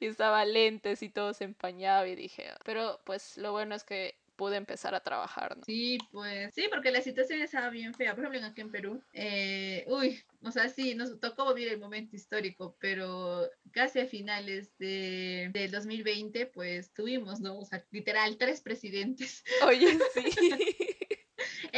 y 0.00 0.06
estaba 0.06 0.44
lentes 0.44 1.02
y 1.02 1.08
todo 1.08 1.32
se 1.34 1.44
empañaba 1.44 2.06
y 2.08 2.14
dije, 2.14 2.50
pero 2.64 3.00
pues 3.04 3.36
lo 3.38 3.52
bueno 3.52 3.74
es 3.74 3.84
que 3.84 4.16
pude 4.36 4.56
empezar 4.56 4.94
a 4.94 5.00
trabajar, 5.00 5.56
¿no? 5.56 5.64
Sí, 5.64 5.98
pues 6.10 6.52
sí, 6.54 6.66
porque 6.70 6.90
la 6.90 7.00
situación 7.00 7.40
estaba 7.40 7.70
bien 7.70 7.94
fea. 7.94 8.14
Por 8.14 8.24
ejemplo, 8.24 8.46
aquí 8.46 8.60
en 8.60 8.70
Perú, 8.70 9.02
eh, 9.12 9.84
uy, 9.88 10.22
o 10.42 10.50
sea, 10.50 10.68
sí, 10.68 10.94
nos 10.94 11.18
tocó 11.20 11.54
vivir 11.54 11.72
el 11.72 11.80
momento 11.80 12.16
histórico, 12.16 12.76
pero 12.80 13.48
casi 13.72 14.00
a 14.00 14.06
finales 14.06 14.76
de, 14.78 15.50
del 15.52 15.70
2020, 15.70 16.46
pues 16.46 16.92
tuvimos, 16.92 17.40
¿no? 17.40 17.58
O 17.58 17.64
sea, 17.64 17.84
literal, 17.90 18.36
tres 18.36 18.60
presidentes. 18.60 19.44
Oye, 19.66 19.86
sí. 20.14 20.30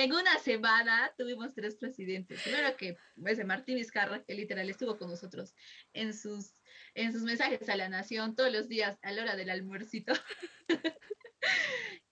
En 0.07 0.13
una 0.13 0.39
semana 0.39 1.13
tuvimos 1.19 1.53
tres 1.53 1.75
presidentes. 1.75 2.41
Primero 2.43 2.77
que 2.77 2.97
ese 3.25 3.43
Martín 3.43 3.75
Vizcarra, 3.75 4.23
que 4.23 4.35
literal 4.35 4.71
estuvo 4.71 4.97
con 4.97 5.11
nosotros 5.11 5.53
en 5.95 6.15
sus, 6.15 6.55
en 6.95 7.13
sus 7.13 7.23
mensajes 7.23 7.69
a 7.69 7.75
la 7.75 7.89
nación 7.89 8.37
todos 8.37 8.53
los 8.53 8.69
días 8.69 8.97
a 9.03 9.11
la 9.11 9.23
hora 9.23 9.35
del 9.35 9.51
almuercito. 9.51 10.13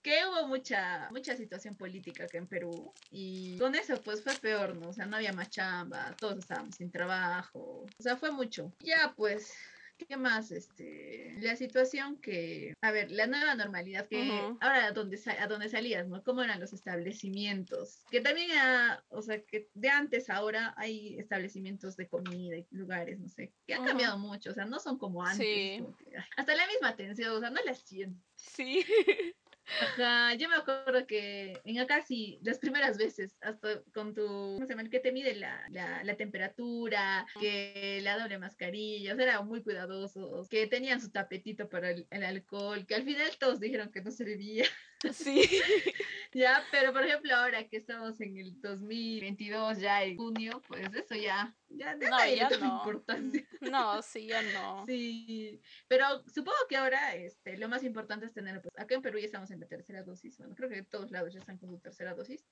que 0.01 0.25
hubo 0.25 0.45
mucha, 0.49 1.07
mucha 1.11 1.37
situación 1.37 1.77
política 1.77 2.25
acá 2.25 2.37
en 2.37 2.47
Perú 2.47 2.93
y 3.11 3.57
con 3.59 3.75
eso 3.75 4.01
pues 4.03 4.21
fue 4.21 4.33
peor, 4.41 4.75
¿no? 4.75 4.89
O 4.89 4.93
sea, 4.93 5.05
no 5.05 5.15
había 5.15 5.31
más 5.31 5.49
chamba, 5.49 6.13
todos 6.19 6.39
estábamos 6.39 6.75
sin 6.75 6.91
trabajo, 6.91 7.85
o 7.97 8.03
sea, 8.03 8.17
fue 8.17 8.29
mucho. 8.29 8.73
Ya 8.81 9.13
pues, 9.15 9.53
¿qué 9.97 10.17
más? 10.17 10.51
Este, 10.51 11.35
la 11.39 11.55
situación 11.55 12.17
que, 12.17 12.73
a 12.81 12.91
ver, 12.91 13.11
la 13.11 13.27
nueva 13.27 13.55
normalidad 13.55 14.07
que 14.07 14.29
ahora 14.61 14.85
a 14.87 14.91
donde, 14.91 15.19
a 15.39 15.47
donde 15.47 15.69
salías, 15.69 16.07
¿no? 16.07 16.23
¿Cómo 16.23 16.43
eran 16.43 16.59
los 16.59 16.73
establecimientos? 16.73 18.03
Que 18.11 18.21
también, 18.21 18.51
era, 18.51 19.03
o 19.09 19.21
sea, 19.21 19.41
que 19.41 19.69
de 19.73 19.89
antes 19.89 20.29
a 20.29 20.35
ahora 20.35 20.73
hay 20.77 21.17
establecimientos 21.17 21.95
de 21.95 22.07
comida 22.07 22.57
y 22.57 22.67
lugares, 22.71 23.19
no 23.19 23.29
sé, 23.29 23.53
que 23.65 23.73
han 23.73 23.85
cambiado 23.85 24.17
mucho, 24.17 24.51
o 24.51 24.53
sea, 24.53 24.65
no 24.65 24.79
son 24.79 24.97
como 24.97 25.23
antes. 25.23 25.37
Sí. 25.37 25.77
como 25.81 25.95
que, 25.97 26.17
ay, 26.17 26.25
hasta 26.37 26.55
la 26.55 26.67
misma 26.67 26.89
atención, 26.89 27.35
o 27.35 27.39
sea, 27.39 27.49
no 27.49 27.63
la 27.63 27.71
hacían. 27.71 28.21
Sí. 28.35 28.85
Ajá, 29.81 30.35
yo 30.35 30.47
me 30.47 30.55
acuerdo 30.55 31.07
que 31.07 31.59
en 31.65 31.79
acá 31.79 32.01
sí, 32.01 32.39
las 32.43 32.59
primeras 32.59 32.97
veces, 32.97 33.35
hasta 33.41 33.81
con 33.93 34.13
tu, 34.13 34.25
¿cómo 34.25 34.65
se 34.65 34.75
llama? 34.75 34.89
Que 34.89 34.99
te 34.99 35.11
mide 35.11 35.35
la, 35.35 35.63
la, 35.69 36.03
la 36.03 36.15
temperatura, 36.15 37.25
que 37.39 37.99
la 38.03 38.17
doble 38.17 38.37
mascarilla, 38.37 39.13
eran 39.13 39.47
muy 39.47 39.63
cuidadosos, 39.63 40.47
que 40.49 40.67
tenían 40.67 41.01
su 41.01 41.09
tapetito 41.09 41.67
para 41.67 41.91
el, 41.91 42.07
el 42.11 42.23
alcohol, 42.23 42.85
que 42.85 42.95
al 42.95 43.03
final 43.03 43.29
todos 43.39 43.59
dijeron 43.59 43.91
que 43.91 44.01
no 44.01 44.11
servía, 44.11 44.65
Sí. 45.13 45.43
ya, 46.33 46.63
pero 46.71 46.93
por 46.93 47.03
ejemplo 47.03 47.35
ahora 47.35 47.67
que 47.67 47.77
estamos 47.77 48.19
en 48.21 48.37
el 48.37 48.59
2022, 48.61 49.79
ya 49.79 50.03
en 50.03 50.17
junio, 50.17 50.61
pues 50.67 50.93
eso 50.93 51.15
ya, 51.15 51.55
ya, 51.69 51.95
No, 51.95 52.25
ya 52.25 52.49
no. 52.49 52.77
importancia. 52.77 53.45
No, 53.61 54.01
sí, 54.01 54.27
ya 54.27 54.41
no. 54.41 54.85
Sí, 54.85 55.61
pero 55.87 56.23
supongo 56.27 56.57
que 56.69 56.77
ahora 56.77 57.15
este, 57.15 57.57
lo 57.57 57.67
más 57.69 57.83
importante 57.83 58.25
es 58.25 58.33
tener, 58.33 58.61
pues 58.61 58.73
acá 58.77 58.95
en 58.95 59.01
Perú 59.01 59.19
ya 59.19 59.25
estamos 59.25 59.51
en 59.51 59.59
la 59.59 59.67
tercera 59.67 60.03
dosis, 60.03 60.37
bueno, 60.37 60.55
creo 60.55 60.69
que 60.69 60.77
en 60.77 60.85
todos 60.85 61.11
lados 61.11 61.33
ya 61.33 61.39
están 61.39 61.57
con 61.57 61.69
su 61.69 61.79
tercera 61.79 62.13
dosis, 62.15 62.47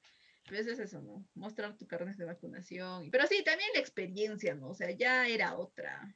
pero 0.45 0.61
eso 0.61 0.71
es 0.71 0.79
eso, 0.79 1.01
¿no? 1.01 1.25
Mostrar 1.33 1.77
tu 1.77 1.87
carnet 1.87 2.17
de 2.17 2.25
vacunación, 2.25 3.09
pero 3.11 3.25
sí, 3.27 3.43
también 3.43 3.69
la 3.73 3.79
experiencia, 3.79 4.53
¿no? 4.55 4.69
O 4.69 4.75
sea, 4.75 4.91
ya 4.91 5.27
era 5.27 5.55
otra. 5.55 6.15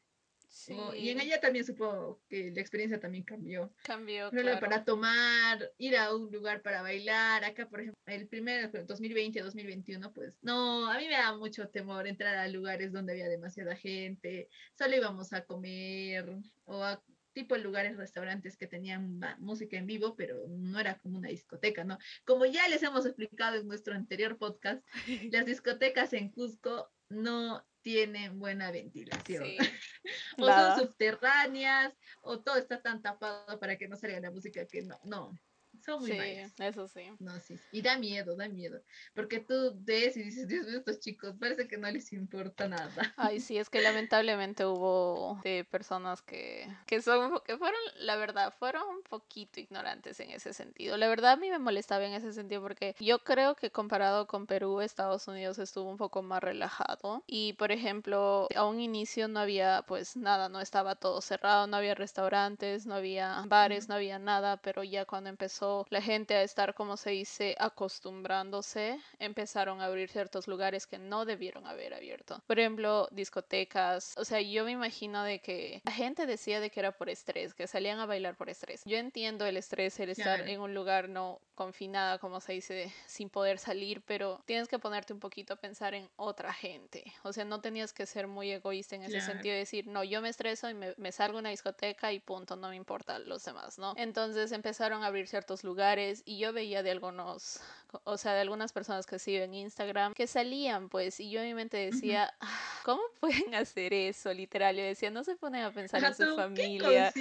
Y 0.96 1.10
en 1.10 1.20
ella 1.20 1.40
también 1.40 1.66
supongo 1.66 2.22
que 2.30 2.52
la 2.52 2.62
experiencia 2.62 3.00
también 3.00 3.24
cambió. 3.24 3.74
Cambió. 3.84 4.30
Claro. 4.32 4.60
Para 4.60 4.84
tomar, 4.84 5.72
ir 5.78 5.98
a 5.98 6.16
un 6.16 6.32
lugar 6.32 6.62
para 6.62 6.82
bailar. 6.82 7.44
Acá, 7.44 7.68
por 7.70 7.82
ejemplo, 7.82 8.02
el 8.06 8.28
primer 8.28 8.72
2020 8.86 9.42
2021, 9.42 10.14
pues 10.14 10.38
no, 10.42 10.90
a 10.90 10.98
mí 10.98 11.08
me 11.08 11.14
da 11.14 11.36
mucho 11.36 11.70
temor 11.70 12.08
entrar 12.08 12.36
a 12.36 12.48
lugares 12.48 12.92
donde 12.92 13.14
había 13.14 13.30
demasiada 13.30 13.76
gente. 13.76 14.50
Solo 14.78 14.96
íbamos 14.96 15.34
a 15.34 15.46
comer 15.46 16.38
o 16.66 16.84
a 16.84 17.02
tipo 17.34 17.56
lugares, 17.56 17.98
restaurantes 17.98 18.58
que 18.58 18.66
tenían 18.66 19.20
música 19.38 19.78
en 19.78 19.86
vivo, 19.86 20.16
pero 20.16 20.48
no 20.48 20.80
era 20.80 20.98
como 20.98 21.20
una 21.20 21.30
discoteca, 21.30 21.84
¿no? 21.84 22.00
Como 22.26 22.48
ya 22.48 22.68
les 22.68 22.82
hemos 22.82 23.06
explicado 23.06 23.58
en 23.58 23.68
nuestro 23.68 23.94
anterior 23.94 24.40
podcast, 24.40 24.84
las 25.32 25.46
discotecas 25.46 26.14
en 26.14 26.30
Cusco 26.32 26.90
no 27.10 27.64
tienen 27.88 28.38
buena 28.38 28.70
ventilación. 28.70 29.46
o 30.38 30.46
son 30.46 30.80
subterráneas, 30.80 31.94
o 32.22 32.42
todo 32.42 32.58
está 32.58 32.82
tan 32.82 33.02
tapado 33.02 33.58
para 33.62 33.78
que 33.78 33.88
no 33.88 33.96
salga 33.96 34.20
la 34.20 34.30
música 34.30 34.68
que 34.68 34.82
no, 34.82 35.00
no. 35.06 35.40
Son 35.88 36.02
muy 36.02 36.12
sí, 36.12 36.18
eso 36.60 36.86
sí. 36.90 37.04
No, 37.20 37.40
sí. 37.40 37.58
Y 37.72 37.82
da 37.82 37.98
miedo, 37.98 38.36
da 38.36 38.50
miedo. 38.50 38.82
Porque 39.16 39.40
tú 39.40 39.74
ves 39.80 40.18
y 40.18 40.24
dices, 40.24 40.46
Dios 40.46 40.68
mío, 40.68 40.80
estos 40.80 41.00
chicos, 41.00 41.34
parece 41.40 41.66
que 41.66 41.78
no 41.78 41.90
les 41.90 42.12
importa 42.12 42.68
nada. 42.68 43.14
Ay, 43.16 43.40
sí, 43.40 43.58
es 43.58 43.70
que 43.70 43.80
lamentablemente 43.80 44.66
hubo 44.66 45.40
de 45.46 45.64
personas 45.64 46.22
que, 46.22 46.68
que 46.88 47.02
son, 47.02 47.40
que 47.46 47.58
fueron, 47.58 47.80
la 48.00 48.18
verdad, 48.18 48.54
fueron 48.60 48.84
un 48.86 49.02
poquito 49.02 49.62
ignorantes 49.62 50.20
en 50.20 50.32
ese 50.32 50.52
sentido. 50.52 50.98
La 50.98 51.08
verdad 51.08 51.32
a 51.32 51.38
mí 51.38 51.50
me 51.50 51.58
molestaba 51.58 52.06
en 52.06 52.12
ese 52.12 52.34
sentido 52.34 52.62
porque 52.62 52.94
yo 53.00 53.20
creo 53.20 53.56
que 53.56 53.72
comparado 53.72 54.28
con 54.28 54.46
Perú, 54.46 54.82
Estados 54.82 55.26
Unidos 55.30 55.58
estuvo 55.58 55.90
un 55.90 55.98
poco 55.98 56.22
más 56.22 56.44
relajado. 56.44 57.24
Y 57.28 57.54
por 57.54 57.72
ejemplo, 57.72 58.50
a 58.54 58.66
un 58.66 58.82
inicio 58.82 59.30
no 59.30 59.40
había 59.40 59.86
pues 59.88 60.18
nada, 60.18 60.50
no 60.50 60.60
estaba 60.60 60.96
todo 60.96 61.22
cerrado, 61.22 61.66
no 61.68 61.78
había 61.78 61.96
restaurantes, 61.96 62.86
no 62.86 62.96
había 62.96 63.42
bares, 63.48 63.88
no 63.88 63.96
había 63.96 64.20
nada, 64.20 64.58
pero 64.58 64.84
ya 64.84 65.06
cuando 65.06 65.30
empezó 65.30 65.77
la 65.90 66.02
gente 66.02 66.36
a 66.36 66.44
estar, 66.44 66.74
como 66.74 66.98
se 66.98 67.12
dice, 67.12 67.56
acostumbrándose, 67.60 69.00
empezaron 69.20 69.82
a 69.82 69.86
abrir 69.86 70.10
ciertos 70.10 70.48
lugares 70.48 70.88
que 70.88 70.98
no 70.98 71.26
debieron 71.26 71.68
haber 71.68 71.94
abierto. 71.94 72.42
Por 72.48 72.60
ejemplo, 72.60 73.08
discotecas. 73.12 74.14
O 74.18 74.26
sea, 74.26 74.42
yo 74.42 74.66
me 74.66 74.72
imagino 74.72 75.24
de 75.24 75.40
que 75.40 75.82
la 75.86 75.92
gente 75.92 76.26
decía 76.26 76.60
de 76.60 76.70
que 76.70 76.80
era 76.80 76.92
por 76.92 77.10
estrés, 77.10 77.54
que 77.54 77.68
salían 77.68 78.00
a 78.00 78.06
bailar 78.06 78.36
por 78.36 78.50
estrés. 78.50 78.84
Yo 78.86 78.98
entiendo 78.98 79.46
el 79.46 79.58
estrés, 79.58 80.00
el 80.00 80.10
estar 80.10 80.48
en 80.48 80.60
un 80.62 80.74
lugar 80.74 81.10
no 81.10 81.40
confinada, 81.56 82.20
como 82.20 82.40
se 82.40 82.54
dice, 82.54 82.94
sin 83.08 83.30
poder 83.30 83.58
salir, 83.58 84.02
pero 84.02 84.42
tienes 84.46 84.68
que 84.68 84.78
ponerte 84.78 85.12
un 85.12 85.20
poquito 85.20 85.54
a 85.54 85.58
pensar 85.58 85.96
en 85.96 86.08
otra 86.16 86.54
gente. 86.54 87.04
O 87.24 87.34
sea, 87.34 87.46
no 87.46 87.62
tenías 87.62 87.94
que 87.94 88.06
ser 88.06 88.28
muy 88.28 88.52
egoísta 88.52 88.96
en 88.96 89.04
ese 89.04 89.22
sentido 89.22 89.54
de 89.54 89.60
decir, 89.60 89.88
no, 89.88 90.04
yo 90.04 90.22
me 90.22 90.30
estreso 90.30 90.70
y 90.70 90.74
me, 90.74 90.94
me 90.98 91.12
salgo 91.12 91.38
a 91.38 91.42
una 91.42 91.50
discoteca 91.50 92.14
y 92.14 92.20
punto, 92.20 92.56
no 92.56 92.70
me 92.70 92.76
importa 92.76 93.18
los 93.20 93.44
demás, 93.44 93.80
¿no? 93.80 93.94
Entonces 93.98 94.52
empezaron 94.52 95.04
a 95.04 95.08
abrir 95.08 95.28
ciertos 95.28 95.64
lugares 95.68 96.24
y 96.26 96.40
yo 96.40 96.54
veía 96.54 96.82
de 96.82 96.92
algunos, 96.92 97.60
o 98.04 98.18
sea, 98.18 98.34
de 98.34 98.42
algunas 98.42 98.74
personas 98.74 99.06
que 99.06 99.20
sigo 99.20 99.44
en 99.44 99.54
Instagram 99.54 100.14
que 100.14 100.28
salían 100.28 100.90
pues 100.90 101.20
y 101.20 101.30
yo 101.30 101.42
en 101.42 101.48
mi 101.48 101.54
mente 101.54 101.78
decía, 101.78 102.34
ah, 102.40 102.60
¿cómo 102.84 103.02
pueden 103.20 103.56
hacer 103.56 103.94
eso? 103.94 104.34
Literal, 104.34 104.76
yo 104.76 104.84
decía, 104.84 105.10
no 105.10 105.24
se 105.24 105.36
ponen 105.36 105.64
a 105.64 105.72
pensar 105.72 106.04
en 106.04 106.16
su 106.16 106.36
familia. 106.36 107.12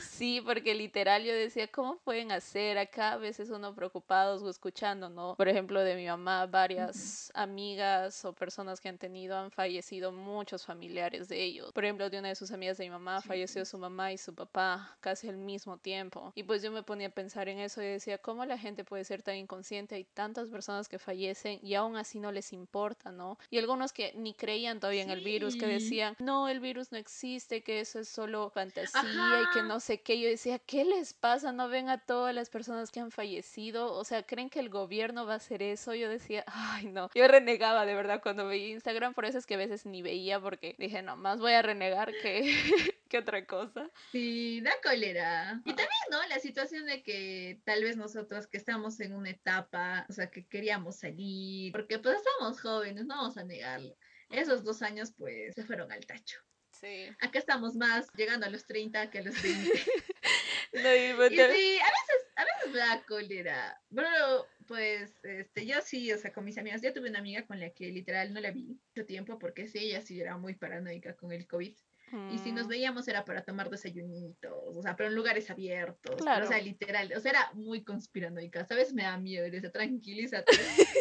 Sí, 0.00 0.40
porque 0.44 0.74
literal 0.74 1.24
yo 1.24 1.32
decía, 1.34 1.68
¿cómo 1.68 1.98
pueden 1.98 2.32
hacer? 2.32 2.78
Acá 2.78 3.12
a 3.12 3.16
veces 3.16 3.50
uno 3.50 3.74
preocupados 3.74 4.42
o 4.42 4.50
escuchando, 4.50 5.08
¿no? 5.08 5.34
Por 5.36 5.48
ejemplo, 5.48 5.80
de 5.80 5.96
mi 5.96 6.06
mamá, 6.06 6.46
varias 6.46 7.30
amigas 7.34 8.24
o 8.24 8.32
personas 8.32 8.80
que 8.80 8.88
han 8.88 8.98
tenido 8.98 9.36
han 9.36 9.50
fallecido 9.50 10.12
muchos 10.12 10.64
familiares 10.64 11.28
de 11.28 11.42
ellos. 11.42 11.72
Por 11.72 11.84
ejemplo, 11.84 12.10
de 12.10 12.18
una 12.18 12.28
de 12.28 12.34
sus 12.34 12.50
amigas 12.50 12.78
de 12.78 12.84
mi 12.84 12.90
mamá 12.90 13.20
falleció 13.20 13.64
su 13.64 13.78
mamá 13.78 14.12
y 14.12 14.18
su 14.18 14.34
papá 14.34 14.96
casi 15.00 15.28
al 15.28 15.36
mismo 15.36 15.78
tiempo. 15.78 16.32
Y 16.34 16.42
pues 16.42 16.62
yo 16.62 16.70
me 16.70 16.82
ponía 16.82 17.08
a 17.08 17.10
pensar 17.10 17.48
en 17.48 17.58
eso 17.58 17.82
y 17.82 17.86
decía, 17.86 18.18
¿cómo 18.18 18.44
la 18.44 18.58
gente 18.58 18.84
puede 18.84 19.04
ser 19.04 19.22
tan 19.22 19.36
inconsciente? 19.36 19.83
Hay 19.92 20.04
tantas 20.04 20.48
personas 20.48 20.88
que 20.88 20.98
fallecen 20.98 21.60
y 21.62 21.74
aún 21.74 21.96
así 21.96 22.20
no 22.20 22.32
les 22.32 22.52
importa, 22.52 23.12
¿no? 23.12 23.38
Y 23.50 23.58
algunos 23.58 23.92
que 23.92 24.12
ni 24.14 24.34
creían 24.34 24.80
todavía 24.80 25.02
en 25.02 25.10
el 25.10 25.22
virus, 25.22 25.56
que 25.56 25.66
decían, 25.66 26.16
no, 26.18 26.48
el 26.48 26.60
virus 26.60 26.92
no 26.92 26.98
existe, 26.98 27.62
que 27.62 27.80
eso 27.80 28.00
es 28.00 28.08
solo 28.08 28.50
fantasía 28.50 29.42
y 29.42 29.54
que 29.54 29.62
no 29.62 29.80
sé 29.80 30.00
qué. 30.00 30.18
Yo 30.18 30.28
decía, 30.28 30.58
¿qué 30.58 30.84
les 30.84 31.12
pasa? 31.12 31.52
¿No 31.52 31.68
ven 31.68 31.88
a 31.88 31.98
todas 31.98 32.34
las 32.34 32.50
personas 32.50 32.90
que 32.90 33.00
han 33.00 33.10
fallecido? 33.10 33.92
O 33.92 34.04
sea, 34.04 34.22
¿creen 34.22 34.50
que 34.50 34.60
el 34.60 34.68
gobierno 34.68 35.26
va 35.26 35.34
a 35.34 35.36
hacer 35.36 35.62
eso? 35.62 35.94
Yo 35.94 36.08
decía, 36.08 36.44
ay, 36.46 36.86
no. 36.86 37.10
Yo 37.14 37.28
renegaba 37.28 37.86
de 37.86 37.94
verdad 37.94 38.20
cuando 38.22 38.46
veía 38.46 38.68
Instagram, 38.68 39.14
por 39.14 39.24
eso 39.24 39.38
es 39.38 39.46
que 39.46 39.54
a 39.54 39.58
veces 39.58 39.86
ni 39.86 40.02
veía 40.02 40.40
porque 40.40 40.74
dije, 40.78 41.02
no, 41.02 41.16
más 41.16 41.40
voy 41.40 41.52
a 41.52 41.62
renegar 41.62 42.12
que, 42.22 42.94
que 43.14 43.18
otra 43.18 43.46
cosa. 43.46 43.88
Sí, 44.10 44.60
da 44.60 44.72
cólera. 44.82 45.60
Y 45.64 45.68
también, 45.68 45.88
¿no? 46.10 46.20
La 46.26 46.40
situación 46.40 46.86
de 46.86 47.04
que 47.04 47.60
tal 47.64 47.84
vez 47.84 47.96
nosotros 47.96 48.48
que 48.48 48.56
estamos 48.56 48.98
en 48.98 49.14
una 49.14 49.30
etapa, 49.30 50.04
o 50.08 50.12
sea, 50.12 50.30
que 50.32 50.48
queríamos 50.48 50.96
salir, 50.96 51.70
porque 51.70 52.00
pues 52.00 52.16
estamos 52.16 52.60
jóvenes, 52.60 53.06
no 53.06 53.14
vamos 53.14 53.36
a 53.36 53.44
negarlo. 53.44 53.96
Esos 54.30 54.64
dos 54.64 54.82
años 54.82 55.12
pues 55.16 55.54
se 55.54 55.64
fueron 55.64 55.92
al 55.92 56.04
tacho. 56.04 56.40
Sí. 56.72 57.08
Acá 57.20 57.38
estamos 57.38 57.76
más 57.76 58.08
llegando 58.16 58.46
a 58.46 58.50
los 58.50 58.66
30 58.66 59.08
que 59.10 59.20
a 59.20 59.22
los 59.22 59.40
20. 59.40 59.70
no, 60.72 60.94
y, 60.96 61.36
sí, 61.36 61.40
a 61.40 61.46
veces, 61.46 62.32
a 62.34 62.44
veces 62.44 62.72
me 62.72 62.78
da 62.78 63.04
cólera. 63.06 63.80
Pero 63.94 64.48
pues 64.66 65.12
este, 65.22 65.66
yo 65.66 65.80
sí, 65.82 66.12
o 66.12 66.18
sea, 66.18 66.32
con 66.32 66.44
mis 66.44 66.58
amigas, 66.58 66.82
yo 66.82 66.92
tuve 66.92 67.10
una 67.10 67.20
amiga 67.20 67.46
con 67.46 67.60
la 67.60 67.70
que 67.70 67.92
literal 67.92 68.34
no 68.34 68.40
la 68.40 68.50
vi 68.50 68.64
mucho 68.64 69.06
tiempo 69.06 69.38
porque 69.38 69.68
sí, 69.68 69.78
ella 69.78 70.02
sí 70.02 70.20
era 70.20 70.36
muy 70.36 70.54
paranoica 70.54 71.14
con 71.14 71.30
el 71.30 71.46
COVID. 71.46 71.76
Y 72.32 72.38
si 72.38 72.52
nos 72.52 72.68
veíamos 72.68 73.08
era 73.08 73.24
para 73.24 73.42
tomar 73.42 73.70
desayunitos, 73.70 74.76
o 74.76 74.82
sea, 74.82 74.96
pero 74.96 75.08
en 75.08 75.14
lugares 75.14 75.50
abiertos. 75.50 76.16
o 76.20 76.46
sea, 76.46 76.60
literal, 76.60 77.12
o 77.16 77.20
sea, 77.20 77.30
era 77.30 77.50
muy 77.54 77.82
conspiranoica. 77.82 78.64
¿Sabes? 78.64 78.92
Me 78.92 79.02
da 79.02 79.16
miedo, 79.18 79.44
le 79.44 79.52
decía, 79.52 79.70
tranquilízate. 79.70 80.52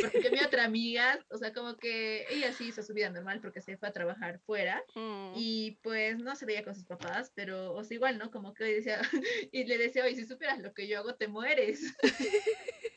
Porque 0.02 0.32
mi 0.32 0.40
otra 0.40 0.66
amiga, 0.66 1.20
o 1.30 1.38
sea, 1.38 1.54
como 1.54 1.78
que 1.78 2.26
ella 2.30 2.52
sí 2.54 2.68
hizo 2.68 2.84
su 2.84 2.94
vida 2.94 3.10
normal 3.10 3.40
porque 3.42 3.62
se 3.62 3.78
fue 3.78 3.90
a 3.90 3.94
trabajar 3.94 4.40
fuera 4.46 4.84
mm. 4.96 5.34
y 5.36 5.80
pues 5.82 6.18
no 6.18 6.36
se 6.36 6.46
veía 6.46 6.64
con 6.64 6.76
sus 6.76 6.86
papás, 6.86 7.32
pero, 7.36 7.74
o 7.74 7.84
sea, 7.84 7.96
igual, 7.96 8.18
¿no? 8.18 8.32
Como 8.32 8.54
que 8.54 8.64
decía, 8.66 9.02
y 9.52 9.64
le 9.66 9.78
decía, 9.78 10.04
oye, 10.04 10.16
si 10.16 10.26
supieras 10.26 10.60
lo 10.60 10.74
que 10.74 10.88
yo 10.88 11.00
hago, 11.00 11.16
te 11.16 11.28
mueres. 11.28 11.96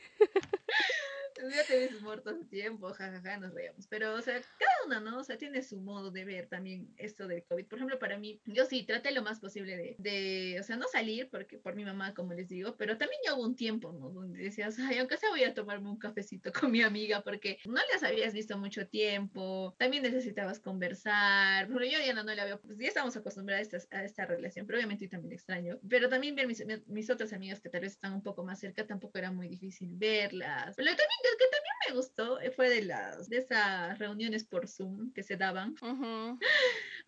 ya 1.51 1.64
te 1.64 1.78
ves 1.78 2.01
muerto 2.01 2.30
hace 2.30 2.45
tiempo, 2.45 2.93
jajaja, 2.93 3.39
nos 3.39 3.53
reíamos. 3.53 3.87
Pero, 3.89 4.14
o 4.14 4.22
sea, 4.22 4.41
cada 4.59 4.72
una, 4.87 5.01
¿no? 5.01 5.18
O 5.18 5.24
sea, 5.24 5.37
tiene 5.37 5.62
su 5.62 5.78
modo 5.78 6.11
de 6.11 6.24
ver 6.24 6.49
también 6.49 6.93
esto 6.97 7.26
del 7.26 7.45
COVID. 7.45 7.66
Por 7.66 7.78
ejemplo, 7.78 7.99
para 7.99 8.18
mí, 8.18 8.41
yo 8.45 8.64
sí 8.66 8.84
traté 8.84 9.11
lo 9.12 9.22
más 9.22 9.41
posible 9.41 9.76
de, 9.76 9.97
de, 9.99 10.59
o 10.61 10.62
sea, 10.62 10.76
no 10.76 10.87
salir, 10.89 11.28
porque 11.30 11.59
por 11.59 11.74
mi 11.74 11.84
mamá, 11.84 12.14
como 12.14 12.32
les 12.32 12.49
digo, 12.49 12.76
pero 12.76 12.99
también 12.99 13.20
yo 13.26 13.37
hubo 13.37 13.45
un 13.45 13.57
tiempo, 13.57 13.93
¿no? 13.93 14.11
Donde 14.11 14.43
decías, 14.43 14.78
ay, 14.78 14.99
aunque 14.99 15.16
sea 15.16 15.30
voy 15.30 15.45
a 15.45 15.55
tomarme 15.55 15.91
un 15.91 15.99
cafecito 15.99 16.53
con 16.53 16.70
mi 16.70 16.82
amiga, 16.82 17.22
porque 17.22 17.59
no 17.66 17.80
las 17.93 18.03
habías 18.03 18.32
visto 18.32 18.59
mucho 18.59 18.87
tiempo, 18.89 19.74
también 19.78 20.03
necesitabas 20.03 20.61
conversar. 20.61 21.68
Pero 21.68 21.84
yo 21.84 21.99
ya 22.05 22.14
no, 22.14 22.24
no 22.24 22.34
la 22.34 22.45
veo, 22.45 22.61
pues 22.61 22.78
ya 22.78 22.89
estamos 22.89 23.16
acostumbrados 23.16 23.72
a 23.72 23.76
esta, 23.76 23.99
a 23.99 24.05
esta 24.05 24.26
relación, 24.26 24.66
pero 24.66 24.78
obviamente 24.78 25.09
también 25.09 25.32
extraño. 25.32 25.78
Pero 25.89 26.09
también 26.09 26.34
ver 26.34 26.47
mis, 26.47 26.64
mis 26.87 27.11
otras 27.11 27.32
amigas 27.32 27.61
que 27.61 27.68
tal 27.68 27.82
vez 27.82 27.93
están 27.93 28.14
un 28.14 28.22
poco 28.22 28.45
más 28.45 28.61
cerca, 28.61 28.87
tampoco 28.87 29.18
era 29.18 29.30
muy 29.30 29.49
difícil 29.49 29.91
verlas. 29.95 30.74
Pero 30.76 30.89
también 30.89 31.20
que 31.37 31.45
también 31.45 31.74
me 31.89 31.95
gustó 31.95 32.41
eh, 32.41 32.51
fue 32.51 32.68
de 32.68 32.82
las 32.82 33.28
de 33.28 33.39
esas 33.39 33.99
reuniones 33.99 34.45
por 34.45 34.68
Zoom 34.68 35.12
que 35.12 35.22
se 35.22 35.37
daban. 35.37 35.74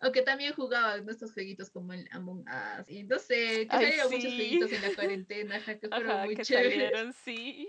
O 0.01 0.13
que 0.13 0.21
también 0.21 0.53
jugaban 0.53 1.03
nuestros 1.03 1.33
jueguitos 1.33 1.69
como 1.69 1.91
el 1.91 2.07
Among 2.11 2.45
Us. 2.47 2.87
Y 2.87 3.03
no 3.03 3.19
sé, 3.19 3.67
que 3.67 3.75
salieron 3.75 4.09
muchos 4.09 4.33
jueguitos 4.33 4.71
en 4.71 4.81
la 4.81 4.95
cuarentena, 4.95 5.59
que 5.65 5.89
fueron 5.89 6.23
muy 6.23 6.37
chéveres. 6.37 7.15
sí. 7.17 7.67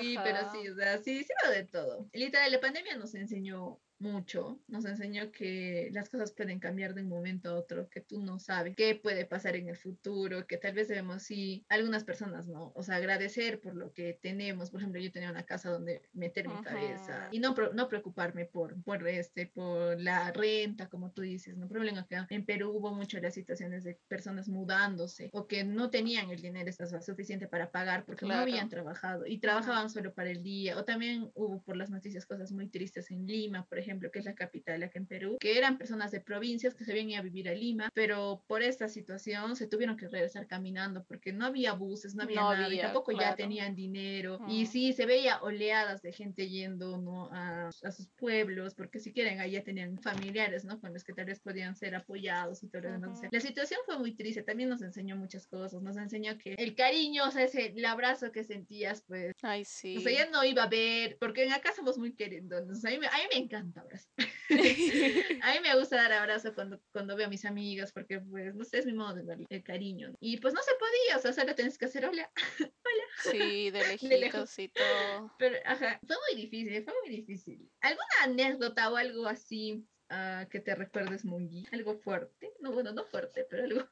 Sí, 0.00 0.16
pero 0.22 0.50
sí, 0.50 0.68
o 0.68 0.74
sea, 0.74 0.98
sí, 0.98 1.24
sí, 1.24 1.50
de 1.50 1.64
todo. 1.64 2.08
Literal, 2.14 2.50
la 2.50 2.60
pandemia 2.60 2.96
nos 2.96 3.14
enseñó 3.14 3.78
mucho, 4.00 4.60
nos 4.68 4.84
enseñó 4.84 5.30
que 5.32 5.90
las 5.92 6.08
cosas 6.08 6.32
pueden 6.32 6.60
cambiar 6.60 6.94
de 6.94 7.02
un 7.02 7.08
momento 7.08 7.50
a 7.50 7.54
otro, 7.54 7.88
que 7.88 8.00
tú 8.00 8.22
no 8.22 8.38
sabes 8.38 8.74
qué 8.76 8.94
puede 8.94 9.24
pasar 9.26 9.56
en 9.56 9.68
el 9.68 9.76
futuro, 9.76 10.46
que 10.46 10.56
tal 10.56 10.74
vez 10.74 10.88
debemos, 10.88 11.22
sí, 11.22 11.64
algunas 11.68 12.04
personas 12.04 12.46
no, 12.46 12.72
o 12.74 12.82
sea, 12.82 12.96
agradecer 12.96 13.60
por 13.60 13.74
lo 13.74 13.92
que 13.92 14.18
tenemos. 14.20 14.70
Por 14.70 14.80
ejemplo, 14.80 15.00
yo 15.00 15.10
tenía 15.10 15.30
una 15.30 15.44
casa 15.44 15.70
donde 15.70 16.02
meter 16.12 16.48
mi 16.48 16.62
cabeza 16.62 17.28
y 17.32 17.40
no, 17.40 17.54
no 17.74 17.88
preocuparme 17.88 18.46
por, 18.46 18.80
por, 18.82 19.06
este, 19.08 19.46
por 19.46 20.00
la 20.00 20.32
renta, 20.32 20.88
como 20.88 21.10
tú 21.10 21.22
dices, 21.22 21.56
no 21.56 21.68
problema 21.68 22.00
acá. 22.00 22.26
En 22.30 22.44
Perú 22.44 22.70
hubo 22.70 22.92
muchas 22.92 23.22
las 23.22 23.34
situaciones 23.34 23.84
de 23.84 23.98
personas 24.08 24.48
mudándose 24.48 25.30
o 25.32 25.46
que 25.46 25.64
no 25.64 25.90
tenían 25.90 26.30
el 26.30 26.40
dinero 26.40 26.70
suficiente 27.00 27.46
para 27.46 27.70
pagar 27.70 28.04
porque 28.04 28.26
no 28.26 28.34
habían 28.34 28.68
trabajado 28.68 29.26
y 29.26 29.38
trabajaban 29.38 29.90
solo 29.90 30.12
para 30.12 30.30
el 30.30 30.42
día, 30.42 30.78
o 30.78 30.84
también 30.84 31.30
hubo 31.34 31.62
por 31.62 31.76
las 31.76 31.90
noticias 31.90 32.26
cosas 32.26 32.52
muy 32.52 32.68
tristes 32.68 33.10
en 33.10 33.26
Lima, 33.26 33.64
por 33.66 33.78
ejemplo 33.78 33.87
ejemplo, 33.88 34.10
que 34.10 34.18
es 34.18 34.24
la 34.26 34.34
capital 34.34 34.82
acá 34.82 34.98
en 34.98 35.06
Perú, 35.06 35.38
que 35.40 35.56
eran 35.56 35.78
personas 35.78 36.10
de 36.10 36.20
provincias 36.20 36.74
que 36.74 36.84
se 36.84 36.92
habían 36.92 37.10
ido 37.10 37.20
a 37.20 37.22
vivir 37.22 37.48
a 37.48 37.54
Lima, 37.54 37.90
pero 37.94 38.42
por 38.46 38.62
esta 38.62 38.88
situación 38.88 39.56
se 39.56 39.66
tuvieron 39.66 39.96
que 39.96 40.08
regresar 40.08 40.46
caminando 40.46 41.04
porque 41.04 41.32
no 41.32 41.46
había 41.46 41.72
buses, 41.72 42.14
no 42.14 42.24
había 42.24 42.40
nada, 42.40 42.72
y 42.72 42.78
tampoco 42.78 43.12
ya 43.12 43.34
tenían 43.34 43.74
dinero. 43.74 44.40
Y 44.48 44.66
sí, 44.66 44.92
se 44.92 45.06
veía 45.06 45.40
oleadas 45.42 46.02
de 46.02 46.12
gente 46.12 46.48
yendo 46.48 46.98
¿no? 46.98 47.30
a, 47.32 47.68
a, 47.68 47.92
sus 47.92 48.08
pueblos, 48.08 48.74
porque 48.74 49.00
si 49.00 49.12
quieren, 49.12 49.40
allá 49.40 49.64
tenían 49.64 49.98
familiares, 49.98 50.64
¿no? 50.64 50.80
Con 50.80 50.92
los 50.92 51.04
que 51.04 51.14
tal 51.14 51.26
vez 51.26 51.40
podían 51.40 51.74
ser 51.74 51.94
apoyados 51.94 52.62
y 52.62 52.68
todo 52.68 52.82
lo 52.82 52.92
demás. 52.92 53.20
La 53.30 53.40
situación 53.40 53.80
fue 53.86 53.98
muy 53.98 54.14
triste, 54.14 54.42
también 54.42 54.68
nos 54.68 54.82
enseñó 54.82 55.16
muchas 55.16 55.46
cosas, 55.46 55.82
nos 55.82 55.96
enseñó 55.96 56.36
que 56.36 56.54
el 56.54 56.74
cariño, 56.74 57.24
o 57.26 57.30
sea, 57.30 57.44
ese, 57.44 57.66
el 57.66 57.84
abrazo 57.84 58.32
que 58.32 58.44
sentías, 58.44 59.02
pues, 59.06 59.32
Ay, 59.42 59.64
sí. 59.64 59.96
o 59.96 60.00
sea, 60.00 60.12
ya 60.12 60.30
no 60.30 60.44
iba 60.44 60.64
a 60.64 60.68
ver, 60.68 61.16
porque 61.18 61.44
en 61.44 61.52
acá 61.52 61.72
somos 61.74 61.96
muy 61.96 62.12
queridos, 62.14 62.84
a 62.84 62.90
mí, 62.90 62.96
a 62.96 62.98
mí 62.98 63.22
me 63.32 63.38
encanta 63.38 63.77
abrazar. 63.80 64.12
a 65.42 65.52
mí 65.52 65.60
me 65.62 65.76
gusta 65.76 65.96
dar 65.96 66.12
abrazo 66.12 66.54
cuando, 66.54 66.80
cuando 66.92 67.16
veo 67.16 67.26
a 67.26 67.30
mis 67.30 67.44
amigas, 67.44 67.92
porque, 67.92 68.20
pues, 68.20 68.54
no 68.54 68.64
sé, 68.64 68.78
es 68.78 68.86
mi 68.86 68.92
modo 68.92 69.14
de 69.14 69.24
dar 69.24 69.38
el 69.48 69.62
cariño. 69.62 70.12
Y 70.20 70.38
pues 70.38 70.54
no 70.54 70.62
se 70.62 70.72
podía, 70.74 71.16
o 71.16 71.20
sea, 71.20 71.32
solo 71.32 71.54
tienes 71.54 71.78
que 71.78 71.86
hacer 71.86 72.06
hola, 72.06 72.30
hola. 72.60 73.04
Sí, 73.30 73.70
de 73.70 73.86
lejitos 73.88 74.58
y 74.58 74.68
todo. 74.68 75.34
Pero, 75.38 75.56
ajá, 75.64 76.00
fue 76.06 76.16
muy 76.28 76.42
difícil, 76.42 76.84
fue 76.84 76.94
muy 77.04 77.16
difícil. 77.16 77.70
¿Alguna 77.80 78.22
anécdota 78.22 78.90
o 78.90 78.96
algo 78.96 79.26
así 79.26 79.86
uh, 80.10 80.48
que 80.48 80.60
te 80.60 80.74
recuerdes, 80.74 81.24
Mungi? 81.24 81.66
¿Algo 81.72 81.98
fuerte? 81.98 82.52
No, 82.60 82.72
bueno, 82.72 82.92
no 82.92 83.04
fuerte, 83.04 83.46
pero 83.48 83.64
algo... 83.64 83.88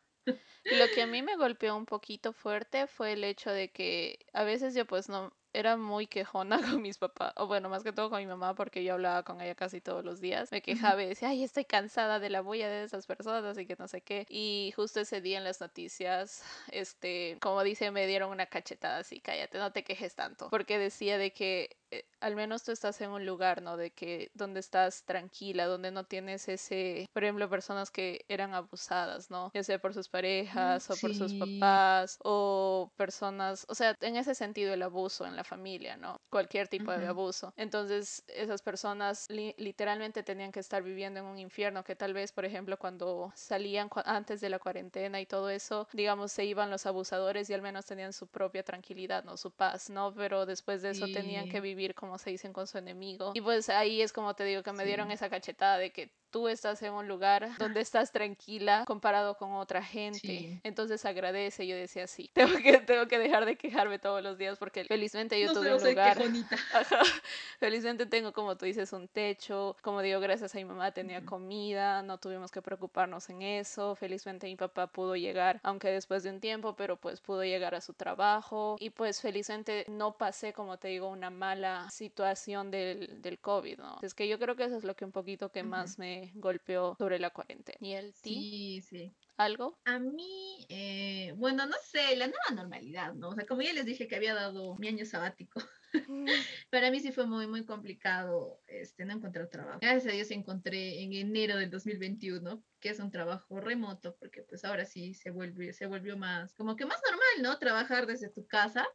Lo 0.65 0.89
que 0.93 1.03
a 1.03 1.07
mí 1.07 1.23
me 1.23 1.37
golpeó 1.37 1.77
un 1.77 1.87
poquito 1.87 2.33
fuerte 2.33 2.89
fue 2.89 3.13
el 3.13 3.23
hecho 3.23 3.51
de 3.51 3.71
que 3.71 4.27
a 4.33 4.43
veces 4.43 4.75
yo 4.75 4.85
pues 4.85 5.09
no, 5.09 5.33
era 5.57 5.77
muy 5.79 6.07
quejona 6.07 6.59
con 6.79 6.83
mis 6.83 6.99
papás, 6.99 7.33
o 7.37 7.47
bueno, 7.47 7.69
más 7.69 7.83
que 7.83 7.93
todo 7.93 8.11
con 8.11 8.19
mi 8.19 8.27
mamá, 8.27 8.55
porque 8.55 8.85
yo 8.85 8.95
hablaba 8.95 9.23
con 9.23 9.41
ella 9.41 9.55
casi 9.55 9.81
todos 9.81 10.05
los 10.05 10.21
días. 10.21 10.53
Me 10.53 10.61
quejaba 10.61 11.03
y 11.03 11.07
decía, 11.07 11.31
ay, 11.31 11.43
estoy 11.43 11.65
cansada 11.65 12.21
de 12.21 12.29
la 12.29 12.43
bulla 12.43 12.69
de 12.69 12.85
esas 12.85 13.07
personas 13.07 13.57
y 13.59 13.67
que 13.67 13.77
no 13.79 13.89
sé 13.89 14.03
qué. 14.03 14.27
Y 14.29 14.73
justo 14.77 15.01
ese 15.01 15.21
día 15.23 15.39
en 15.39 15.45
las 15.45 15.61
noticias, 15.61 16.45
este, 16.71 17.39
como 17.41 17.63
dice, 17.63 17.91
me 17.91 18.07
dieron 18.07 18.31
una 18.31 18.47
cachetada 18.47 18.99
así, 18.99 19.21
cállate, 19.21 19.59
no 19.59 19.73
te 19.73 19.83
quejes 19.83 20.15
tanto, 20.15 20.51
porque 20.51 20.79
decía 20.79 21.17
de 21.17 21.33
que 21.33 21.77
eh, 21.91 22.05
al 22.21 22.35
menos 22.37 22.65
tú 22.65 22.73
estás 22.73 23.01
en 23.01 23.11
un 23.11 23.25
lugar, 23.27 23.63
¿no? 23.63 23.77
De 23.77 23.93
que 23.93 24.31
donde 24.35 24.61
estás 24.61 25.05
tranquila, 25.05 25.67
donde 25.67 25.91
no 25.91 26.05
tienes 26.05 26.49
ese, 26.49 27.07
por 27.13 27.25
ejemplo, 27.25 27.49
personas 27.49 27.91
que 27.91 28.25
eran 28.29 28.55
abusadas, 28.55 29.31
¿no? 29.31 29.51
Ya 29.55 29.63
sea 29.63 29.79
por 29.79 29.95
sus 29.95 30.09
parejas 30.09 30.91
o 30.91 30.97
por 30.97 31.15
sus 31.15 31.35
papás 31.35 32.19
o 32.25 32.93
personas, 32.97 33.65
o 33.69 33.75
sea, 33.75 33.95
en 34.01 34.17
ese 34.17 34.35
sentido 34.35 34.73
el 34.75 34.83
abuso 34.83 35.27
en 35.27 35.37
la 35.37 35.45
familia, 35.45 35.97
¿no? 35.97 36.17
Cualquier 36.31 36.69
tipo 36.69 36.91
de 36.93 37.07
abuso. 37.07 37.53
Entonces, 37.57 38.23
esas 38.27 38.63
personas 38.63 39.27
literalmente 39.29 40.23
tenían 40.23 40.53
que 40.53 40.61
estar 40.61 40.83
viviendo 40.83 41.21
en 41.21 41.27
un 41.27 41.39
infierno 41.39 41.85
que 41.85 41.97
tal 41.97 42.15
vez, 42.15 42.33
por 42.33 42.45
ejemplo, 42.45 42.77
cuando 42.79 43.31
salían 43.37 43.89
antes 44.05 44.41
de 44.41 44.51
la 44.51 44.59
cuarentena 44.59 45.21
y 45.21 45.27
todo 45.27 45.51
eso, 45.51 45.87
digamos, 45.93 46.33
se 46.33 46.45
iban 46.45 46.71
los 46.71 46.87
abusadores 46.87 47.49
y 47.51 47.55
al 47.55 47.63
menos 47.63 47.85
tenían 47.87 48.13
su 48.13 48.27
propia 48.27 48.63
tranquilidad, 48.65 49.25
¿no? 49.25 49.37
Su 49.37 49.53
paz, 49.53 49.91
¿no? 49.91 50.13
Pero 50.15 50.47
después 50.47 50.83
de 50.83 50.91
eso 50.91 51.09
tenían 51.09 51.49
que 51.49 51.61
vivir, 51.61 51.76
como 51.95 52.19
se 52.19 52.31
dicen, 52.31 52.53
con 52.53 52.67
su 52.67 52.79
enemigo. 52.79 53.33
Y 53.35 53.41
pues 53.41 53.69
ahí 53.69 54.03
es 54.03 54.13
como 54.13 54.35
te 54.35 54.45
digo 54.45 54.63
que 54.63 54.73
me 54.73 54.85
dieron 54.85 55.11
esa 55.11 55.29
cachetada 55.29 55.79
de 55.79 55.93
que 55.93 56.11
tú 56.37 56.49
estás 56.49 56.83
en 56.83 56.93
un 56.93 57.09
lugar 57.09 57.49
donde 57.57 57.81
estás 57.81 58.13
tranquila 58.13 58.85
comparado 58.87 59.39
con 59.39 59.55
otra 59.55 59.83
gente. 59.83 60.61
Entonces 60.65 61.03
agradece. 61.07 61.67
Yo 61.67 61.75
decía, 61.75 62.07
sí, 62.07 62.31
tengo 62.35 62.59
que, 62.59 62.77
tengo 62.81 63.09
que 63.09 63.19
dejar 63.19 63.47
de 63.47 63.57
quejarme 63.57 63.99
todos 63.99 64.23
los 64.23 64.37
días 64.37 64.59
porque 64.59 64.85
felizmente 64.85 65.41
yo 65.41 65.55
tuve 65.55 65.75
un 65.75 65.83
lugar. 65.83 66.19
felizmente 67.59 68.05
tengo, 68.05 68.35
como 68.35 68.55
tú 68.55 68.67
dices, 68.67 68.93
un 68.93 69.09
techo. 69.09 69.79
Como 69.81 70.03
digo, 70.03 70.21
gracias 70.21 70.55
a 70.55 70.59
mi 70.59 70.67
mamá 70.67 70.93
tenía 70.93 71.25
comida, 71.25 72.03
no 72.03 72.19
tuvimos 72.19 72.51
que 72.51 72.61
preocuparnos 72.61 73.31
en 73.31 73.41
eso. 73.41 73.95
Felizmente 73.95 74.47
mi 74.47 74.57
papá 74.57 74.89
pudo 74.89 75.17
llegar, 75.17 75.59
aunque 75.63 75.89
después 75.89 76.23
de 76.23 76.29
un 76.29 76.41
tiempo, 76.41 76.77
pero 76.77 76.99
pues 76.99 77.19
pudo 77.23 77.45
llegar 77.45 77.75
a 77.75 77.81
su 77.81 77.95
trabajo. 77.95 78.77
Y 78.79 78.91
pues 78.91 79.23
felizmente 79.23 79.87
no 79.89 80.19
pasé, 80.19 80.53
como 80.53 80.77
te 80.77 80.89
digo, 80.89 81.09
una 81.09 81.31
mala 81.31 81.89
situación 81.89 82.71
del, 82.71 83.23
del 83.23 83.39
COVID, 83.39 83.79
¿no? 83.79 84.01
Es 84.03 84.13
que 84.13 84.29
yo 84.29 84.39
creo 84.39 84.55
que 84.55 84.65
eso 84.65 84.77
es 84.77 84.85
lo 84.85 84.95
que 84.95 85.07
un 85.07 85.13
poquito 85.13 85.51
que 85.51 85.63
más 85.63 85.99
me 85.99 86.26
golpeó 86.35 86.95
sobre 86.99 87.19
la 87.19 87.31
cuarentena. 87.31 87.79
¿Y 87.81 87.93
el 87.95 88.13
ti? 88.15 88.35
Sí, 88.35 88.83
sí. 88.83 89.17
¿Algo? 89.37 89.79
A 89.85 89.99
mí, 89.99 90.67
eh, 90.69 91.33
bueno, 91.37 91.67
no 91.67 91.77
sé, 91.83 92.17
la 92.17 92.27
nueva 92.27 92.63
normalidad, 92.63 93.15
¿no? 93.15 93.29
O 93.31 93.35
sea, 93.35 93.47
como 93.47 93.63
ya 93.63 93.73
les 93.73 93.85
dije 93.85 94.09
que 94.09 94.17
había 94.17 94.35
dado 94.35 94.77
mi 94.77 94.89
año 94.89 95.05
sabático. 95.05 95.61
Para 96.71 96.91
mí 96.91 97.01
sí 97.01 97.13
fue 97.13 97.27
muy, 97.27 97.47
muy 97.47 97.65
complicado 97.65 98.61
este, 98.67 99.05
no 99.05 99.15
encontrar 99.15 99.49
trabajo. 99.49 99.79
Gracias 99.81 100.07
a 100.07 100.17
Dios 100.17 100.31
encontré 100.31 101.03
en 101.03 101.13
enero 101.13 101.57
del 101.57 101.71
2021, 101.71 102.63
que 102.81 102.91
es 102.91 103.01
un 103.01 103.11
trabajo 103.11 103.61
remoto, 103.61 104.17
porque 104.19 104.43
pues 104.43 104.65
ahora 104.65 104.85
sí 104.85 105.15
se, 105.15 105.31
vuelve, 105.31 105.73
se 105.73 105.87
volvió 105.87 106.17
más, 106.17 106.55
como 106.55 106.77
que 106.77 106.87
más 106.87 107.01
normal, 107.09 107.43
¿no? 107.43 107.59
Trabajar 107.59 108.07
desde 108.07 108.29
tu 108.29 108.47
casa. 108.47 108.87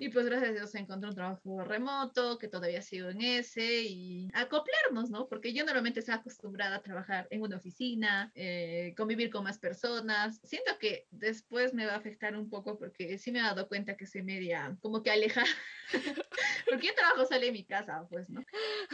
Y 0.00 0.08
pues 0.08 0.26
gracias 0.26 0.50
a 0.50 0.52
Dios 0.52 0.74
encontré 0.74 1.08
un 1.08 1.14
trabajo 1.14 1.62
remoto, 1.64 2.38
que 2.38 2.48
todavía 2.48 2.82
sigo 2.82 3.08
en 3.08 3.22
ese, 3.22 3.82
y 3.84 4.28
acoplarnos, 4.34 5.10
¿no? 5.10 5.28
Porque 5.28 5.52
yo 5.52 5.64
normalmente 5.64 6.00
estaba 6.00 6.18
acostumbrada 6.18 6.76
a 6.76 6.82
trabajar 6.82 7.28
en 7.30 7.42
una 7.42 7.56
oficina, 7.56 8.32
eh, 8.34 8.92
convivir 8.96 9.30
con 9.30 9.44
más 9.44 9.58
personas. 9.58 10.40
Siento 10.42 10.72
que 10.78 11.06
después 11.10 11.74
me 11.74 11.86
va 11.86 11.94
a 11.94 11.98
afectar 11.98 12.36
un 12.36 12.50
poco 12.50 12.78
porque 12.78 13.18
sí 13.18 13.30
me 13.30 13.38
he 13.38 13.42
dado 13.42 13.68
cuenta 13.68 13.96
que 13.96 14.06
soy 14.06 14.22
media 14.22 14.76
como 14.80 15.02
que 15.02 15.10
aleja 15.10 15.44
porque 16.68 16.88
yo 16.88 16.94
trabajo 16.94 17.26
solo 17.26 17.44
en 17.44 17.52
mi 17.52 17.64
casa, 17.64 18.06
pues, 18.10 18.28
¿no? 18.28 18.44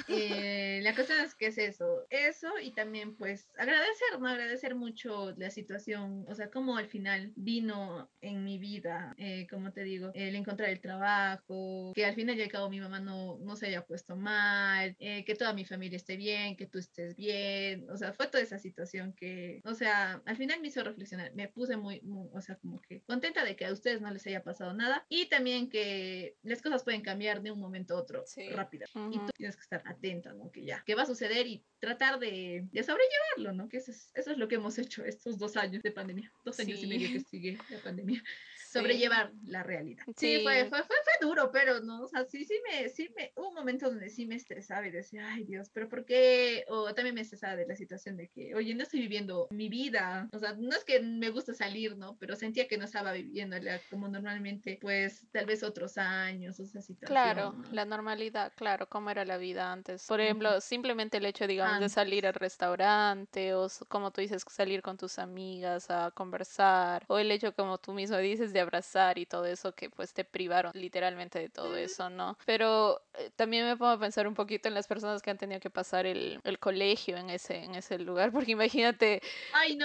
Eh, 0.09 0.81
la 0.83 0.95
cuestión 0.95 1.21
es 1.21 1.35
que 1.35 1.49
es 1.49 1.59
eso, 1.59 2.07
eso 2.11 2.49
y 2.63 2.73
también 2.73 3.17
pues 3.17 3.49
agradecer, 3.59 4.19
¿no? 4.21 4.29
Agradecer 4.29 4.75
mucho 4.75 5.35
la 5.37 5.51
situación, 5.51 6.25
o 6.29 6.35
sea, 6.35 6.51
como 6.51 6.77
al 6.77 6.89
final 6.89 7.33
vino 7.37 8.11
en 8.21 8.45
mi 8.45 8.59
vida, 8.59 9.15
eh, 9.19 9.47
como 9.51 9.73
te 9.73 9.83
digo, 9.83 10.11
el 10.15 10.35
encontrar 10.35 10.71
el 10.71 10.81
trabajo, 10.81 11.93
que 11.95 12.05
al 12.05 12.15
final 12.15 12.39
y 12.39 12.43
al 12.43 12.51
cabo 12.51 12.71
mi 12.71 12.81
mamá 12.81 13.01
no, 13.01 13.39
no 13.39 13.57
se 13.57 13.67
haya 13.67 13.85
puesto 13.85 14.17
mal, 14.17 14.97
eh, 14.99 15.25
que 15.25 15.35
toda 15.35 15.53
mi 15.53 15.65
familia 15.65 15.97
esté 15.97 16.17
bien, 16.17 16.57
que 16.57 16.67
tú 16.67 16.79
estés 16.79 17.17
bien, 17.17 17.89
o 17.91 17.97
sea, 17.97 18.13
fue 18.13 18.27
toda 18.29 18.43
esa 18.43 18.59
situación 18.59 19.13
que, 19.13 19.61
o 19.65 19.75
sea, 19.75 20.23
al 20.25 20.37
final 20.37 20.61
me 20.61 20.69
hizo 20.69 20.83
reflexionar, 20.83 21.35
me 21.35 21.49
puse 21.49 21.77
muy, 21.77 22.01
muy 22.03 22.29
o 22.33 22.41
sea, 22.41 22.57
como 22.57 22.81
que 22.81 23.03
contenta 23.03 23.45
de 23.45 23.57
que 23.57 23.67
a 23.67 23.73
ustedes 23.73 24.01
no 24.01 24.11
les 24.11 24.27
haya 24.27 24.43
pasado 24.43 24.73
nada 24.75 25.05
y 25.09 25.27
también 25.27 25.69
que 25.69 26.37
las 26.43 26.63
cosas 26.63 26.85
pueden 26.85 27.03
cambiar 27.03 27.28
de 27.37 27.51
un 27.51 27.61
momento 27.61 27.95
a 27.95 28.01
otro 28.01 28.25
rápido. 28.53 28.87
Y 29.11 29.19
tú 29.19 29.31
tienes 29.37 29.57
que 29.57 29.63
estar 29.63 29.83
atenta, 29.85 30.33
¿no? 30.33 30.51
Que 30.51 30.65
ya, 30.65 30.83
que 30.85 30.95
va 30.95 31.03
a 31.03 31.07
suceder 31.07 31.47
y 31.47 31.63
tratar 31.79 32.19
de, 32.19 32.67
de 32.73 32.83
sobrellevarlo, 32.83 33.53
¿no? 33.53 33.69
Que 33.69 33.77
eso 33.77 33.91
es, 33.91 34.11
eso 34.15 34.31
es 34.33 34.39
lo 34.39 34.49
que 34.49 34.57
hemos 34.57 34.79
hecho 34.79 35.05
estos 35.05 35.39
dos 35.39 35.57
años 35.57 35.83
de 35.83 35.93
pandemia, 35.93 36.33
dos 36.45 36.59
años 36.61 36.83
y 36.83 36.87
medio 36.87 37.09
que 37.13 37.21
sigue 37.21 37.59
la 37.71 37.79
pandemia 37.79 38.23
sobrellevar 38.69 39.33
la 39.47 39.63
realidad. 39.63 40.05
Sí, 40.17 40.41
Fue, 40.43 40.67
fue, 40.67 40.83
fue, 40.83 40.97
duro, 41.21 41.51
pero 41.51 41.81
no, 41.81 42.03
o 42.03 42.09
sea, 42.09 42.25
sí, 42.25 42.45
sí 42.45 42.55
me, 42.69 42.89
sí 42.89 43.09
me, 43.17 43.33
hubo 43.37 43.49
un 43.49 43.55
momento 43.55 43.89
donde 43.89 44.11
sí 44.11 44.27
me 44.27 44.37
estresaba 44.37 44.87
y 44.87 44.91
decía, 44.91 45.27
ay 45.33 45.45
Dios, 45.45 45.71
pero 45.73 45.89
¿por 45.89 46.05
qué? 46.05 46.65
O 46.69 46.95
también 46.95 47.15
me 47.15 47.23
estresaba 47.23 47.57
de 47.57 47.67
la 47.67 47.77
situación 47.77 48.17
de 48.17 48.29
que, 48.29 48.55
oye, 48.55 48.75
no 48.75 48.83
estoy 48.83 49.01
viviendo 49.01 49.49
mi 49.51 49.69
vida, 49.69 50.29
o 50.33 50.39
sea, 50.39 50.55
no 50.55 50.71
es 50.71 50.85
que 50.85 51.01
me 51.01 51.31
gusta 51.31 51.55
salir, 51.55 51.97
¿no? 51.97 52.17
Pero 52.19 52.37
sentía 52.37 52.69
que 52.69 52.79
no 52.79 52.85
estaba 52.85 53.13
viviéndola 53.13 53.81
como 53.91 54.09
normalmente, 54.09 54.79
pues, 54.81 55.27
tal 55.33 55.47
vez 55.47 55.63
otros 55.63 55.99
años, 55.99 56.61
o 56.61 56.67
sea, 56.67 56.83
situación. 56.83 57.09
Claro, 57.09 57.55
la 57.73 57.85
normalidad, 57.85 58.53
claro, 58.57 58.89
cómo 58.89 59.11
era 59.11 59.25
la 59.25 59.39
vida 59.39 59.73
antes. 59.73 60.07
Por 60.07 60.21
ejemplo, 60.21 60.61
simplemente 60.61 61.17
el 61.17 61.27
hecho, 61.27 61.47
digamos, 61.47 61.81
de 61.81 61.89
salir 61.89 62.27
al 62.27 62.35
restaurante, 62.35 63.55
o 63.55 63.69
como 63.89 64.11
tú 64.11 64.21
dices, 64.21 64.45
salir 64.49 64.83
con 64.83 64.97
tus 64.97 65.19
amigas 65.19 65.91
a 65.91 66.11
conversar, 66.11 67.05
o 67.09 67.19
el 67.19 67.31
hecho, 67.31 67.55
como 67.55 67.79
tú 67.79 67.93
mismo 67.93 68.17
dices, 68.19 68.53
de 68.53 68.58
abrazar 68.61 69.19
y 69.19 69.27
todo 69.27 69.47
eso 69.47 69.75
que 69.75 69.91
pues 69.91 70.13
te 70.13 70.25
privaron 70.25 70.73
literalmente 70.75 71.39
de 71.39 71.49
todo 71.49 71.77
eso, 71.77 72.11
¿no? 72.11 72.37
Pero 72.47 73.01
eh, 73.15 73.31
también 73.37 73.67
me 73.67 73.77
pongo 73.77 73.93
a 73.93 73.99
pensar 73.99 74.27
un 74.27 74.35
poquito 74.35 74.69
en 74.69 74.75
las 74.75 74.87
personas 74.87 75.23
que 75.23 75.31
han 75.31 75.39
tenido 75.39 75.61
que 75.61 75.71
pasar 75.71 76.07
el, 76.07 76.41
el 76.45 76.59
colegio 76.59 77.17
en 77.17 77.31
ese, 77.31 77.65
en 77.65 77.75
ese 77.75 77.99
lugar, 77.99 78.33
porque 78.33 78.53
imagínate 78.53 79.23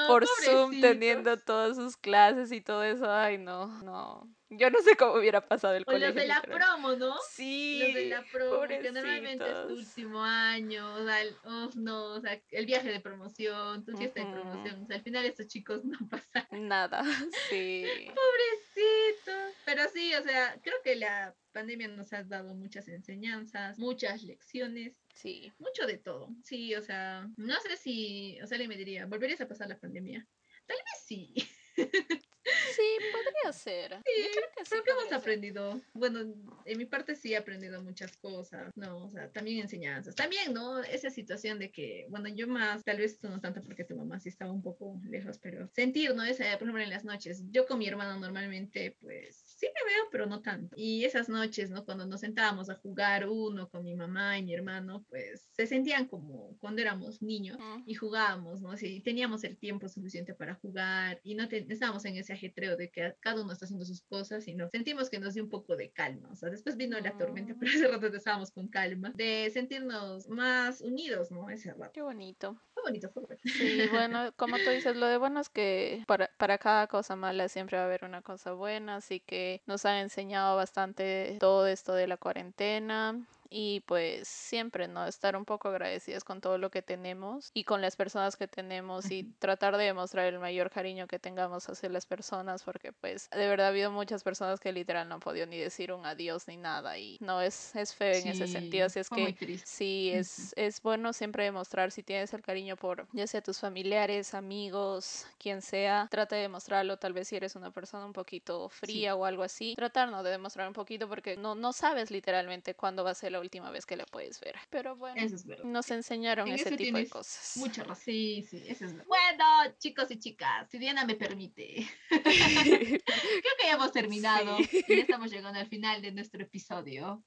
por 0.08 0.26
Zoom 0.28 0.80
teniendo 0.82 1.38
todas 1.38 1.76
sus 1.76 1.98
clases 1.98 2.52
y 2.52 2.62
todo 2.62 2.84
eso, 2.84 3.12
ay 3.12 3.38
no, 3.38 3.68
no. 3.84 4.28
Yo 4.58 4.70
no 4.70 4.82
sé 4.82 4.96
cómo 4.96 5.14
hubiera 5.14 5.42
pasado 5.42 5.76
el 5.76 5.86
colegio. 5.86 6.08
los 6.08 6.16
de 6.16 6.28
la 6.28 6.42
promo, 6.42 6.94
¿no? 6.94 7.16
Sí. 7.30 7.80
Los 7.80 7.94
de 7.94 8.06
la 8.06 8.24
promo, 8.32 8.68
que 8.68 8.92
normalmente 8.92 9.46
es 9.46 9.68
tu 9.68 9.74
último 9.74 10.24
año, 10.24 10.96
o 10.96 11.06
sea, 11.06 11.22
el, 11.22 11.36
no, 11.76 12.16
o 12.16 12.22
sea, 12.22 12.42
el 12.52 12.66
viaje 12.66 12.92
de 12.92 13.00
promoción, 13.00 13.84
tu 13.86 13.96
fiesta 13.98 14.26
de 14.26 14.32
promoción. 14.32 14.84
O 14.84 14.86
sea, 14.86 14.96
al 14.98 15.04
final 15.04 15.26
estos 15.26 15.48
chicos 15.48 15.84
no 15.86 15.98
pasan. 16.10 16.48
Nada, 16.52 17.04
sí. 17.50 17.86
Pobrecitos. 18.08 19.54
Pero 19.66 19.84
sí, 19.94 20.14
o 20.16 20.24
sea, 20.24 20.60
creo 20.62 20.76
que 20.84 20.96
la 20.96 21.36
pandemia 21.52 21.88
nos 21.88 22.12
ha 22.14 22.24
dado 22.24 22.54
muchas 22.56 22.88
enseñanzas, 22.88 23.78
muchas 23.80 24.24
lecciones. 24.24 24.96
Sí. 25.14 25.52
Mucho 25.60 25.86
de 25.86 25.98
todo. 25.98 26.30
Sí, 26.44 26.76
o 26.76 26.82
sea, 26.82 27.30
no 27.38 27.60
sé 27.62 27.78
si, 27.78 28.40
o 28.42 28.48
sea, 28.48 28.58
le 28.58 28.68
me 28.68 28.76
diría, 28.76 29.06
¿volverías 29.06 29.42
a 29.42 29.48
pasar 29.48 29.70
la 29.70 29.80
pandemia? 29.80 30.28
Tal 30.66 30.78
vez 30.78 31.04
sí. 31.06 31.34
Sí, 32.76 32.82
podría 33.12 33.54
ser. 33.54 34.02
Sí, 34.06 34.12
Yo 34.24 34.30
creo 34.32 34.50
que 34.56 34.66
sí. 34.66 34.70
Creo 34.70 34.84
que 34.84 34.92
hemos 34.92 35.04
ser. 35.10 35.18
aprendido, 35.18 35.82
bueno, 35.94 36.20
en 36.66 36.78
mi 36.78 36.86
parte 36.86 37.16
sí 37.16 37.34
he 37.34 37.38
aprendido 37.38 37.82
muchas 37.84 38.18
cosas, 38.18 38.72
¿no? 38.76 39.06
O 39.06 39.10
sea, 39.10 39.32
también 39.32 39.60
enseñanzas. 39.60 40.16
También, 40.16 40.54
¿no? 40.54 40.82
Esa 40.84 41.10
situación 41.10 41.60
de 41.60 41.72
que, 41.72 42.08
bueno, 42.10 42.30
yo 42.30 42.48
más, 42.48 42.84
tal 42.84 42.98
vez 42.98 43.20
tú 43.20 43.30
no 43.30 43.40
tanto 43.42 43.62
porque 43.64 43.84
tu 43.86 43.96
mamá 43.96 44.20
sí 44.20 44.30
estaba 44.30 44.52
un 44.52 44.62
poco 44.64 45.00
lejos, 45.10 45.40
pero 45.40 45.70
sentir, 45.74 46.16
¿no? 46.16 46.24
Esa, 46.24 46.46
por 46.58 46.64
ejemplo, 46.68 46.82
en 46.84 46.90
las 46.90 47.06
noches. 47.06 47.44
Yo 47.52 47.66
con 47.68 47.80
mi 47.80 47.88
hermano 47.88 48.20
normalmente, 48.20 48.98
pues, 49.00 49.43
sí 49.66 49.72
me 49.74 49.94
veo, 49.94 50.04
pero 50.12 50.26
no 50.26 50.42
tanto. 50.42 50.76
Y 50.78 51.06
esas 51.06 51.30
noches, 51.30 51.70
¿no? 51.70 51.86
Cuando 51.86 52.06
nos 52.06 52.20
sentábamos 52.22 52.70
a 52.70 52.76
jugar 52.76 53.30
uno 53.30 53.70
con 53.70 53.84
mi 53.84 53.96
mamá 53.96 54.38
y 54.38 54.44
mi 54.44 54.54
hermano, 54.54 55.06
pues, 55.10 55.48
se 55.52 55.68
sentían 55.68 56.08
como 56.08 56.58
cuando 56.60 56.82
éramos 56.82 57.22
niños 57.22 57.58
Mm. 57.60 57.84
y 57.86 57.94
jugábamos, 57.96 58.62
¿no? 58.62 58.76
Sí, 58.78 59.00
teníamos 59.02 59.44
el 59.44 59.58
tiempo 59.58 59.88
suficiente 59.88 60.34
para 60.34 60.56
jugar 60.56 61.20
y 61.24 61.36
no 61.36 61.48
te- 61.48 61.66
estábamos 61.72 62.04
en 62.06 62.18
ese 62.18 62.34
ajetreo 62.34 62.76
de 62.76 62.90
que 62.92 63.16
cada 63.20 63.42
uno 63.42 63.54
está 63.54 63.66
haciendo 63.66 63.86
sus 63.86 64.02
cosas, 64.02 64.44
sino 64.44 64.70
sentimos 64.70 65.10
que 65.10 65.20
nos 65.20 65.34
dio 65.34 65.44
un 65.44 65.50
poco 65.50 65.76
de 65.76 65.92
calma, 65.92 66.30
o 66.32 66.36
sea, 66.36 66.50
después 66.50 66.76
vino 66.78 67.00
la 67.00 67.18
tormenta, 67.18 67.54
Mm. 67.54 67.60
pero 67.60 67.72
ese 67.88 67.88
rato 67.88 68.08
estábamos 68.08 68.52
con 68.52 68.68
calma, 68.68 69.14
de 69.16 69.50
sentirnos 69.52 70.28
más 70.28 70.82
unidos, 70.82 71.32
¿no? 71.32 71.50
Ese 71.50 71.74
rato. 71.74 71.92
Qué 71.94 72.02
bonito. 72.02 72.60
Fue 72.84 72.92
bonito, 72.92 73.10
fue 73.12 73.24
bonito. 73.24 73.42
Sí, 73.46 73.88
bueno, 73.92 74.34
como 74.36 74.60
tú 74.60 74.70
dices, 74.72 74.96
lo 74.98 75.06
de 75.06 75.18
bueno 75.18 75.40
es 75.40 75.50
que 75.50 76.04
para, 76.06 76.30
para 76.38 76.58
cada 76.58 76.88
cosa 76.88 77.16
mala 77.16 77.48
siempre 77.48 77.78
va 77.78 77.84
a 77.84 77.86
haber 77.88 78.04
una 78.04 78.22
cosa 78.22 78.52
buena, 78.52 78.98
así 78.98 79.22
que 79.22 79.62
nos 79.66 79.86
han 79.86 79.98
enseñado 79.98 80.58
bastante 80.58 81.38
todo 81.40 81.66
esto 81.68 81.94
de 81.94 82.08
la 82.08 82.18
cuarentena 82.18 83.26
y 83.54 83.82
pues 83.82 84.28
siempre, 84.28 84.88
¿no? 84.88 85.06
Estar 85.06 85.36
un 85.36 85.46
poco 85.46 85.70
agradecidos 85.70 86.24
con 86.24 86.42
todo 86.42 86.58
lo 86.58 86.72
que 86.72 86.82
tenemos 86.82 87.52
y 87.54 87.66
con 87.66 87.82
las 87.82 87.96
personas 87.96 88.36
que 88.36 88.48
tenemos 88.48 89.12
y 89.12 89.24
tratar 89.38 89.78
de 89.78 89.84
demostrar 89.86 90.26
el 90.26 90.40
mayor 90.40 90.72
cariño 90.72 91.06
que 91.06 91.20
tengamos 91.20 91.70
hacia 91.70 91.88
las 91.90 92.08
personas 92.08 92.64
porque 92.64 92.92
pues 92.94 93.30
de 93.30 93.48
verdad 93.48 93.68
ha 93.68 93.70
habido 93.70 93.92
muchas 93.92 94.24
personas 94.24 94.60
que 94.60 94.72
literal 94.72 95.08
no 95.08 95.16
han 95.16 95.20
podido 95.20 95.46
ni 95.46 95.60
decir 95.60 95.94
un 95.94 96.04
adiós 96.04 96.48
ni 96.48 96.58
nada 96.58 96.98
y 96.98 97.18
no 97.22 97.42
es, 97.42 97.76
es 97.76 97.94
feo 97.94 98.16
en 98.16 98.28
ese 98.30 98.48
sentido, 98.48 98.88
así 98.88 99.00
es 99.00 99.10
que. 99.10 99.36
Sí, 99.64 100.10
es, 100.12 100.54
es 100.58 100.82
bueno 100.82 101.14
siempre 101.14 101.44
demostrar 101.44 101.92
si 101.92 102.02
tienes 102.02 102.34
el 102.34 102.42
cariño 102.42 102.76
por 102.76 103.08
ya 103.14 103.28
sea 103.28 103.42
tus 103.42 103.60
familiares, 103.60 104.34
amigos, 104.34 105.28
quien 105.38 105.62
sea, 105.62 106.08
trata 106.10 106.36
de 106.36 106.44
demostrarlo, 106.44 106.98
tal 106.98 107.14
vez 107.14 107.28
si 107.28 107.36
eres 107.36 107.56
una 107.56 107.70
persona 107.70 108.06
un 108.06 108.14
poquito 108.14 108.68
fría 108.70 109.16
o 109.16 109.26
algo 109.26 109.44
así, 109.44 109.76
tratar 109.76 110.10
¿no? 110.10 110.24
de 110.24 110.32
demostrar 110.32 110.68
un 110.68 110.74
poquito 110.74 111.08
porque 111.08 111.38
no, 111.38 111.54
no 111.54 111.72
sabes 111.72 112.10
literalmente 112.10 112.74
cuándo 112.74 113.04
va 113.04 113.12
a 113.12 113.16
ser 113.16 113.32
la 113.32 113.43
última 113.44 113.70
vez 113.72 113.86
que 113.86 113.96
la 113.96 114.06
puedes 114.06 114.40
ver. 114.40 114.56
Pero 114.70 114.96
bueno, 114.96 115.22
Eso 115.22 115.36
es 115.36 115.46
verdad. 115.46 115.66
nos 115.66 115.90
enseñaron 115.92 116.48
En 116.48 116.56
ese 116.56 116.76
tipo 116.76 116.98
de 116.98 117.08
cosas. 117.08 117.58
Mucha 117.58 117.84
razón. 117.84 118.04
Sí, 118.04 118.46
sí, 118.50 118.64
eso 118.68 118.86
es. 118.86 118.94
Bueno, 119.06 119.46
chicos 119.78 120.10
y 120.12 120.18
chicas, 120.20 120.70
si 120.72 120.80
Diana 120.80 121.06
me 121.06 121.16
permite. 121.16 121.88
Creo 122.10 123.54
que 123.60 123.66
ya 123.68 123.74
hemos 123.74 123.92
terminado 123.92 124.58
Sí. 124.58 124.84
y 124.88 124.96
ya 124.96 125.02
estamos 125.02 125.32
llegando 125.32 125.60
al 125.60 125.68
final 125.68 126.02
de 126.02 126.12
nuestro 126.12 126.42
episodio. 126.42 127.24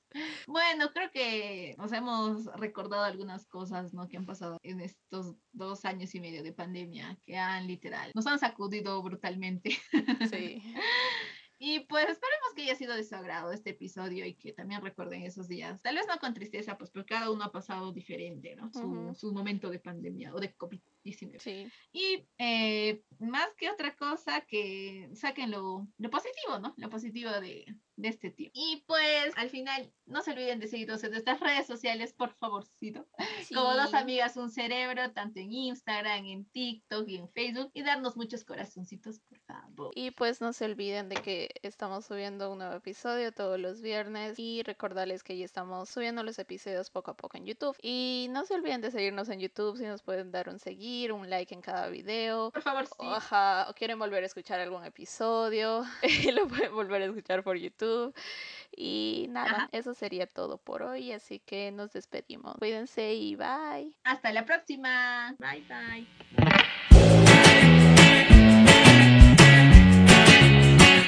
Bueno, 0.47 0.91
creo 0.93 1.11
que 1.11 1.75
nos 1.79 1.93
hemos 1.93 2.47
recordado 2.57 3.05
algunas 3.05 3.47
cosas 3.47 3.93
¿no? 3.93 4.09
que 4.09 4.17
han 4.17 4.27
pasado 4.27 4.59
en 4.62 4.81
estos 4.81 5.37
dos 5.53 5.85
años 5.85 6.14
y 6.14 6.21
medio 6.21 6.43
de 6.43 6.53
pandemia, 6.53 7.19
que 7.27 7.37
han 7.37 7.67
literal, 7.67 8.11
nos 8.14 8.27
han 8.27 8.39
sacudido 8.39 9.03
brutalmente. 9.03 9.79
Sí. 10.31 10.62
Y 11.59 11.81
pues 11.81 12.05
esperemos 12.09 12.53
que 12.55 12.63
haya 12.63 12.77
sido 12.77 12.95
de 12.95 13.05
su 13.05 13.15
agrado 13.15 13.51
este 13.51 13.71
episodio 13.71 14.27
y 14.27 14.35
que 14.35 14.53
también 14.53 14.83
recuerden 14.83 15.23
esos 15.23 15.49
días. 15.49 15.81
Tal 15.81 15.95
vez 15.95 16.07
no 16.07 16.19
con 16.19 16.35
tristeza, 16.35 16.77
pues 16.77 16.91
porque 16.91 17.15
cada 17.15 17.31
uno 17.31 17.45
ha 17.45 17.53
pasado 17.53 17.93
diferente, 17.93 18.55
¿no? 18.57 18.71
Su, 18.73 19.15
su 19.15 19.33
momento 19.33 19.71
de 19.71 19.79
pandemia 19.79 20.35
o 20.35 20.39
de 20.39 20.55
COVID-19. 21.07 21.41
Sí, 21.41 21.69
Y 21.93 22.27
eh, 22.39 23.03
más 23.19 23.49
que 23.57 23.71
otra 23.71 23.95
cosa, 23.97 24.43
que 24.43 25.11
saquen 25.15 25.51
lo, 25.51 25.87
lo 25.99 26.11
positivo, 26.11 26.59
¿no? 26.61 26.75
Lo 26.77 26.91
positivo 26.91 27.31
de, 27.41 27.65
de 27.97 28.09
este 28.09 28.31
tiempo. 28.31 28.53
Y 28.55 28.85
pues 28.87 29.33
al 29.37 29.51
final, 29.51 29.91
no 30.05 30.23
se 30.23 30.33
olviden 30.33 30.61
de 30.61 30.69
seguirnos 30.69 31.03
en 31.05 31.13
nuestras 31.13 31.41
redes 31.41 31.67
sociales, 31.67 32.13
por 32.13 32.31
favorcito. 32.35 33.07
Como 33.55 33.75
dos 33.75 33.95
amigas, 33.95 34.37
un 34.37 34.51
cerebro, 34.51 35.13
tanto 35.13 35.41
en 35.41 35.53
Instagram, 35.53 36.27
en 36.27 36.45
TikTok 36.47 37.09
y 37.09 37.17
en 37.17 37.29
Facebook. 37.31 37.71
Y 37.75 37.83
darnos 37.83 38.17
muchos 38.17 38.45
corazoncitos, 38.45 39.21
por 39.21 39.39
favor. 39.41 39.93
Y 39.95 40.11
pues 40.11 40.41
no 40.41 40.53
se 40.53 40.67
olviden 40.67 41.09
de 41.09 41.17
que 41.17 41.51
estamos 41.63 42.07
subiendo 42.07 42.53
un 42.53 42.59
nuevo 42.59 42.75
episodio 42.75 43.33
todos 43.33 43.59
los 43.59 43.81
viernes 43.81 44.39
y 44.39 44.63
recordarles 44.63 45.23
que 45.23 45.37
ya 45.37 45.45
estamos 45.45 45.89
subiendo 45.89 46.23
los 46.23 46.39
episodios 46.39 46.91
poco 46.91 47.13
a 47.13 47.17
poco 47.17 47.37
en 47.37 47.47
YouTube. 47.47 47.77
Y 47.83 48.29
no 48.31 48.45
se 48.45 48.55
olviden 48.55 48.81
de 48.81 48.91
seguirnos 48.91 49.29
en 49.29 49.41
YouTube 49.41 49.79
si 49.79 49.85
nos 49.85 50.03
pueden 50.03 50.31
dar 50.31 50.49
un 50.49 50.59
seguir, 50.59 50.95
un 51.12 51.28
like 51.30 51.55
en 51.55 51.61
cada 51.61 51.88
video. 51.88 52.51
Por 52.51 52.62
favor, 52.62 52.86
sí. 52.86 52.94
Ajá, 53.01 53.66
o 53.68 53.74
quieren 53.74 53.99
volver 53.99 54.22
a 54.22 54.26
escuchar 54.26 54.61
algún 54.61 54.84
episodio, 54.84 55.84
lo 56.32 56.49
pueden 56.49 56.72
volver 56.74 57.03
a 57.03 57.05
escuchar 57.07 57.42
por 57.42 57.57
YouTube. 57.57 58.14
Y 58.76 59.26
nada, 59.30 59.51
Ajá. 59.51 59.68
eso 59.72 59.94
sería 59.94 60.26
todo 60.26 60.59
por 60.59 60.82
hoy, 60.82 61.12
así 61.12 61.38
que 61.40 61.70
nos 61.70 61.92
despedimos. 61.92 62.57
Cuídense 62.59 63.14
y 63.14 63.36
bye. 63.36 63.97
Hasta 64.05 64.32
la 64.32 64.44
próxima. 64.44 65.34
Bye, 65.38 65.64
bye. 65.68 66.86